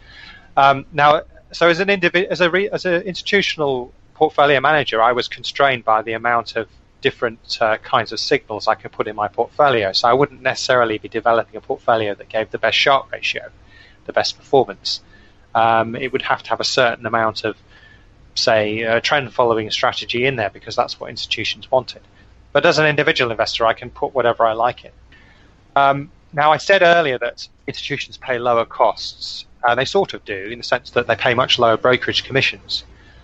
Um, 0.58 0.86
now, 0.92 1.22
so 1.52 1.68
as 1.68 1.80
an 1.80 1.90
individual, 1.90 2.32
as 2.32 2.42
a 2.42 2.50
re- 2.50 2.70
as 2.70 2.86
an 2.86 3.02
institutional 3.04 3.94
portfolio 4.14 4.60
manager, 4.60 5.02
I 5.02 5.12
was 5.14 5.28
constrained 5.28 5.84
by 5.84 6.02
the 6.02 6.14
amount 6.14 6.56
of 6.56 6.68
different 7.02 7.58
uh, 7.60 7.78
kinds 7.78 8.12
of 8.12 8.20
signals 8.20 8.68
I 8.68 8.76
could 8.76 8.92
put 8.92 9.08
in 9.08 9.16
my 9.16 9.28
portfolio. 9.28 9.92
So 9.92 10.08
I 10.08 10.14
wouldn't 10.14 10.42
necessarily 10.42 10.98
be 11.00 11.10
developing 11.10 11.56
a 11.56 11.62
portfolio 11.62 12.14
that 12.16 12.30
gave 12.30 12.52
the 12.52 12.60
best 12.60 12.78
Sharpe 12.78 13.12
ratio, 13.12 13.50
the 14.06 14.14
best 14.14 14.38
performance. 14.38 15.02
Um, 15.56 15.96
it 15.96 16.12
would 16.12 16.22
have 16.22 16.44
to 16.44 16.50
have 16.52 16.60
a 16.60 16.66
certain 16.66 17.06
amount 17.06 17.44
of 17.44 17.58
say, 18.36 18.82
a 18.82 19.02
trend 19.02 19.34
following 19.34 19.70
strategy 19.72 20.26
in 20.26 20.36
there 20.36 20.50
because 20.50 20.76
that's 20.76 21.00
what 21.00 21.10
institutions 21.10 21.70
wanted. 21.70 22.02
But 22.52 22.66
as 22.66 22.80
an 22.80 22.86
individual 22.86 23.32
investor, 23.32 23.66
I 23.66 23.74
can 23.74 23.90
put 23.90 24.14
whatever 24.14 24.46
I 24.46 24.54
like 24.54 24.86
in. 24.86 24.92
Um, 25.76 26.12
now, 26.34 26.52
I 26.52 26.58
said 26.58 26.82
earlier 26.82 27.18
that 27.20 27.48
institutions 27.68 28.18
pay 28.18 28.40
lower 28.40 28.66
costs 28.66 29.46
Uh, 29.64 29.76
they 29.76 29.86
sort 29.86 30.14
of 30.14 30.24
do 30.26 30.48
in 30.52 30.58
the 30.58 30.64
sense 30.64 30.92
that 30.92 31.08
they 31.08 31.16
pay 31.16 31.34
much 31.34 31.60
lower 31.60 31.78
brokerage 31.78 32.24
commissions. 32.24 32.84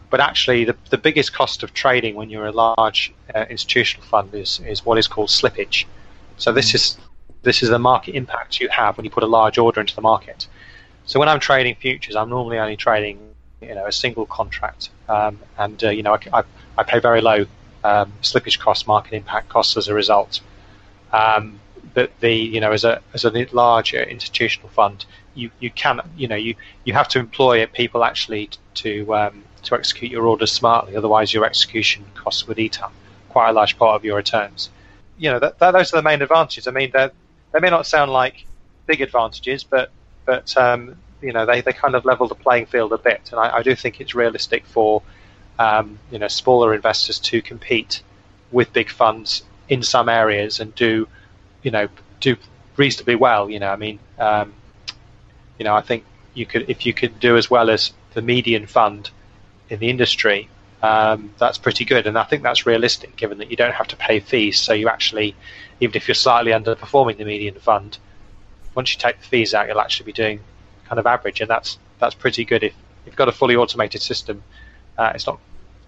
But 0.10 0.20
actually, 0.20 0.64
the, 0.64 0.76
the 0.90 0.98
biggest 0.98 1.34
cost 1.34 1.64
of 1.64 1.74
trading 1.74 2.16
when 2.16 2.30
you're 2.30 2.46
a 2.46 2.52
large 2.52 3.14
uh, 3.36 3.46
institutional 3.50 4.06
fund 4.08 4.34
is, 4.34 4.62
is 4.66 4.86
what 4.86 4.98
is 4.98 5.08
called 5.08 5.30
slippage. 5.30 5.86
So 6.38 6.52
this 6.52 6.74
is 6.74 6.98
this 7.44 7.64
is 7.64 7.70
the 7.70 7.80
market 7.80 8.16
impact 8.16 8.60
you 8.60 8.70
have 8.70 8.98
when 8.98 9.06
you 9.06 9.10
put 9.10 9.24
a 9.24 9.28
large 9.28 9.58
order 9.58 9.82
into 9.82 9.96
the 9.96 10.02
market. 10.02 10.48
So 11.06 11.20
when 11.20 11.30
I'm 11.30 11.40
trading 11.40 11.76
futures, 11.76 12.16
I'm 12.16 12.30
normally 12.30 12.60
only 12.60 12.78
trading 12.78 13.20
you 13.62 13.74
know 13.74 13.86
a 13.86 13.92
single 13.92 14.26
contract, 14.26 14.90
um, 15.10 15.40
and 15.58 15.84
uh, 15.84 15.90
you 15.90 16.04
know 16.04 16.14
I, 16.14 16.40
I, 16.40 16.44
I, 16.78 16.84
pay 16.84 17.00
very 17.00 17.22
low 17.22 17.46
um, 17.84 18.14
slippage 18.22 18.60
costs, 18.60 18.86
market 18.86 19.14
impact 19.14 19.50
costs 19.50 19.78
as 19.78 19.88
a 19.88 19.94
result. 19.94 20.42
Um, 21.12 21.60
but 21.94 22.12
the 22.20 22.34
you 22.34 22.60
know 22.60 22.72
as 22.72 22.84
a 22.84 23.02
as 23.14 23.26
a 23.26 23.48
large 23.52 23.94
institutional 23.94 24.70
fund, 24.70 25.06
you, 25.38 25.52
you 25.60 25.72
can 25.72 26.02
you 26.18 26.28
know 26.28 26.36
you, 26.36 26.56
you 26.84 26.94
have 26.94 27.08
to 27.10 27.20
employ 27.20 27.66
people 27.68 28.04
actually 28.04 28.50
to 28.76 29.14
um, 29.16 29.44
to 29.64 29.76
execute 29.76 30.12
your 30.12 30.26
orders 30.28 30.52
smartly. 30.52 30.96
Otherwise, 30.96 31.34
your 31.34 31.46
execution 31.46 32.06
costs 32.16 32.48
would 32.48 32.60
eat 32.60 32.82
up 32.82 32.94
quite 33.30 33.50
a 33.50 33.54
large 33.54 33.78
part 33.78 33.96
of 33.96 34.04
your 34.04 34.16
returns. 34.18 34.70
You 35.18 35.32
know 35.32 35.40
that, 35.40 35.60
that 35.60 35.72
those 35.72 35.94
are 35.94 35.98
the 35.98 36.04
main 36.04 36.22
advantages. 36.22 36.68
I 36.68 36.72
mean, 36.72 36.92
they 36.94 37.60
may 37.60 37.70
not 37.70 37.86
sound 37.86 38.12
like 38.12 38.46
big 38.86 39.02
advantages, 39.02 39.64
but 39.64 39.92
but 40.26 40.56
um, 40.58 40.98
you 41.22 41.34
know 41.34 41.46
they, 41.46 41.62
they 41.62 41.74
kind 41.74 41.96
of 41.96 42.06
level 42.06 42.28
the 42.28 42.36
playing 42.36 42.66
field 42.66 42.94
a 42.94 42.98
bit, 42.98 43.30
and 43.32 43.40
I, 43.40 43.58
I 43.58 43.64
do 43.64 43.76
think 43.76 44.02
it's 44.02 44.16
realistic 44.16 44.66
for 44.66 45.02
um, 45.60 46.00
you 46.12 46.20
know 46.20 46.28
smaller 46.28 46.74
investors 46.74 47.20
to 47.20 47.42
compete 47.42 48.02
with 48.52 48.72
big 48.74 48.90
funds 48.90 49.44
in 49.68 49.84
some 49.84 50.08
areas 50.08 50.62
and 50.62 50.74
do 50.76 51.06
you 51.62 51.70
know 51.70 51.90
do 52.22 52.38
reasonably 52.78 53.16
well. 53.16 53.50
You 53.50 53.60
know, 53.60 53.70
I 53.70 53.76
mean, 53.76 54.00
um, 54.20 54.54
you 55.58 55.66
know, 55.66 55.76
I 55.76 55.82
think 55.82 56.04
you 56.34 56.46
could 56.46 56.70
if 56.70 56.86
you 56.86 56.94
could 56.94 57.20
do 57.20 57.38
as 57.38 57.50
well 57.50 57.70
as 57.70 57.92
the 58.14 58.22
median 58.22 58.68
fund 58.68 59.10
in 59.70 59.80
the 59.80 59.90
industry, 59.90 60.50
um, 60.82 61.32
that's 61.38 61.58
pretty 61.58 61.86
good, 61.86 62.08
and 62.08 62.18
I 62.18 62.24
think 62.24 62.44
that's 62.44 62.66
realistic 62.66 63.16
given 63.16 63.40
that 63.40 63.50
you 63.50 63.58
don't 63.58 63.74
have 63.74 63.88
to 63.90 63.96
pay 63.96 64.20
fees. 64.20 64.60
So 64.60 64.74
you 64.74 64.90
actually, 64.90 65.36
even 65.80 65.96
if 65.96 66.08
you're 66.08 66.16
slightly 66.16 66.52
underperforming 66.52 67.18
the 67.18 67.26
median 67.26 67.56
fund, 67.56 67.98
once 68.76 68.94
you 68.94 69.00
take 69.00 69.20
the 69.20 69.26
fees 69.26 69.54
out, 69.54 69.68
you'll 69.68 69.80
actually 69.80 70.06
be 70.06 70.14
doing 70.14 70.40
kind 70.86 71.00
of 71.00 71.08
average, 71.08 71.42
and 71.42 71.50
that's 71.50 71.78
that's 72.00 72.16
pretty 72.16 72.46
good. 72.46 72.64
If 72.64 72.74
you've 73.06 73.16
got 73.16 73.28
a 73.28 73.32
fully 73.32 73.56
automated 73.56 74.02
system, 74.02 74.44
uh, 74.98 75.12
it's 75.16 75.26
not 75.26 75.40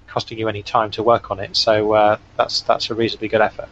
costing 0.08 0.40
you 0.40 0.48
any 0.50 0.64
time 0.64 0.90
to 0.92 1.04
work 1.04 1.30
on 1.30 1.40
it, 1.40 1.56
so 1.56 1.94
uh, 1.94 2.18
that's 2.38 2.62
that's 2.62 2.90
a 2.90 2.96
reasonably 2.96 3.28
good 3.28 3.42
effort. 3.42 3.70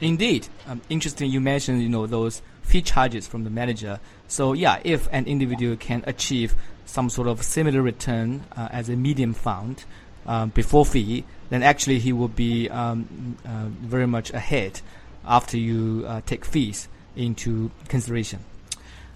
Indeed, 0.00 0.48
um, 0.66 0.80
interesting. 0.88 1.30
You 1.30 1.40
mentioned 1.40 1.82
you 1.82 1.88
know 1.88 2.06
those 2.06 2.42
fee 2.70 2.82
charges 2.82 3.26
from 3.26 3.44
the 3.44 3.50
manager. 3.50 3.98
So 4.28 4.52
yeah, 4.52 4.80
if 4.84 5.08
an 5.12 5.26
individual 5.26 5.76
can 5.76 6.04
achieve 6.06 6.54
some 6.86 7.10
sort 7.10 7.28
of 7.28 7.42
similar 7.42 7.82
return 7.82 8.44
uh, 8.56 8.68
as 8.70 8.88
a 8.88 8.96
medium 8.96 9.34
fund 9.34 9.84
um, 10.26 10.50
before 10.50 10.86
fee, 10.86 11.24
then 11.50 11.62
actually 11.62 11.98
he 11.98 12.12
will 12.12 12.28
be 12.28 12.68
um, 12.70 13.36
uh, 13.44 13.66
very 13.82 14.06
much 14.06 14.32
ahead 14.32 14.80
after 15.26 15.56
you 15.58 16.04
uh, 16.06 16.20
take 16.26 16.44
fees 16.44 16.88
into 17.16 17.70
consideration. 17.88 18.38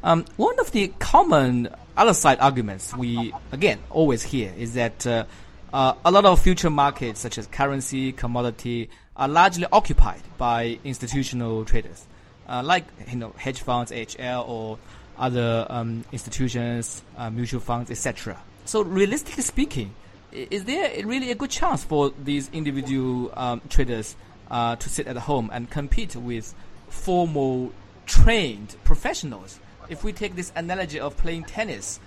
Um, 0.02 0.24
one 0.36 0.58
of 0.60 0.70
the 0.72 0.88
common 0.98 1.68
other 1.96 2.12
side 2.12 2.38
arguments 2.40 2.94
we 2.94 3.32
again 3.52 3.78
always 3.88 4.22
hear 4.22 4.52
is 4.58 4.74
that 4.74 5.06
uh, 5.06 5.24
uh, 5.72 5.94
a 6.04 6.10
lot 6.10 6.24
of 6.24 6.40
future 6.42 6.70
markets 6.70 7.20
such 7.20 7.38
as 7.38 7.46
currency, 7.46 8.12
commodity 8.12 8.90
are 9.16 9.28
largely 9.28 9.66
occupied 9.72 10.22
by 10.36 10.78
institutional 10.84 11.64
traders, 11.64 12.04
uh, 12.48 12.62
like 12.64 12.84
you 13.10 13.16
know 13.16 13.30
hedge 13.36 13.60
funds, 13.60 13.92
AHL, 13.92 14.44
or 14.48 14.78
other 15.18 15.66
um, 15.68 16.04
institutions, 16.12 17.02
uh, 17.16 17.30
mutual 17.30 17.60
funds, 17.60 17.90
etc. 17.90 18.38
So, 18.64 18.82
realistically 18.82 19.42
speaking, 19.42 19.94
is 20.32 20.64
there 20.64 20.90
really 21.06 21.30
a 21.30 21.34
good 21.34 21.50
chance 21.50 21.84
for 21.84 22.12
these 22.22 22.50
individual 22.52 23.32
um, 23.34 23.60
traders 23.68 24.16
uh, 24.50 24.76
to 24.76 24.88
sit 24.88 25.06
at 25.06 25.16
home 25.16 25.50
and 25.52 25.70
compete 25.70 26.16
with 26.16 26.54
formal, 26.88 27.72
trained 28.06 28.76
professionals? 28.84 29.60
If 29.88 30.02
we 30.02 30.12
take 30.12 30.34
this 30.34 30.50
analogy 30.56 30.98
of 30.98 31.16
playing 31.16 31.44
tennis, 31.44 32.00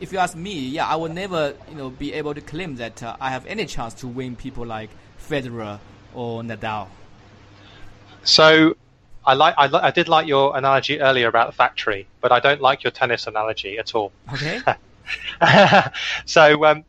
if 0.00 0.12
you 0.12 0.18
ask 0.18 0.36
me, 0.36 0.52
yeah, 0.68 0.86
I 0.86 0.96
will 0.96 1.08
never, 1.08 1.54
you 1.68 1.74
know, 1.74 1.90
be 1.90 2.12
able 2.12 2.34
to 2.34 2.40
claim 2.40 2.76
that 2.76 3.02
uh, 3.02 3.16
I 3.20 3.30
have 3.30 3.46
any 3.46 3.64
chance 3.66 3.94
to 3.94 4.06
win 4.06 4.36
people 4.36 4.66
like 4.66 4.90
Federer 5.18 5.78
or 6.14 6.42
Nadal. 6.42 6.88
So 8.24 8.76
I 9.24 9.34
like 9.34 9.54
I, 9.58 9.68
I, 9.88 9.90
did 9.90 10.08
like 10.08 10.26
your 10.26 10.56
analogy 10.56 11.00
earlier 11.00 11.28
about 11.28 11.48
the 11.48 11.52
factory, 11.52 12.06
but 12.20 12.32
I 12.32 12.40
don't 12.40 12.60
like 12.60 12.82
your 12.84 12.90
tennis 12.90 13.26
analogy 13.26 13.78
at 13.78 13.94
all. 13.94 14.12
Okay. 14.32 14.60
so 16.24 16.64
um, 16.64 16.84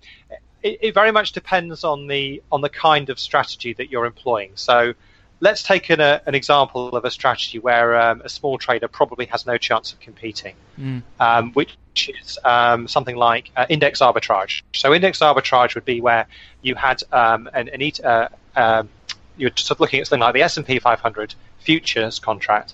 it, 0.64 0.80
it, 0.82 0.94
very 0.94 1.12
much 1.12 1.32
depends 1.32 1.84
on 1.84 2.08
the 2.08 2.42
on 2.52 2.62
the 2.62 2.70
kind 2.70 3.10
of 3.10 3.20
strategy 3.20 3.74
that 3.74 3.92
you're 3.92 4.06
employing. 4.06 4.52
So 4.56 4.94
let's 5.40 5.64
take 5.64 5.90
an, 5.90 6.00
a, 6.00 6.22
an 6.26 6.36
example 6.36 6.96
of 6.96 7.06
a 7.06 7.12
strategy 7.12 7.60
where 7.60 8.00
um, 8.00 8.22
a 8.24 8.30
small 8.30 8.58
trader 8.58 8.88
probably 8.88 9.26
has 9.28 9.46
no 9.46 9.58
chance 9.58 9.94
of 9.94 10.00
competing, 10.00 10.56
mm. 10.80 11.02
um, 11.20 11.52
which 11.54 11.78
is 11.96 12.38
um, 12.44 12.88
something 12.88 13.16
like 13.16 13.52
uh, 13.56 13.66
index 13.70 14.00
arbitrage. 14.00 14.62
So 14.74 14.94
index 14.94 15.20
arbitrage 15.20 15.76
would 15.76 15.86
be 15.86 16.02
where 16.02 16.28
you 16.62 16.76
had 16.76 17.02
um, 17.12 17.50
an, 17.54 17.70
an 17.70 17.92
uh, 18.04 18.28
um, 18.56 18.90
you're 19.40 19.52
sort 19.56 19.78
of 19.78 19.80
looking 19.80 20.00
at 20.00 20.08
something 20.08 20.22
like 20.22 20.34
the 20.34 20.42
S&P 20.42 20.80
500 20.80 21.36
futures 21.60 22.20
contract, 22.20 22.74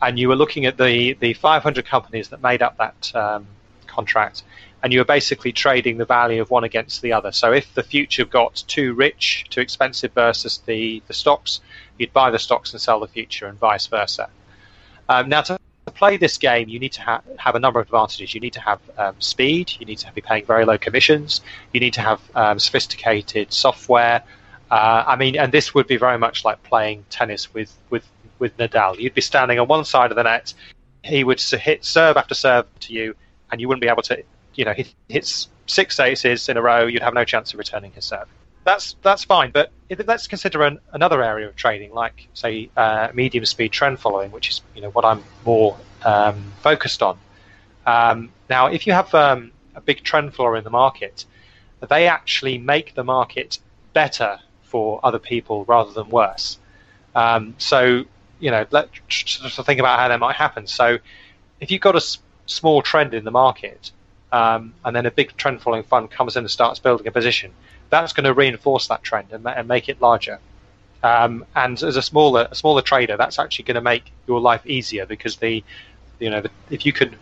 and 0.00 0.18
you 0.18 0.28
were 0.28 0.36
looking 0.36 0.66
at 0.66 0.76
the, 0.76 1.14
the 1.14 1.34
500 1.34 1.84
companies 1.84 2.28
that 2.28 2.42
made 2.42 2.62
up 2.62 2.76
that 2.78 3.14
um, 3.14 3.46
contract, 3.86 4.42
and 4.82 4.92
you 4.92 5.00
were 5.00 5.04
basically 5.04 5.52
trading 5.52 5.98
the 5.98 6.04
value 6.04 6.40
of 6.40 6.50
one 6.50 6.64
against 6.64 7.02
the 7.02 7.12
other. 7.12 7.32
So 7.32 7.52
if 7.52 7.74
the 7.74 7.82
future 7.82 8.24
got 8.24 8.62
too 8.68 8.94
rich, 8.94 9.46
too 9.50 9.60
expensive 9.60 10.12
versus 10.12 10.58
the, 10.66 11.02
the 11.08 11.14
stocks, 11.14 11.60
you'd 11.98 12.12
buy 12.12 12.30
the 12.30 12.38
stocks 12.38 12.72
and 12.72 12.80
sell 12.80 13.00
the 13.00 13.08
future, 13.08 13.46
and 13.46 13.58
vice 13.58 13.86
versa. 13.86 14.30
Um, 15.08 15.28
now, 15.28 15.42
to 15.42 15.58
play 15.94 16.16
this 16.16 16.38
game, 16.38 16.68
you 16.68 16.78
need 16.78 16.92
to 16.92 17.02
ha- 17.02 17.22
have 17.38 17.54
a 17.54 17.58
number 17.58 17.80
of 17.80 17.86
advantages. 17.86 18.34
You 18.34 18.40
need 18.40 18.52
to 18.52 18.60
have 18.60 18.80
um, 18.96 19.14
speed, 19.18 19.72
you 19.80 19.86
need 19.86 19.98
to 19.98 20.12
be 20.12 20.20
paying 20.20 20.44
very 20.44 20.64
low 20.64 20.78
commissions, 20.78 21.40
you 21.72 21.80
need 21.80 21.94
to 21.94 22.00
have 22.02 22.20
um, 22.34 22.58
sophisticated 22.58 23.52
software, 23.52 24.22
uh, 24.70 25.04
I 25.06 25.16
mean, 25.16 25.36
and 25.36 25.52
this 25.52 25.74
would 25.74 25.86
be 25.86 25.96
very 25.96 26.18
much 26.18 26.44
like 26.44 26.62
playing 26.62 27.04
tennis 27.10 27.52
with, 27.54 27.72
with, 27.90 28.06
with 28.38 28.56
Nadal. 28.56 28.98
You'd 28.98 29.14
be 29.14 29.20
standing 29.20 29.58
on 29.58 29.68
one 29.68 29.84
side 29.84 30.10
of 30.10 30.16
the 30.16 30.22
net, 30.22 30.52
he 31.02 31.24
would 31.24 31.40
hit 31.40 31.84
serve 31.84 32.16
after 32.16 32.34
serve 32.34 32.66
to 32.80 32.92
you, 32.92 33.14
and 33.50 33.60
you 33.60 33.68
wouldn't 33.68 33.82
be 33.82 33.88
able 33.88 34.02
to, 34.02 34.22
you 34.54 34.64
know, 34.64 34.72
he 34.72 34.86
hits 35.08 35.48
six 35.66 35.98
aces 36.00 36.48
in 36.48 36.56
a 36.56 36.62
row, 36.62 36.86
you'd 36.86 37.02
have 37.02 37.14
no 37.14 37.24
chance 37.24 37.52
of 37.52 37.58
returning 37.58 37.92
his 37.92 38.04
serve. 38.04 38.26
That's 38.64 38.96
that's 39.02 39.24
fine, 39.24 39.50
but 39.50 39.72
let's 40.06 40.26
consider 40.26 40.62
an, 40.64 40.78
another 40.92 41.22
area 41.22 41.48
of 41.48 41.56
trading, 41.56 41.94
like 41.94 42.28
say 42.34 42.68
uh, 42.76 43.08
medium 43.14 43.46
speed 43.46 43.72
trend 43.72 43.98
following, 43.98 44.30
which 44.30 44.50
is 44.50 44.60
you 44.74 44.82
know 44.82 44.90
what 44.90 45.06
I'm 45.06 45.24
more 45.46 45.78
um, 46.04 46.52
focused 46.60 47.02
on. 47.02 47.18
Um, 47.86 48.30
now, 48.50 48.66
if 48.66 48.86
you 48.86 48.92
have 48.92 49.14
um, 49.14 49.52
a 49.74 49.80
big 49.80 50.02
trend 50.02 50.34
follower 50.34 50.56
in 50.56 50.64
the 50.64 50.70
market, 50.70 51.24
they 51.88 52.08
actually 52.08 52.58
make 52.58 52.94
the 52.94 53.04
market 53.04 53.58
better 53.94 54.38
for 54.68 55.00
other 55.02 55.18
people 55.18 55.64
rather 55.64 55.92
than 55.92 56.08
worse. 56.10 56.58
Um, 57.14 57.54
so, 57.58 58.04
you 58.38 58.50
know, 58.50 58.66
let's 58.70 58.90
think 59.64 59.80
about 59.80 59.98
how 59.98 60.08
that 60.08 60.20
might 60.20 60.36
happen. 60.36 60.66
So, 60.66 60.98
if 61.60 61.70
you've 61.70 61.80
got 61.80 61.94
a 61.94 62.04
s- 62.04 62.18
small 62.46 62.82
trend 62.82 63.14
in 63.14 63.24
the 63.24 63.30
market, 63.30 63.90
um, 64.30 64.74
and 64.84 64.94
then 64.94 65.06
a 65.06 65.10
big 65.10 65.36
trend 65.36 65.62
following 65.62 65.82
fund 65.82 66.10
comes 66.10 66.36
in 66.36 66.44
and 66.44 66.50
starts 66.50 66.78
building 66.78 67.06
a 67.06 67.10
position, 67.10 67.50
that's 67.90 68.12
going 68.12 68.24
to 68.24 68.34
reinforce 68.34 68.86
that 68.88 69.02
trend 69.02 69.28
and, 69.32 69.46
and 69.46 69.66
make 69.66 69.88
it 69.88 70.00
larger. 70.00 70.38
Um, 71.02 71.44
and 71.54 71.82
as 71.82 71.96
a 71.96 72.02
smaller 72.02 72.48
a 72.50 72.54
smaller 72.54 72.82
trader, 72.82 73.16
that's 73.16 73.38
actually 73.38 73.64
going 73.64 73.76
to 73.76 73.80
make 73.80 74.12
your 74.26 74.40
life 74.40 74.66
easier 74.66 75.06
because 75.06 75.36
the, 75.36 75.64
you 76.18 76.30
know, 76.30 76.42
the, 76.42 76.50
if 76.70 76.84
you 76.84 76.92
could 76.92 77.16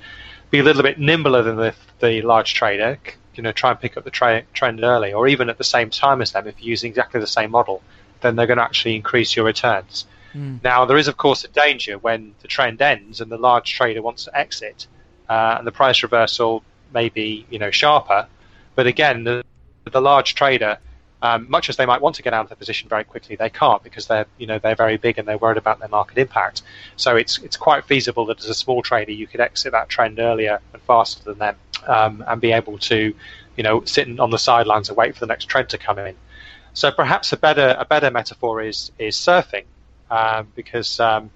be 0.51 0.59
a 0.59 0.63
little 0.63 0.83
bit 0.83 0.99
nimbler 0.99 1.43
than 1.43 1.57
the, 1.57 1.75
the 2.01 2.23
large 2.23 2.55
trader, 2.55 2.99
you 3.37 3.43
know 3.43 3.53
try 3.53 3.71
and 3.71 3.81
pick 3.81 3.97
up 3.97 4.05
the 4.05 4.11
tra- 4.11 4.45
trend 4.53 4.83
early, 4.83 5.13
or 5.13 5.29
even 5.29 5.49
at 5.49 5.59
the 5.59 5.65
same 5.65 5.91
time 5.91 6.23
as 6.23 6.33
them, 6.33 6.47
if 6.47 6.61
you're 6.61 6.71
using 6.71 6.91
exactly 6.91 7.21
the 7.21 7.27
same 7.27 7.51
model, 7.51 7.83
then 8.21 8.37
they're 8.37 8.47
going 8.47 8.59
to 8.59 8.65
actually 8.65 8.97
increase 8.97 9.37
your 9.37 9.45
returns. 9.45 10.07
Mm. 10.35 10.63
Now 10.63 10.85
there 10.85 10.97
is 10.97 11.09
of 11.09 11.17
course 11.17 11.45
a 11.45 11.49
danger 11.49 11.99
when 11.99 12.35
the 12.43 12.49
trend 12.49 12.83
ends 12.83 13.21
and 13.21 13.31
the 13.31 13.39
large 13.39 13.73
trader 13.75 14.03
wants 14.03 14.25
to 14.25 14.37
exit, 14.37 14.87
uh, 15.29 15.57
and 15.59 15.67
the 15.67 15.73
price 15.73 16.03
reversal 16.03 16.63
may 16.93 17.09
be 17.09 17.47
you 17.51 17.59
know 17.59 17.71
sharper, 17.71 18.27
but 18.75 18.87
again 18.87 19.25
the, 19.25 19.45
the 19.91 20.01
large 20.01 20.35
trader. 20.35 20.79
Um, 21.27 21.41
much 21.57 21.67
as 21.71 21.77
they 21.77 21.87
might 21.93 22.03
want 22.05 22.17
to 22.17 22.23
get 22.27 22.33
out 22.37 22.45
of 22.47 22.51
the 22.51 22.57
position 22.65 22.89
very 22.95 23.05
quickly, 23.13 23.35
they 23.37 23.53
can't 23.63 23.83
because 23.89 24.07
they're 24.11 24.29
you 24.41 24.47
know 24.51 24.59
they're 24.63 24.83
very 24.87 24.99
big 25.07 25.15
and 25.19 25.25
they're 25.27 25.43
worried 25.45 25.61
about 25.65 25.77
their 25.81 25.93
market 25.99 26.19
impact. 26.19 26.57
So 26.97 27.11
it's 27.23 27.35
it's 27.47 27.59
quite 27.69 27.83
feasible 27.93 28.25
that 28.29 28.39
as 28.45 28.51
a 28.57 28.59
small 28.65 28.81
trader 28.83 29.15
you 29.21 29.27
could 29.31 29.43
exit 29.49 29.73
that 29.73 29.89
trend 29.95 30.19
earlier 30.19 30.57
and 30.73 30.83
faster 30.83 31.23
than 31.29 31.39
them 31.45 31.57
um, 31.97 32.13
and 32.29 32.41
be 32.41 32.53
able 32.61 32.77
to, 32.91 32.99
you 33.57 33.65
know, 33.67 33.77
sit 33.85 34.07
on 34.25 34.31
the 34.31 34.39
sidelines 34.51 34.89
and 34.89 34.97
wait 35.03 35.15
for 35.15 35.21
the 35.27 35.31
next 35.35 35.47
trend 35.53 35.69
to 35.69 35.79
come 35.87 35.99
in. 36.09 36.15
So 36.75 36.87
perhaps 37.03 37.33
a 37.33 37.37
better 37.37 37.69
a 37.79 37.85
better 37.85 38.11
metaphor 38.11 38.55
is 38.71 38.93
is 38.99 39.17
surfing, 39.17 39.67
um, 40.11 40.43
because 40.55 41.01
um, 41.11 41.31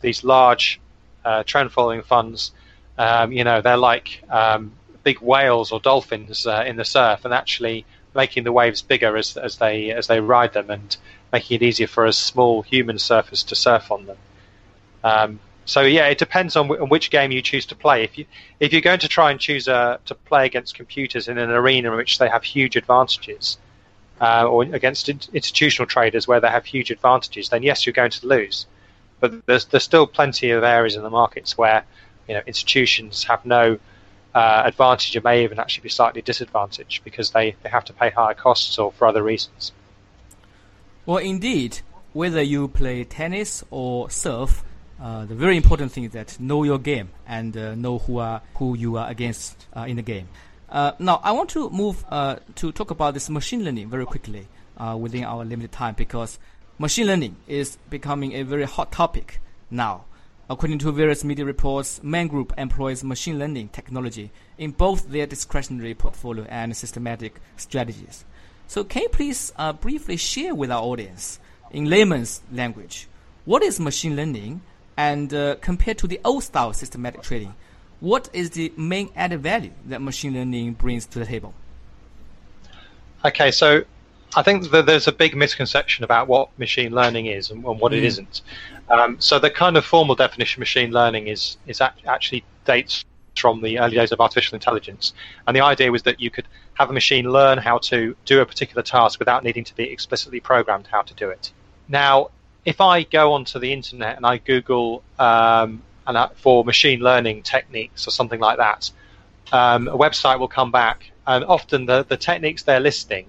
these 0.00 0.18
large 0.24 0.80
uh, 1.24 1.42
trend 1.50 1.70
following 1.72 2.02
funds 2.02 2.52
Um, 2.98 3.32
you 3.32 3.44
know, 3.44 3.60
they're 3.64 3.84
like 3.92 4.08
um, 4.30 4.72
big 5.04 5.18
whales 5.20 5.72
or 5.72 5.80
dolphins 5.80 6.46
uh, 6.46 6.64
in 6.70 6.76
the 6.76 6.84
surf, 6.84 7.24
and 7.24 7.34
actually 7.34 7.84
making 8.16 8.44
the 8.44 8.52
waves 8.52 8.82
bigger 8.82 9.16
as 9.16 9.36
as 9.36 9.56
they 9.58 9.90
as 9.92 10.06
they 10.06 10.20
ride 10.20 10.52
them, 10.52 10.70
and 10.70 10.96
making 11.32 11.56
it 11.56 11.62
easier 11.62 11.86
for 11.86 12.04
a 12.04 12.12
small 12.12 12.62
human 12.62 12.98
surface 12.98 13.42
to 13.44 13.54
surf 13.54 13.90
on 13.90 14.06
them. 14.06 14.18
Um, 15.04 15.40
so 15.66 15.82
yeah, 15.82 16.06
it 16.06 16.18
depends 16.18 16.54
on, 16.56 16.66
w- 16.66 16.80
on, 16.80 16.88
which 16.88 17.10
game 17.10 17.32
you 17.32 17.42
choose 17.42 17.66
to 17.66 17.74
play. 17.74 18.04
If 18.04 18.16
you 18.18 18.24
if 18.60 18.72
you're 18.72 18.80
going 18.80 19.00
to 19.00 19.08
try 19.08 19.30
and 19.32 19.40
choose 19.40 19.68
a, 19.68 20.00
to 20.06 20.14
play 20.14 20.46
against 20.46 20.76
computers 20.76 21.28
in 21.28 21.38
an 21.38 21.50
arena 21.50 21.90
in 21.90 21.96
which 21.96 22.18
they 22.18 22.28
have 22.28 22.44
huge 22.44 22.76
advantages, 22.76 23.58
uh, 24.20 24.46
or 24.46 24.62
against 24.62 25.08
in- 25.08 25.20
institutional 25.32 25.86
traders 25.86 26.26
where 26.28 26.40
they 26.40 26.48
have 26.48 26.64
huge 26.64 26.90
advantages, 26.90 27.48
then 27.48 27.62
yes, 27.62 27.84
you're 27.84 27.92
going 27.92 28.12
to 28.12 28.26
lose. 28.26 28.66
But 29.20 29.44
there's 29.46 29.64
there's 29.66 29.84
still 29.84 30.06
plenty 30.06 30.50
of 30.50 30.62
areas 30.62 30.94
in 30.94 31.02
the 31.02 31.10
markets 31.10 31.58
where 31.58 31.84
you 32.28 32.34
know 32.34 32.42
institutions 32.46 33.24
have 33.24 33.44
no 33.44 33.78
uh, 34.36 34.62
advantage 34.66 35.22
may 35.24 35.44
even 35.44 35.58
actually 35.58 35.84
be 35.84 35.88
slightly 35.88 36.20
disadvantaged 36.20 37.02
because 37.04 37.30
they, 37.30 37.56
they 37.62 37.70
have 37.70 37.86
to 37.86 37.94
pay 37.94 38.10
higher 38.10 38.34
costs 38.34 38.78
or 38.78 38.92
for 38.92 39.08
other 39.08 39.22
reasons. 39.22 39.72
Well, 41.06 41.18
indeed, 41.18 41.80
whether 42.12 42.42
you 42.42 42.68
play 42.68 43.02
tennis 43.04 43.64
or 43.70 44.10
surf, 44.10 44.62
uh, 45.00 45.24
the 45.24 45.34
very 45.34 45.56
important 45.56 45.90
thing 45.92 46.04
is 46.04 46.12
that 46.12 46.38
know 46.38 46.64
your 46.64 46.78
game 46.78 47.08
and 47.26 47.56
uh, 47.56 47.74
know 47.74 47.96
who 47.96 48.18
are 48.18 48.42
who 48.56 48.76
you 48.76 48.98
are 48.98 49.08
against 49.08 49.66
uh, 49.74 49.86
in 49.88 49.96
the 49.96 50.02
game. 50.02 50.28
Uh, 50.68 50.92
now, 50.98 51.18
I 51.24 51.32
want 51.32 51.48
to 51.50 51.70
move 51.70 52.04
uh, 52.10 52.36
to 52.56 52.72
talk 52.72 52.90
about 52.90 53.14
this 53.14 53.30
machine 53.30 53.64
learning 53.64 53.88
very 53.88 54.04
quickly 54.04 54.48
uh, 54.76 54.98
within 55.00 55.24
our 55.24 55.46
limited 55.46 55.72
time 55.72 55.94
because 55.94 56.38
machine 56.78 57.06
learning 57.06 57.36
is 57.46 57.78
becoming 57.88 58.34
a 58.34 58.42
very 58.42 58.64
hot 58.64 58.92
topic 58.92 59.40
now. 59.70 60.04
According 60.48 60.78
to 60.80 60.92
various 60.92 61.24
media 61.24 61.44
reports, 61.44 62.00
Man 62.02 62.28
Group 62.28 62.52
employs 62.56 63.02
machine 63.02 63.38
learning 63.38 63.70
technology 63.70 64.30
in 64.58 64.70
both 64.70 65.08
their 65.08 65.26
discretionary 65.26 65.94
portfolio 65.94 66.46
and 66.48 66.76
systematic 66.76 67.40
strategies. 67.56 68.24
So, 68.68 68.84
can 68.84 69.02
you 69.02 69.08
please 69.08 69.52
briefly 69.80 70.16
share 70.16 70.54
with 70.54 70.70
our 70.70 70.82
audience, 70.82 71.40
in 71.70 71.90
layman's 71.90 72.42
language, 72.52 73.08
what 73.44 73.62
is 73.62 73.80
machine 73.80 74.14
learning 74.14 74.60
and 74.96 75.32
uh, 75.34 75.56
compared 75.60 75.98
to 75.98 76.06
the 76.06 76.20
old 76.24 76.42
style 76.44 76.72
systematic 76.72 77.22
trading, 77.22 77.54
what 78.00 78.28
is 78.32 78.50
the 78.50 78.72
main 78.76 79.10
added 79.16 79.42
value 79.42 79.72
that 79.86 80.00
machine 80.00 80.34
learning 80.34 80.74
brings 80.74 81.06
to 81.06 81.18
the 81.18 81.26
table? 81.26 81.54
Okay, 83.24 83.50
so 83.50 83.84
I 84.36 84.42
think 84.42 84.70
that 84.70 84.84
there's 84.84 85.08
a 85.08 85.12
big 85.12 85.34
misconception 85.34 86.04
about 86.04 86.28
what 86.28 86.56
machine 86.58 86.92
learning 86.92 87.26
is 87.26 87.50
and, 87.50 87.64
and 87.64 87.80
what 87.80 87.92
mm. 87.92 87.96
it 87.96 88.04
isn't. 88.04 88.42
Um, 88.90 89.18
so 89.18 89.38
the 89.38 89.50
kind 89.50 89.78
of 89.78 89.84
formal 89.84 90.14
definition 90.14 90.58
of 90.58 90.60
machine 90.60 90.92
learning 90.92 91.28
is 91.28 91.56
is 91.66 91.80
actually 91.80 92.44
dates 92.66 93.04
from 93.34 93.62
the 93.62 93.78
early 93.78 93.96
days 93.96 94.12
of 94.12 94.20
artificial 94.20 94.54
intelligence, 94.54 95.14
and 95.46 95.56
the 95.56 95.62
idea 95.62 95.90
was 95.90 96.02
that 96.02 96.20
you 96.20 96.30
could 96.30 96.46
have 96.74 96.90
a 96.90 96.92
machine 96.92 97.30
learn 97.32 97.58
how 97.58 97.78
to 97.78 98.14
do 98.26 98.40
a 98.40 98.46
particular 98.46 98.82
task 98.82 99.18
without 99.18 99.42
needing 99.42 99.64
to 99.64 99.74
be 99.74 99.84
explicitly 99.84 100.40
programmed 100.40 100.86
how 100.86 101.02
to 101.02 101.14
do 101.14 101.30
it. 101.30 101.50
Now, 101.88 102.30
if 102.64 102.80
I 102.80 103.04
go 103.04 103.32
onto 103.32 103.58
the 103.58 103.72
internet 103.72 104.16
and 104.16 104.26
I 104.26 104.38
Google 104.38 105.02
um, 105.18 105.82
and 106.06 106.18
I, 106.18 106.28
for 106.36 106.64
machine 106.64 107.00
learning 107.00 107.42
techniques 107.42 108.06
or 108.06 108.10
something 108.10 108.40
like 108.40 108.58
that, 108.58 108.90
um, 109.52 109.88
a 109.88 109.96
website 109.96 110.38
will 110.38 110.48
come 110.48 110.70
back, 110.70 111.10
and 111.26 111.44
often 111.44 111.86
the, 111.86 112.04
the 112.04 112.16
techniques 112.16 112.62
they're 112.62 112.80
listing 112.80 113.26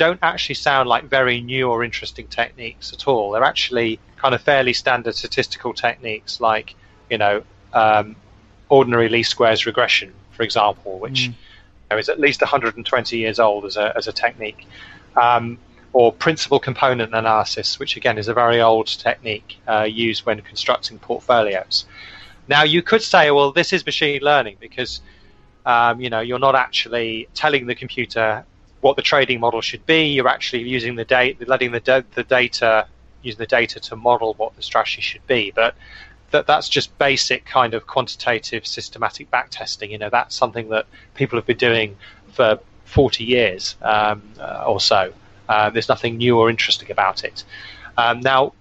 don't 0.00 0.20
actually 0.22 0.54
sound 0.54 0.88
like 0.88 1.04
very 1.04 1.42
new 1.42 1.68
or 1.68 1.84
interesting 1.84 2.26
techniques 2.26 2.90
at 2.94 3.06
all. 3.06 3.32
They're 3.32 3.44
actually 3.44 4.00
kind 4.16 4.34
of 4.34 4.40
fairly 4.40 4.72
standard 4.72 5.14
statistical 5.14 5.74
techniques, 5.74 6.40
like 6.40 6.74
you 7.10 7.18
know 7.18 7.42
um, 7.74 8.16
ordinary 8.70 9.10
least 9.10 9.30
squares 9.30 9.66
regression, 9.66 10.10
for 10.30 10.42
example, 10.42 10.98
which 10.98 11.20
mm. 11.20 11.26
you 11.26 11.34
know, 11.90 11.98
is 11.98 12.08
at 12.08 12.18
least 12.18 12.40
120 12.40 13.18
years 13.18 13.38
old 13.38 13.66
as 13.66 13.76
a 13.76 13.92
as 13.94 14.08
a 14.08 14.12
technique. 14.12 14.66
Um, 15.16 15.58
or 15.92 16.12
principal 16.12 16.60
component 16.60 17.12
analysis, 17.12 17.78
which 17.78 17.96
again 17.96 18.16
is 18.16 18.28
a 18.28 18.32
very 18.32 18.60
old 18.62 18.86
technique 18.86 19.58
uh, 19.68 19.82
used 19.82 20.24
when 20.24 20.40
constructing 20.40 20.98
portfolios. 21.00 21.84
Now, 22.48 22.62
you 22.62 22.80
could 22.80 23.02
say, 23.02 23.32
well, 23.32 23.52
this 23.52 23.72
is 23.72 23.84
machine 23.84 24.22
learning 24.22 24.56
because 24.60 25.02
um, 25.66 26.00
you 26.00 26.08
know 26.08 26.20
you're 26.20 26.44
not 26.48 26.54
actually 26.54 27.28
telling 27.34 27.66
the 27.66 27.74
computer 27.74 28.46
what 28.80 28.96
the 28.96 29.02
trading 29.02 29.40
model 29.40 29.60
should 29.60 29.84
be. 29.86 30.06
You're 30.06 30.28
actually 30.28 30.62
using 30.62 30.94
the 30.94 31.04
data, 31.04 31.44
letting 31.46 31.72
the, 31.72 31.80
da- 31.80 32.02
the 32.14 32.24
data, 32.24 32.86
using 33.22 33.38
the 33.38 33.46
data 33.46 33.80
to 33.80 33.96
model 33.96 34.34
what 34.34 34.56
the 34.56 34.62
strategy 34.62 35.02
should 35.02 35.26
be. 35.26 35.52
But 35.54 35.74
that 36.30 36.46
that's 36.46 36.68
just 36.68 36.96
basic 36.98 37.44
kind 37.44 37.74
of 37.74 37.86
quantitative 37.86 38.66
systematic 38.66 39.30
backtesting. 39.30 39.90
You 39.90 39.98
know, 39.98 40.10
that's 40.10 40.34
something 40.34 40.68
that 40.70 40.86
people 41.14 41.38
have 41.38 41.46
been 41.46 41.56
doing 41.56 41.96
for 42.32 42.60
40 42.84 43.24
years 43.24 43.76
um, 43.82 44.22
uh, 44.38 44.64
or 44.66 44.80
so. 44.80 45.12
Uh, 45.48 45.70
there's 45.70 45.88
nothing 45.88 46.16
new 46.16 46.38
or 46.38 46.48
interesting 46.48 46.90
about 46.90 47.24
it. 47.24 47.44
Um, 47.96 48.20
now, 48.20 48.52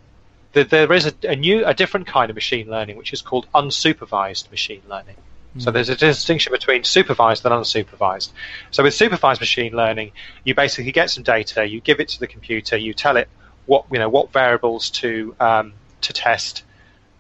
the, 0.54 0.64
there 0.64 0.92
is 0.92 1.06
a, 1.06 1.14
a, 1.24 1.36
new, 1.36 1.66
a 1.66 1.74
different 1.74 2.08
kind 2.08 2.30
of 2.30 2.36
machine 2.36 2.70
learning, 2.70 2.98
which 2.98 3.14
is 3.14 3.22
called 3.22 3.48
unsupervised 3.54 4.50
machine 4.50 4.82
learning. 4.90 5.16
So 5.58 5.72
hmm. 5.72 5.74
there's 5.74 5.90
a 5.90 5.96
distinction 5.96 6.52
between 6.52 6.84
supervised 6.84 7.46
and 7.46 7.54
unsupervised. 7.54 8.30
So 8.72 8.84
with 8.84 8.94
supervised 8.94 9.42
machine 9.42 9.74
learning, 9.74 10.12
you 10.44 10.54
basically 10.54 10.92
get 10.92 11.10
some 11.10 11.24
data, 11.24 11.66
you 11.66 11.82
give 11.82 12.00
it 12.00 12.10
to 12.10 12.20
the 12.20 12.28
computer, 12.28 12.78
you 12.78 12.94
tell 12.94 13.18
it 13.18 13.28
what 13.66 13.86
you 13.92 14.00
know 14.00 14.10
what 14.10 14.32
variables 14.32 14.90
to 14.90 15.36
um, 15.40 15.74
to 16.02 16.14
test, 16.14 16.64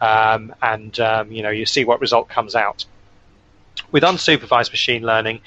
um, 0.01 0.53
and 0.61 0.99
um, 0.99 1.31
you 1.31 1.41
know 1.41 1.49
you 1.49 1.65
see 1.65 1.85
what 1.85 2.01
result 2.01 2.29
comes 2.29 2.55
out. 2.55 2.85
With 3.91 4.03
unsupervised 4.03 4.71
machine 4.71 5.03
learning, 5.03 5.41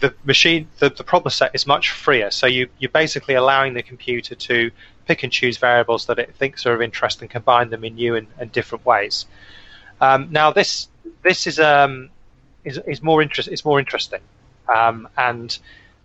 the 0.00 0.14
machine, 0.24 0.68
the, 0.78 0.88
the 0.90 1.04
problem 1.04 1.30
set 1.30 1.54
is 1.54 1.66
much 1.66 1.90
freer. 1.90 2.30
So 2.30 2.46
you, 2.46 2.68
you're 2.78 2.90
basically 2.90 3.34
allowing 3.34 3.74
the 3.74 3.82
computer 3.82 4.34
to 4.34 4.70
pick 5.06 5.22
and 5.22 5.32
choose 5.32 5.58
variables 5.58 6.06
that 6.06 6.18
it 6.18 6.34
thinks 6.34 6.64
are 6.66 6.72
of 6.72 6.80
interest 6.80 7.20
and 7.20 7.30
combine 7.30 7.70
them 7.70 7.84
in 7.84 7.94
new 7.96 8.16
and, 8.16 8.26
and 8.38 8.50
different 8.50 8.86
ways. 8.86 9.26
Um, 10.00 10.28
now 10.30 10.52
this 10.52 10.88
this 11.22 11.46
is 11.46 11.58
um 11.58 12.10
is, 12.64 12.78
is 12.86 13.02
more 13.02 13.22
interest 13.22 13.48
it's 13.48 13.64
more 13.64 13.78
interesting, 13.78 14.20
um, 14.68 15.08
and 15.16 15.58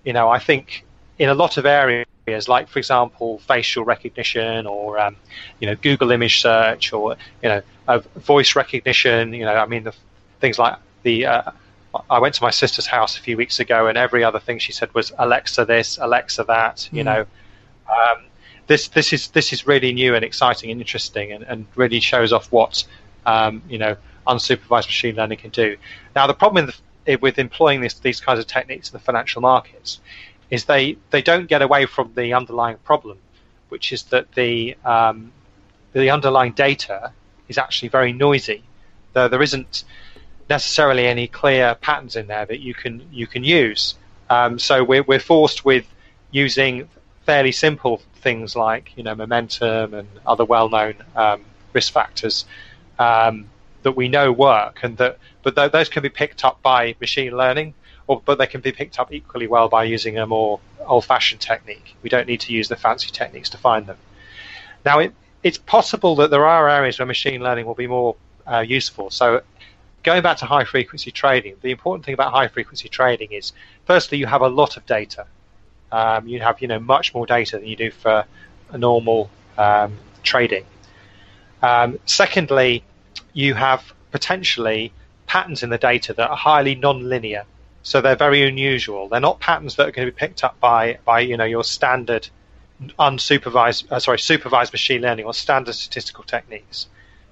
you 0.04 0.14
know 0.14 0.30
I 0.30 0.40
think 0.40 0.86
in 1.18 1.30
a 1.30 1.34
lot 1.34 1.58
of 1.58 1.66
areas 1.66 2.06
like 2.48 2.68
for 2.68 2.80
example 2.80 3.38
facial 3.40 3.84
recognition 3.84 4.66
or 4.66 5.00
um, 5.00 5.16
you 5.60 5.68
know 5.68 5.76
Google 5.76 6.12
image 6.12 6.42
search 6.42 6.92
or 6.94 7.16
you 7.44 7.50
know 7.50 7.62
uh, 7.88 8.00
voice 8.16 8.56
recognition. 8.56 9.34
You 9.34 9.46
know 9.46 9.56
I 9.56 9.66
mean 9.66 9.84
the 9.84 9.94
things 10.40 10.58
like 10.58 10.78
the 11.04 11.26
uh, 11.26 11.52
I 12.10 12.20
went 12.20 12.36
to 12.36 12.44
my 12.44 12.50
sister's 12.50 12.86
house 12.86 13.18
a 13.18 13.22
few 13.22 13.38
weeks 13.38 13.60
ago, 13.60 13.88
and 13.88 13.98
every 13.98 14.24
other 14.24 14.40
thing 14.40 14.60
she 14.60 14.72
said 14.72 14.94
was 14.94 15.14
Alexa 15.18 15.66
this, 15.66 15.98
Alexa 15.98 16.44
that. 16.46 16.90
You 16.92 17.04
mm. 17.04 17.06
know, 17.06 17.26
um, 17.90 18.26
this 18.68 18.90
this 18.90 19.14
is 19.14 19.30
this 19.30 19.54
is 19.54 19.68
really 19.68 19.94
new 19.94 20.16
and 20.16 20.26
exciting 20.26 20.72
and 20.72 20.82
interesting, 20.82 21.32
and, 21.32 21.44
and 21.44 21.66
really 21.76 22.00
shows 22.00 22.34
off 22.34 22.52
what 22.52 22.84
um, 23.26 23.62
you 23.70 23.78
know 23.78 23.96
unsupervised 24.28 24.88
machine 24.88 25.16
learning 25.16 25.38
can 25.38 25.52
do. 25.52 25.78
Now, 26.16 26.28
the 26.28 26.34
problem 26.34 26.66
with, 27.06 27.22
with 27.22 27.40
employing 27.40 27.82
this, 27.82 27.96
these 27.96 28.20
kinds 28.20 28.40
of 28.40 28.48
techniques 28.48 28.90
in 28.90 28.94
the 28.94 29.00
financial 29.00 29.42
markets 29.42 30.00
is 30.50 30.66
they 30.66 30.98
they 31.10 31.22
don't 31.22 31.48
get 31.48 31.62
away 31.62 31.86
from 31.86 32.14
the 32.16 32.34
underlying 32.34 32.78
problem, 32.78 33.18
which 33.70 33.92
is 33.92 34.04
that 34.04 34.32
the 34.34 34.76
um, 34.86 35.32
the 35.94 36.10
underlying 36.10 36.52
data 36.52 37.12
is 37.48 37.58
actually 37.58 37.90
very 37.90 38.14
noisy. 38.14 38.64
There, 39.14 39.30
there 39.30 39.42
isn't 39.42 39.84
necessarily 40.50 41.08
any 41.08 41.28
clear 41.28 41.76
patterns 41.76 42.16
in 42.16 42.28
there 42.28 42.46
that 42.46 42.60
you 42.60 42.74
can 42.74 43.08
you 43.12 43.28
can 43.28 43.44
use. 43.44 43.96
Um, 44.30 44.60
so 44.60 44.84
we're 44.84 45.04
we're 45.04 45.20
forced 45.20 45.66
with 45.66 45.86
using 46.32 46.88
fairly 47.26 47.52
simple 47.52 48.02
things 48.16 48.56
like 48.56 48.92
you 48.96 49.04
know 49.04 49.16
momentum 49.16 49.94
and 49.94 50.08
other 50.26 50.46
well-known 50.46 50.96
um, 51.16 51.42
risk 51.74 51.92
factors 51.92 52.46
um, 53.00 53.48
that 53.86 53.96
we 53.96 54.08
know 54.08 54.32
work, 54.32 54.80
and 54.82 54.98
that 54.98 55.20
but 55.44 55.56
th- 55.56 55.72
those 55.72 55.90
can 55.90 56.02
be 56.02 56.10
picked 56.10 56.44
up 56.44 56.60
by 56.64 56.96
machine 57.00 57.38
learning, 57.38 57.76
or 58.08 58.20
but 58.26 58.40
they 58.40 58.48
can 58.48 58.62
be 58.62 58.72
picked 58.72 59.00
up 59.00 59.14
equally 59.14 59.48
well 59.48 59.70
by 59.70 59.84
using 59.84 60.18
a 60.18 60.26
more 60.26 60.60
old-fashioned 60.88 61.40
technique. 61.40 61.96
We 62.02 62.10
don't 62.10 62.28
need 62.28 62.42
to 62.42 62.52
use 62.52 62.68
the 62.68 62.76
fancy 62.76 63.12
techniques 63.12 63.50
to 63.52 63.58
find 63.58 63.86
them. 63.86 63.98
Now 64.84 64.98
it, 65.00 65.14
it's 65.44 65.60
possible 65.60 66.16
that 66.16 66.32
there 66.32 66.48
are 66.48 66.68
areas 66.68 66.98
where 66.98 67.06
machine 67.06 67.42
learning 67.44 67.68
will 67.68 67.76
be 67.76 67.86
more 67.86 68.16
uh, 68.52 68.66
useful. 68.68 69.12
So 69.12 69.42
going 70.02 70.24
back 70.24 70.38
to 70.38 70.46
high 70.46 70.66
frequency 70.66 71.12
trading, 71.12 71.56
the 71.62 71.70
important 71.70 72.06
thing 72.06 72.16
about 72.16 72.32
high 72.34 72.48
frequency 72.48 72.90
trading 72.90 73.32
is, 73.32 73.54
firstly, 73.86 74.18
you 74.18 74.26
have 74.26 74.42
a 74.42 74.50
lot 74.62 74.78
of 74.78 74.86
data. 74.88 75.28
Um, 75.92 76.28
you 76.28 76.40
have 76.42 76.60
you 76.62 76.68
know 76.68 76.80
much 76.80 77.14
more 77.14 77.28
data 77.28 77.60
than 77.60 77.68
you 77.68 77.76
do 77.76 77.92
for 77.92 78.26
a 78.72 78.78
normal 78.78 79.30
um, 79.60 79.92
trading. 80.24 80.66
Um, 81.62 82.00
secondly, 82.06 82.84
you 83.36 83.54
have 83.54 83.94
potentially 84.12 84.92
patterns 85.28 85.62
in 85.62 85.70
the 85.70 85.78
data 85.78 86.14
that 86.14 86.30
are 86.30 86.38
highly 86.38 86.74
non-linear, 86.74 87.44
so 87.84 88.02
they're 88.02 88.16
very 88.16 88.42
unusual. 88.48 89.10
They're 89.10 89.20
not 89.20 89.40
patterns 89.40 89.76
that 89.76 89.88
are 89.88 89.92
going 89.92 90.08
to 90.08 90.12
be 90.12 90.18
picked 90.18 90.44
up 90.44 90.60
by 90.60 90.98
by 91.06 91.20
you 91.20 91.38
know 91.38 91.46
your 91.46 91.64
standard 91.64 92.28
unsupervised, 93.00 93.92
uh, 93.92 94.00
sorry, 94.00 94.20
supervised 94.20 94.74
machine 94.74 95.02
learning 95.02 95.26
or 95.26 95.34
standard 95.34 95.76
statistical 95.76 96.24
techniques. 96.24 96.88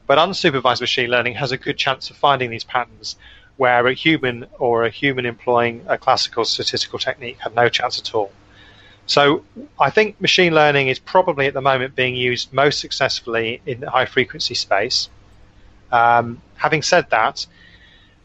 But 0.06 0.18
unsupervised 0.18 0.82
machine 0.82 1.10
learning 1.10 1.36
has 1.36 1.52
a 1.52 1.58
good 1.58 1.78
chance 1.78 2.10
of 2.10 2.18
finding 2.18 2.50
these 2.50 2.64
patterns 2.64 3.16
where 3.58 3.88
a 3.88 3.94
human 3.94 4.46
or 4.60 4.84
a 4.84 4.90
human 4.90 5.26
employing 5.26 5.86
a 5.88 5.98
classical 5.98 6.44
statistical 6.44 7.00
technique 7.00 7.38
had 7.40 7.56
no 7.56 7.70
chance 7.70 8.00
at 8.00 8.14
all. 8.14 8.32
So 9.06 9.44
I 9.80 9.90
think 9.90 10.20
machine 10.20 10.54
learning 10.54 10.88
is 10.88 11.00
probably 11.00 11.48
at 11.48 11.54
the 11.54 11.62
moment 11.62 11.96
being 11.96 12.16
used 12.16 12.54
most 12.54 12.80
successfully 12.80 13.62
in 13.66 13.82
the 13.82 13.90
high 13.90 14.06
frequency 14.06 14.56
space. 14.56 15.10
Um, 15.94 16.42
having 16.56 16.82
said 16.82 17.10
that, 17.12 17.46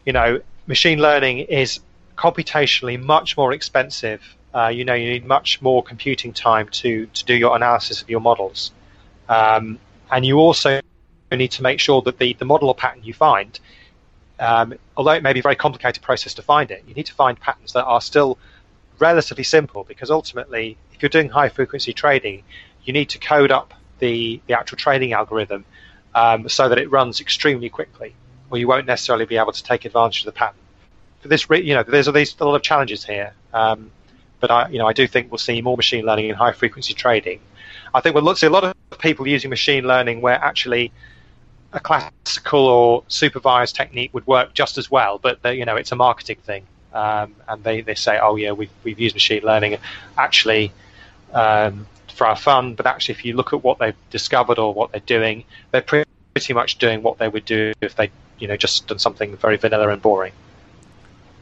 you 0.05 0.11
know, 0.11 0.41
machine 0.65 0.99
learning 0.99 1.39
is 1.39 1.79
computationally 2.17 3.01
much 3.01 3.37
more 3.37 3.53
expensive. 3.53 4.21
Uh, 4.53 4.67
you 4.67 4.83
know, 4.83 4.95
you 4.95 5.11
need 5.11 5.25
much 5.25 5.61
more 5.61 5.83
computing 5.83 6.33
time 6.33 6.67
to, 6.69 7.05
to 7.05 7.23
do 7.25 7.35
your 7.35 7.55
analysis 7.55 8.01
of 8.01 8.09
your 8.09 8.21
models. 8.21 8.71
Um, 9.29 9.79
and 10.11 10.25
you 10.25 10.39
also 10.39 10.81
need 11.31 11.51
to 11.51 11.61
make 11.61 11.79
sure 11.79 12.01
that 12.01 12.17
the, 12.17 12.33
the 12.33 12.45
model 12.45 12.69
or 12.69 12.75
pattern 12.75 13.03
you 13.03 13.13
find, 13.13 13.59
um, 14.39 14.73
although 14.97 15.11
it 15.11 15.21
may 15.21 15.33
be 15.33 15.39
a 15.39 15.43
very 15.43 15.55
complicated 15.55 16.01
process 16.01 16.33
to 16.33 16.41
find 16.41 16.71
it, 16.71 16.83
you 16.87 16.95
need 16.95 17.05
to 17.05 17.13
find 17.13 17.39
patterns 17.39 17.73
that 17.73 17.85
are 17.85 18.01
still 18.01 18.39
relatively 18.97 19.43
simple 19.43 19.83
because 19.83 20.09
ultimately, 20.09 20.75
if 20.91 21.03
you're 21.03 21.09
doing 21.09 21.29
high 21.29 21.49
frequency 21.49 21.93
trading, 21.93 22.43
you 22.83 22.93
need 22.93 23.09
to 23.09 23.19
code 23.19 23.51
up 23.51 23.75
the, 23.99 24.41
the 24.47 24.57
actual 24.57 24.77
trading 24.77 25.13
algorithm 25.13 25.65
um, 26.15 26.49
so 26.49 26.69
that 26.69 26.77
it 26.77 26.89
runs 26.91 27.21
extremely 27.21 27.69
quickly, 27.69 28.13
or 28.49 28.57
you 28.57 28.67
won't 28.67 28.85
necessarily 28.85 29.25
be 29.25 29.37
able 29.37 29.51
to 29.51 29.63
take 29.63 29.85
advantage 29.85 30.19
of 30.19 30.25
the 30.25 30.31
pattern. 30.31 30.59
For 31.21 31.27
this, 31.27 31.47
you 31.49 31.73
know, 31.73 31.83
there's 31.83 32.07
a, 32.07 32.11
there's 32.11 32.35
a 32.39 32.45
lot 32.45 32.55
of 32.55 32.61
challenges 32.61 33.03
here, 33.05 33.33
um, 33.53 33.91
but 34.39 34.51
I, 34.51 34.69
you 34.69 34.79
know, 34.79 34.87
I 34.87 34.93
do 34.93 35.07
think 35.07 35.31
we'll 35.31 35.37
see 35.37 35.61
more 35.61 35.75
machine 35.77 36.05
learning 36.05 36.29
in 36.29 36.35
high 36.35 36.53
frequency 36.53 36.93
trading. 36.93 37.39
I 37.93 38.01
think 38.01 38.15
we'll 38.15 38.35
see 38.35 38.47
a 38.47 38.51
lot 38.51 38.63
of 38.63 38.75
people 38.99 39.27
using 39.27 39.49
machine 39.49 39.85
learning 39.85 40.21
where 40.21 40.35
actually 40.35 40.91
a 41.73 41.79
classical 41.79 42.65
or 42.65 43.03
supervised 43.07 43.75
technique 43.75 44.13
would 44.13 44.25
work 44.25 44.53
just 44.53 44.77
as 44.77 44.89
well, 44.89 45.19
but 45.19 45.43
you 45.55 45.65
know, 45.65 45.75
it's 45.75 45.91
a 45.91 45.95
marketing 45.95 46.37
thing 46.43 46.65
um, 46.93 47.35
and 47.47 47.63
they, 47.63 47.81
they 47.81 47.95
say, 47.95 48.19
oh 48.21 48.35
yeah, 48.35 48.51
we've 48.51 48.71
we've 48.83 48.99
used 48.99 49.15
machine 49.15 49.43
learning 49.43 49.77
actually 50.17 50.71
um, 51.33 51.85
for 52.19 52.27
our 52.27 52.35
fun, 52.35 52.75
but 52.75 52.85
actually, 52.85 53.13
if 53.13 53.23
you 53.23 53.33
look 53.33 53.53
at 53.53 53.63
what 53.63 53.79
they've 53.79 53.95
discovered 54.09 54.59
or 54.59 54.73
what 54.73 54.91
they're 54.91 55.09
doing, 55.17 55.45
they're 55.71 55.81
pretty 55.81 56.53
much 56.53 56.77
doing 56.77 57.01
what 57.01 57.17
they 57.17 57.29
would 57.29 57.45
do 57.45 57.73
if 57.81 57.95
they 57.95 58.11
you 58.39 58.47
know 58.47 58.57
just 58.57 58.87
done 58.87 58.99
something 58.99 59.37
very 59.37 59.55
vanilla 59.55 59.87
and 59.89 60.01
boring. 60.01 60.33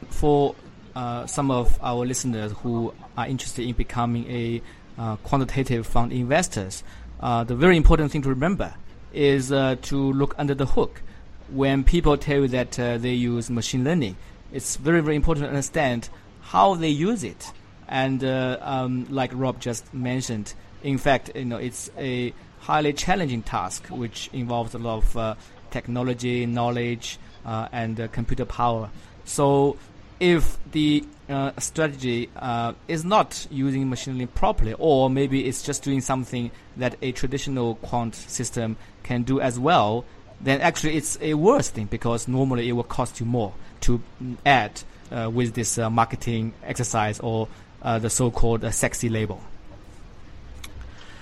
For 0.08 0.54
uh, 0.94 1.26
some 1.26 1.50
of 1.50 1.78
our 1.82 2.06
listeners 2.06 2.52
who 2.62 2.94
are 3.16 3.26
interested 3.26 3.66
in 3.66 3.74
becoming 3.74 4.30
a 4.30 4.62
uh, 4.96 5.16
quantitative 5.16 5.84
fund 5.84 6.12
investors, 6.12 6.84
uh, 7.20 7.42
the 7.42 7.56
very 7.56 7.76
important 7.76 8.12
thing 8.12 8.22
to 8.22 8.28
remember 8.28 8.72
is 9.12 9.50
uh, 9.50 9.74
to 9.82 9.96
look 10.12 10.34
under 10.38 10.54
the 10.54 10.66
hook. 10.66 11.02
When 11.50 11.82
people 11.82 12.16
tell 12.16 12.42
you 12.42 12.48
that 12.48 12.78
uh, 12.78 12.98
they 12.98 13.14
use 13.14 13.50
machine 13.50 13.82
learning, 13.82 14.16
it's 14.52 14.76
very 14.76 15.00
very 15.00 15.16
important 15.16 15.44
to 15.44 15.48
understand 15.48 16.08
how 16.40 16.76
they 16.76 16.88
use 16.88 17.24
it. 17.24 17.52
And 17.88 18.22
uh, 18.22 18.58
um, 18.60 19.06
like 19.10 19.30
Rob 19.34 19.60
just 19.60 19.92
mentioned, 19.94 20.54
in 20.82 20.98
fact, 20.98 21.30
you 21.34 21.44
know, 21.44 21.56
it's 21.56 21.90
a 21.98 22.32
highly 22.60 22.92
challenging 22.92 23.42
task 23.42 23.86
which 23.86 24.28
involves 24.32 24.74
a 24.74 24.78
lot 24.78 24.98
of 24.98 25.16
uh, 25.16 25.34
technology, 25.70 26.46
knowledge, 26.46 27.18
uh, 27.44 27.68
and 27.72 28.00
uh, 28.00 28.08
computer 28.08 28.44
power. 28.44 28.90
So, 29.24 29.76
if 30.20 30.58
the 30.72 31.04
uh, 31.28 31.52
strategy 31.58 32.28
uh, 32.36 32.72
is 32.88 33.04
not 33.04 33.46
using 33.50 33.88
machine 33.88 34.14
learning 34.14 34.28
properly, 34.28 34.74
or 34.78 35.08
maybe 35.08 35.46
it's 35.46 35.62
just 35.62 35.82
doing 35.82 36.00
something 36.00 36.50
that 36.76 36.96
a 37.02 37.12
traditional 37.12 37.76
quant 37.76 38.14
system 38.14 38.76
can 39.02 39.22
do 39.22 39.40
as 39.40 39.58
well, 39.58 40.04
then 40.40 40.60
actually 40.60 40.96
it's 40.96 41.18
a 41.20 41.34
worse 41.34 41.68
thing 41.68 41.86
because 41.86 42.28
normally 42.28 42.68
it 42.68 42.72
will 42.72 42.84
cost 42.84 43.20
you 43.20 43.26
more 43.26 43.52
to 43.80 44.00
add 44.44 44.80
uh, 45.10 45.30
with 45.32 45.54
this 45.54 45.78
uh, 45.78 45.88
marketing 45.90 46.52
exercise 46.64 47.20
or 47.20 47.48
uh, 47.82 47.98
the 47.98 48.10
so-called 48.10 48.64
uh, 48.64 48.70
sexy 48.70 49.08
label. 49.08 49.42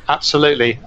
Absolutely, 0.08 0.78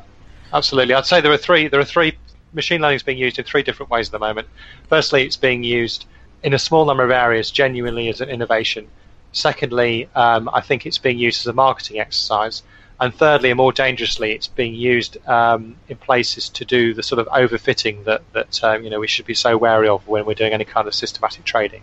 absolutely. 0.53 0.93
I'd 0.93 1.05
say 1.05 1.21
there 1.21 1.31
are 1.31 1.37
three. 1.37 1.67
There 1.67 1.79
are 1.79 1.85
three. 1.85 2.17
Machine 2.53 2.81
learning 2.81 2.95
is 2.95 3.03
being 3.03 3.17
used 3.17 3.37
in 3.37 3.45
three 3.45 3.63
different 3.63 3.91
ways 3.91 4.07
at 4.07 4.11
the 4.13 4.19
moment. 4.19 4.47
Firstly, 4.87 5.23
it's 5.25 5.37
being 5.37 5.63
used 5.63 6.05
in 6.41 6.53
a 6.53 6.59
small 6.59 6.85
number 6.85 7.03
of 7.03 7.11
areas 7.11 7.51
genuinely 7.51 8.09
as 8.09 8.21
an 8.21 8.29
innovation. 8.29 8.87
Secondly, 9.31 10.09
um, 10.15 10.49
I 10.51 10.61
think 10.61 10.85
it's 10.85 10.97
being 10.97 11.19
used 11.19 11.41
as 11.41 11.47
a 11.47 11.53
marketing 11.53 11.99
exercise. 11.99 12.63
And 13.01 13.13
thirdly, 13.13 13.49
and 13.49 13.57
more 13.57 13.71
dangerously, 13.71 14.33
it's 14.33 14.47
being 14.47 14.75
used 14.75 15.17
um, 15.27 15.77
in 15.87 15.95
places 15.97 16.49
to 16.49 16.65
do 16.65 16.93
the 16.93 17.03
sort 17.03 17.19
of 17.19 17.27
overfitting 17.27 18.03
that 18.05 18.21
that 18.33 18.61
um, 18.63 18.83
you 18.83 18.89
know 18.89 18.99
we 18.99 19.07
should 19.07 19.25
be 19.25 19.33
so 19.33 19.57
wary 19.57 19.87
of 19.87 20.05
when 20.07 20.25
we're 20.25 20.33
doing 20.33 20.53
any 20.53 20.65
kind 20.65 20.87
of 20.87 20.93
systematic 20.93 21.45
trading. 21.45 21.81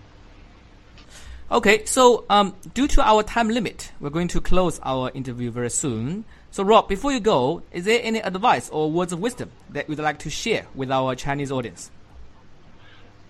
Okay, 1.49 1.85
so 1.85 2.25
um, 2.29 2.57
due 2.75 2.89
to 2.89 3.03
our 3.03 3.23
time 3.23 3.49
limit, 3.49 3.93
we're 4.01 4.11
going 4.11 4.27
to 4.29 4.41
close 4.41 4.81
our 4.83 5.13
interview 5.15 5.53
very 5.53 5.71
soon. 5.71 6.25
So, 6.51 6.65
Rob, 6.65 6.89
before 6.89 7.13
you 7.13 7.21
go, 7.21 7.63
is 7.71 7.85
there 7.85 8.01
any 8.03 8.19
advice 8.19 8.69
or 8.71 8.91
words 8.91 9.13
of 9.13 9.21
wisdom 9.21 9.53
that 9.71 9.89
you'd 9.89 10.01
like 10.01 10.19
to 10.21 10.31
share 10.31 10.67
with 10.75 10.91
our 10.91 11.15
Chinese 11.15 11.53
audience? 11.53 11.93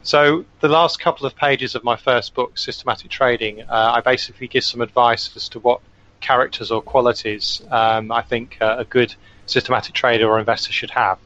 So, 0.02 0.46
the 0.60 0.68
last 0.68 0.98
couple 0.98 1.26
of 1.26 1.36
pages 1.36 1.74
of 1.74 1.84
my 1.84 1.96
first 1.96 2.32
book, 2.32 2.56
Systematic 2.56 3.10
Trading, 3.10 3.60
uh, 3.60 3.92
I 3.96 4.00
basically 4.00 4.48
give 4.48 4.64
some 4.64 4.80
advice 4.80 5.36
as 5.36 5.50
to 5.50 5.58
what 5.58 5.82
characters 6.20 6.70
or 6.70 6.80
qualities 6.80 7.60
um, 7.70 8.10
I 8.10 8.22
think 8.22 8.56
uh, 8.62 8.76
a 8.78 8.84
good 8.86 9.14
systematic 9.44 9.94
trader 9.94 10.26
or 10.26 10.38
investor 10.38 10.72
should 10.72 10.90
have. 10.92 11.18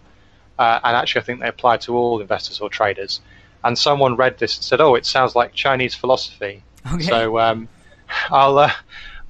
Uh, 0.59 0.81
and 0.83 0.97
actually, 0.97 1.21
I 1.21 1.25
think 1.25 1.39
they 1.39 1.49
apply 1.49 1.77
to 1.79 1.95
all 1.95 2.21
investors 2.21 2.61
or 2.61 2.69
traders. 2.69 3.21
And 3.63 3.79
someone 3.79 4.17
read 4.17 4.39
this 4.39 4.57
and 4.57 4.65
said, 4.65 4.81
"Oh, 4.81 4.97
it 4.97 5.07
sounds 5.07 5.37
like 5.37 5.53
Chinese 5.53 5.95
philosophy." 5.95 6.65
Okay. 6.93 7.05
So 7.05 7.39
um, 7.39 7.69
I'll, 8.31 8.59
uh, 8.59 8.73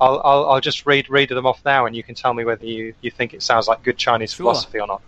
I'll, 0.01 0.21
I'll 0.25 0.45
I'll 0.47 0.61
just 0.61 0.87
read 0.87 1.11
read 1.11 1.29
them 1.29 1.47
off 1.47 1.63
now, 1.65 1.87
and 1.87 1.95
you 1.95 2.03
can 2.03 2.15
tell 2.15 2.33
me 2.33 2.45
whether 2.45 2.65
you, 2.65 2.95
you 3.01 3.11
think 3.11 3.35
it 3.35 3.43
sounds 3.43 3.69
like 3.69 3.83
good 3.83 3.99
Chinese 3.99 4.33
sure. 4.33 4.45
philosophy 4.45 4.81
or 4.81 4.87
not. 4.87 5.03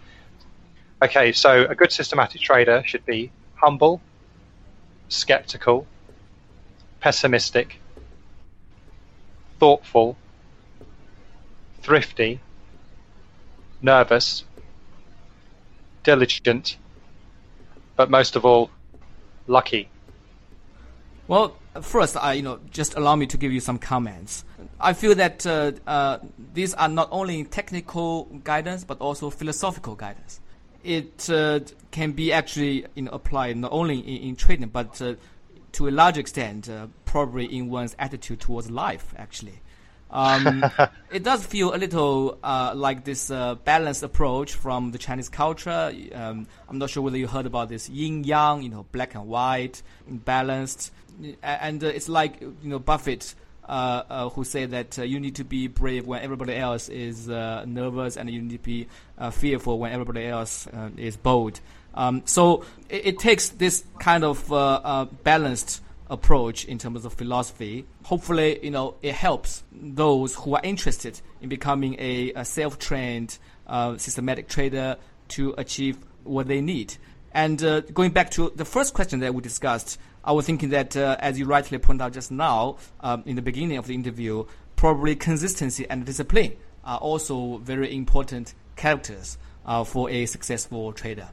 Okay, 1.03 1.32
so 1.32 1.64
a 1.64 1.74
good 1.74 1.90
systematic 1.90 2.40
trader 2.40 2.82
should 2.86 3.05
be 3.07 3.32
humble, 3.55 4.00
skeptical, 5.09 5.86
pessimistic, 7.00 7.80
thoughtful, 9.59 10.16
thrifty, 11.80 12.40
nervous, 13.80 14.44
diligent, 16.05 16.76
but 17.96 18.11
most 18.11 18.36
of 18.36 18.44
all, 18.44 18.70
lucky. 19.46 19.88
Well, 21.26 21.57
first, 21.81 22.16
I 22.16 22.35
you 22.35 22.43
know 22.43 22.61
just 22.70 22.95
allow 22.95 23.16
me 23.16 23.27
to 23.27 23.37
give 23.37 23.53
you 23.53 23.61
some 23.61 23.79
comments. 23.79 24.45
I 24.81 24.93
feel 24.93 25.14
that 25.14 25.47
uh, 25.47 25.73
uh, 25.87 26.18
these 26.53 26.75
are 26.75 26.89
not 26.89 27.09
only 27.11 27.45
technical 27.45 28.25
guidance 28.45 28.85
but 28.85 28.99
also 29.01 29.31
philosophical 29.31 29.95
guidance. 29.95 30.41
It 30.85 31.31
uh, 31.31 31.61
can 31.91 32.12
be 32.12 32.33
actually 32.33 32.87
you 32.95 33.03
know 33.03 33.12
applied 33.12 33.57
not 33.57 33.73
only 33.73 33.99
in, 33.99 34.29
in 34.29 34.37
trading 34.37 34.68
but 34.68 35.01
uh, 35.01 35.14
to 35.73 35.89
a 35.89 35.91
large 35.91 36.18
extent 36.18 36.68
uh, 36.68 36.89
probably 37.05 37.47
in 37.47 37.70
one's 37.70 37.97
attitude 37.99 38.41
towards 38.41 38.70
life 38.70 39.14
actually. 39.16 39.61
Um, 40.12 40.62
it 41.11 41.23
does 41.23 41.45
feel 41.47 41.75
a 41.75 41.79
little 41.79 42.39
uh, 42.45 42.73
like 42.75 43.05
this 43.05 43.31
uh, 43.31 43.55
balanced 43.55 44.03
approach 44.03 44.55
from 44.55 44.91
the 44.91 44.99
Chinese 44.99 45.29
culture. 45.29 45.93
Um, 46.14 46.47
I'm 46.68 46.79
not 46.79 46.91
sure 46.91 47.03
whether 47.03 47.16
you 47.16 47.27
heard 47.27 47.47
about 47.47 47.68
this 47.70 47.89
yin 47.89 48.25
yang, 48.25 48.62
you 48.62 48.68
know, 48.68 48.85
black 48.93 49.14
and 49.14 49.27
white, 49.27 49.83
balanced, 50.07 50.93
and 51.43 51.83
uh, 51.83 51.89
it's 51.89 52.09
like 52.09 52.41
you 52.41 52.57
know 52.63 52.79
Buffett. 52.79 53.35
Uh, 53.65 54.03
uh, 54.11 54.29
who 54.31 54.43
say 54.43 54.67
that 54.67 54.99
uh, 54.99 55.03
you 55.03 55.21
need 55.21 55.37
to 55.37 55.45
be 55.45 55.69
brave 55.69 56.05
when 56.05 56.21
everybody 56.21 56.53
else 56.53 56.89
is 56.89 57.29
nervous, 57.29 58.17
and 58.17 58.29
you 58.29 58.43
need 58.43 58.51
to 58.51 58.59
be 58.59 58.89
fearful 59.31 59.79
when 59.79 59.93
everybody 59.93 60.27
else 60.27 60.67
is 60.97 61.17
bold. 61.17 61.61
Um, 61.95 62.23
so 62.25 62.65
it, 62.89 63.07
it, 63.07 63.19
takes 63.21 63.51
this 63.51 63.85
kind 64.01 64.25
of 64.25 64.49
balanced 65.23 65.81
approach 66.13 66.67
in 66.67 66.79
terms 66.79 67.05
of 67.05 67.15
philosophy. 67.15 67.87
Hopefully, 68.05 68.59
you 68.63 68.71
know, 68.71 68.97
it 69.01 69.15
helps 69.15 69.65
those 69.73 70.35
who 70.35 70.55
are 70.55 70.61
interested 70.63 71.21
in 71.41 71.49
becoming 71.49 71.97
a, 71.99 72.33
a 72.35 72.45
self-trained, 72.45 73.39
uh, 73.67 73.97
systematic 73.97 74.49
trader 74.49 74.97
to 75.29 75.55
achieve 75.57 75.97
what 76.25 76.47
they 76.47 76.61
need. 76.61 76.95
And 77.33 77.63
uh, 77.65 77.81
going 77.81 78.11
back 78.11 78.31
to 78.33 78.53
the 78.55 78.67
first 78.67 78.93
question 78.93 79.21
that 79.21 79.35
we 79.35 79.41
discussed, 79.41 79.99
I 80.25 80.33
was 80.33 80.47
thinking 80.47 80.68
that, 80.70 80.97
uh, 80.97 81.16
as 81.18 81.39
you 81.39 81.47
rightly 81.47 81.79
pointed 81.79 82.05
out 82.05 82.12
just 82.12 82.31
now, 82.31 82.77
um, 83.01 83.25
in 83.27 83.35
the 83.35 83.43
beginning 83.43 83.77
of 83.77 83.89
the 83.89 83.95
interview, 83.95 84.45
probably 84.77 85.16
consistency 85.16 85.85
and 85.91 86.05
discipline 86.05 86.57
are 86.85 86.99
also 86.99 87.59
very 87.59 87.95
important 87.95 88.55
characters 88.77 89.37
uh, 89.66 89.83
for 89.83 90.09
a 90.11 90.27
successful 90.27 90.93
trader. 90.93 91.29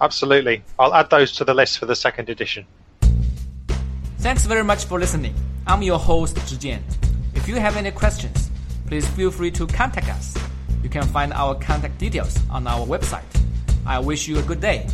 Absolutely. 0.00 0.62
I'll 0.78 0.94
add 0.94 1.10
those 1.10 1.32
to 1.32 1.44
the 1.44 1.54
list 1.54 1.78
for 1.78 1.86
the 1.86 1.94
second 1.94 2.28
edition. 2.30 2.66
Thanks 4.18 4.46
very 4.46 4.64
much 4.64 4.86
for 4.86 4.98
listening. 4.98 5.34
I'm 5.66 5.82
your 5.82 5.98
host, 5.98 6.36
Zhijian. 6.36 6.82
If 7.34 7.46
you 7.46 7.56
have 7.56 7.76
any 7.76 7.90
questions, 7.90 8.50
please 8.86 9.06
feel 9.08 9.30
free 9.30 9.50
to 9.52 9.66
contact 9.66 10.08
us. 10.08 10.34
You 10.82 10.88
can 10.88 11.04
find 11.04 11.32
our 11.34 11.54
contact 11.54 11.98
details 11.98 12.38
on 12.50 12.66
our 12.66 12.86
website. 12.86 13.22
I 13.86 13.98
wish 13.98 14.28
you 14.28 14.38
a 14.38 14.42
good 14.42 14.60
day. 14.60 14.86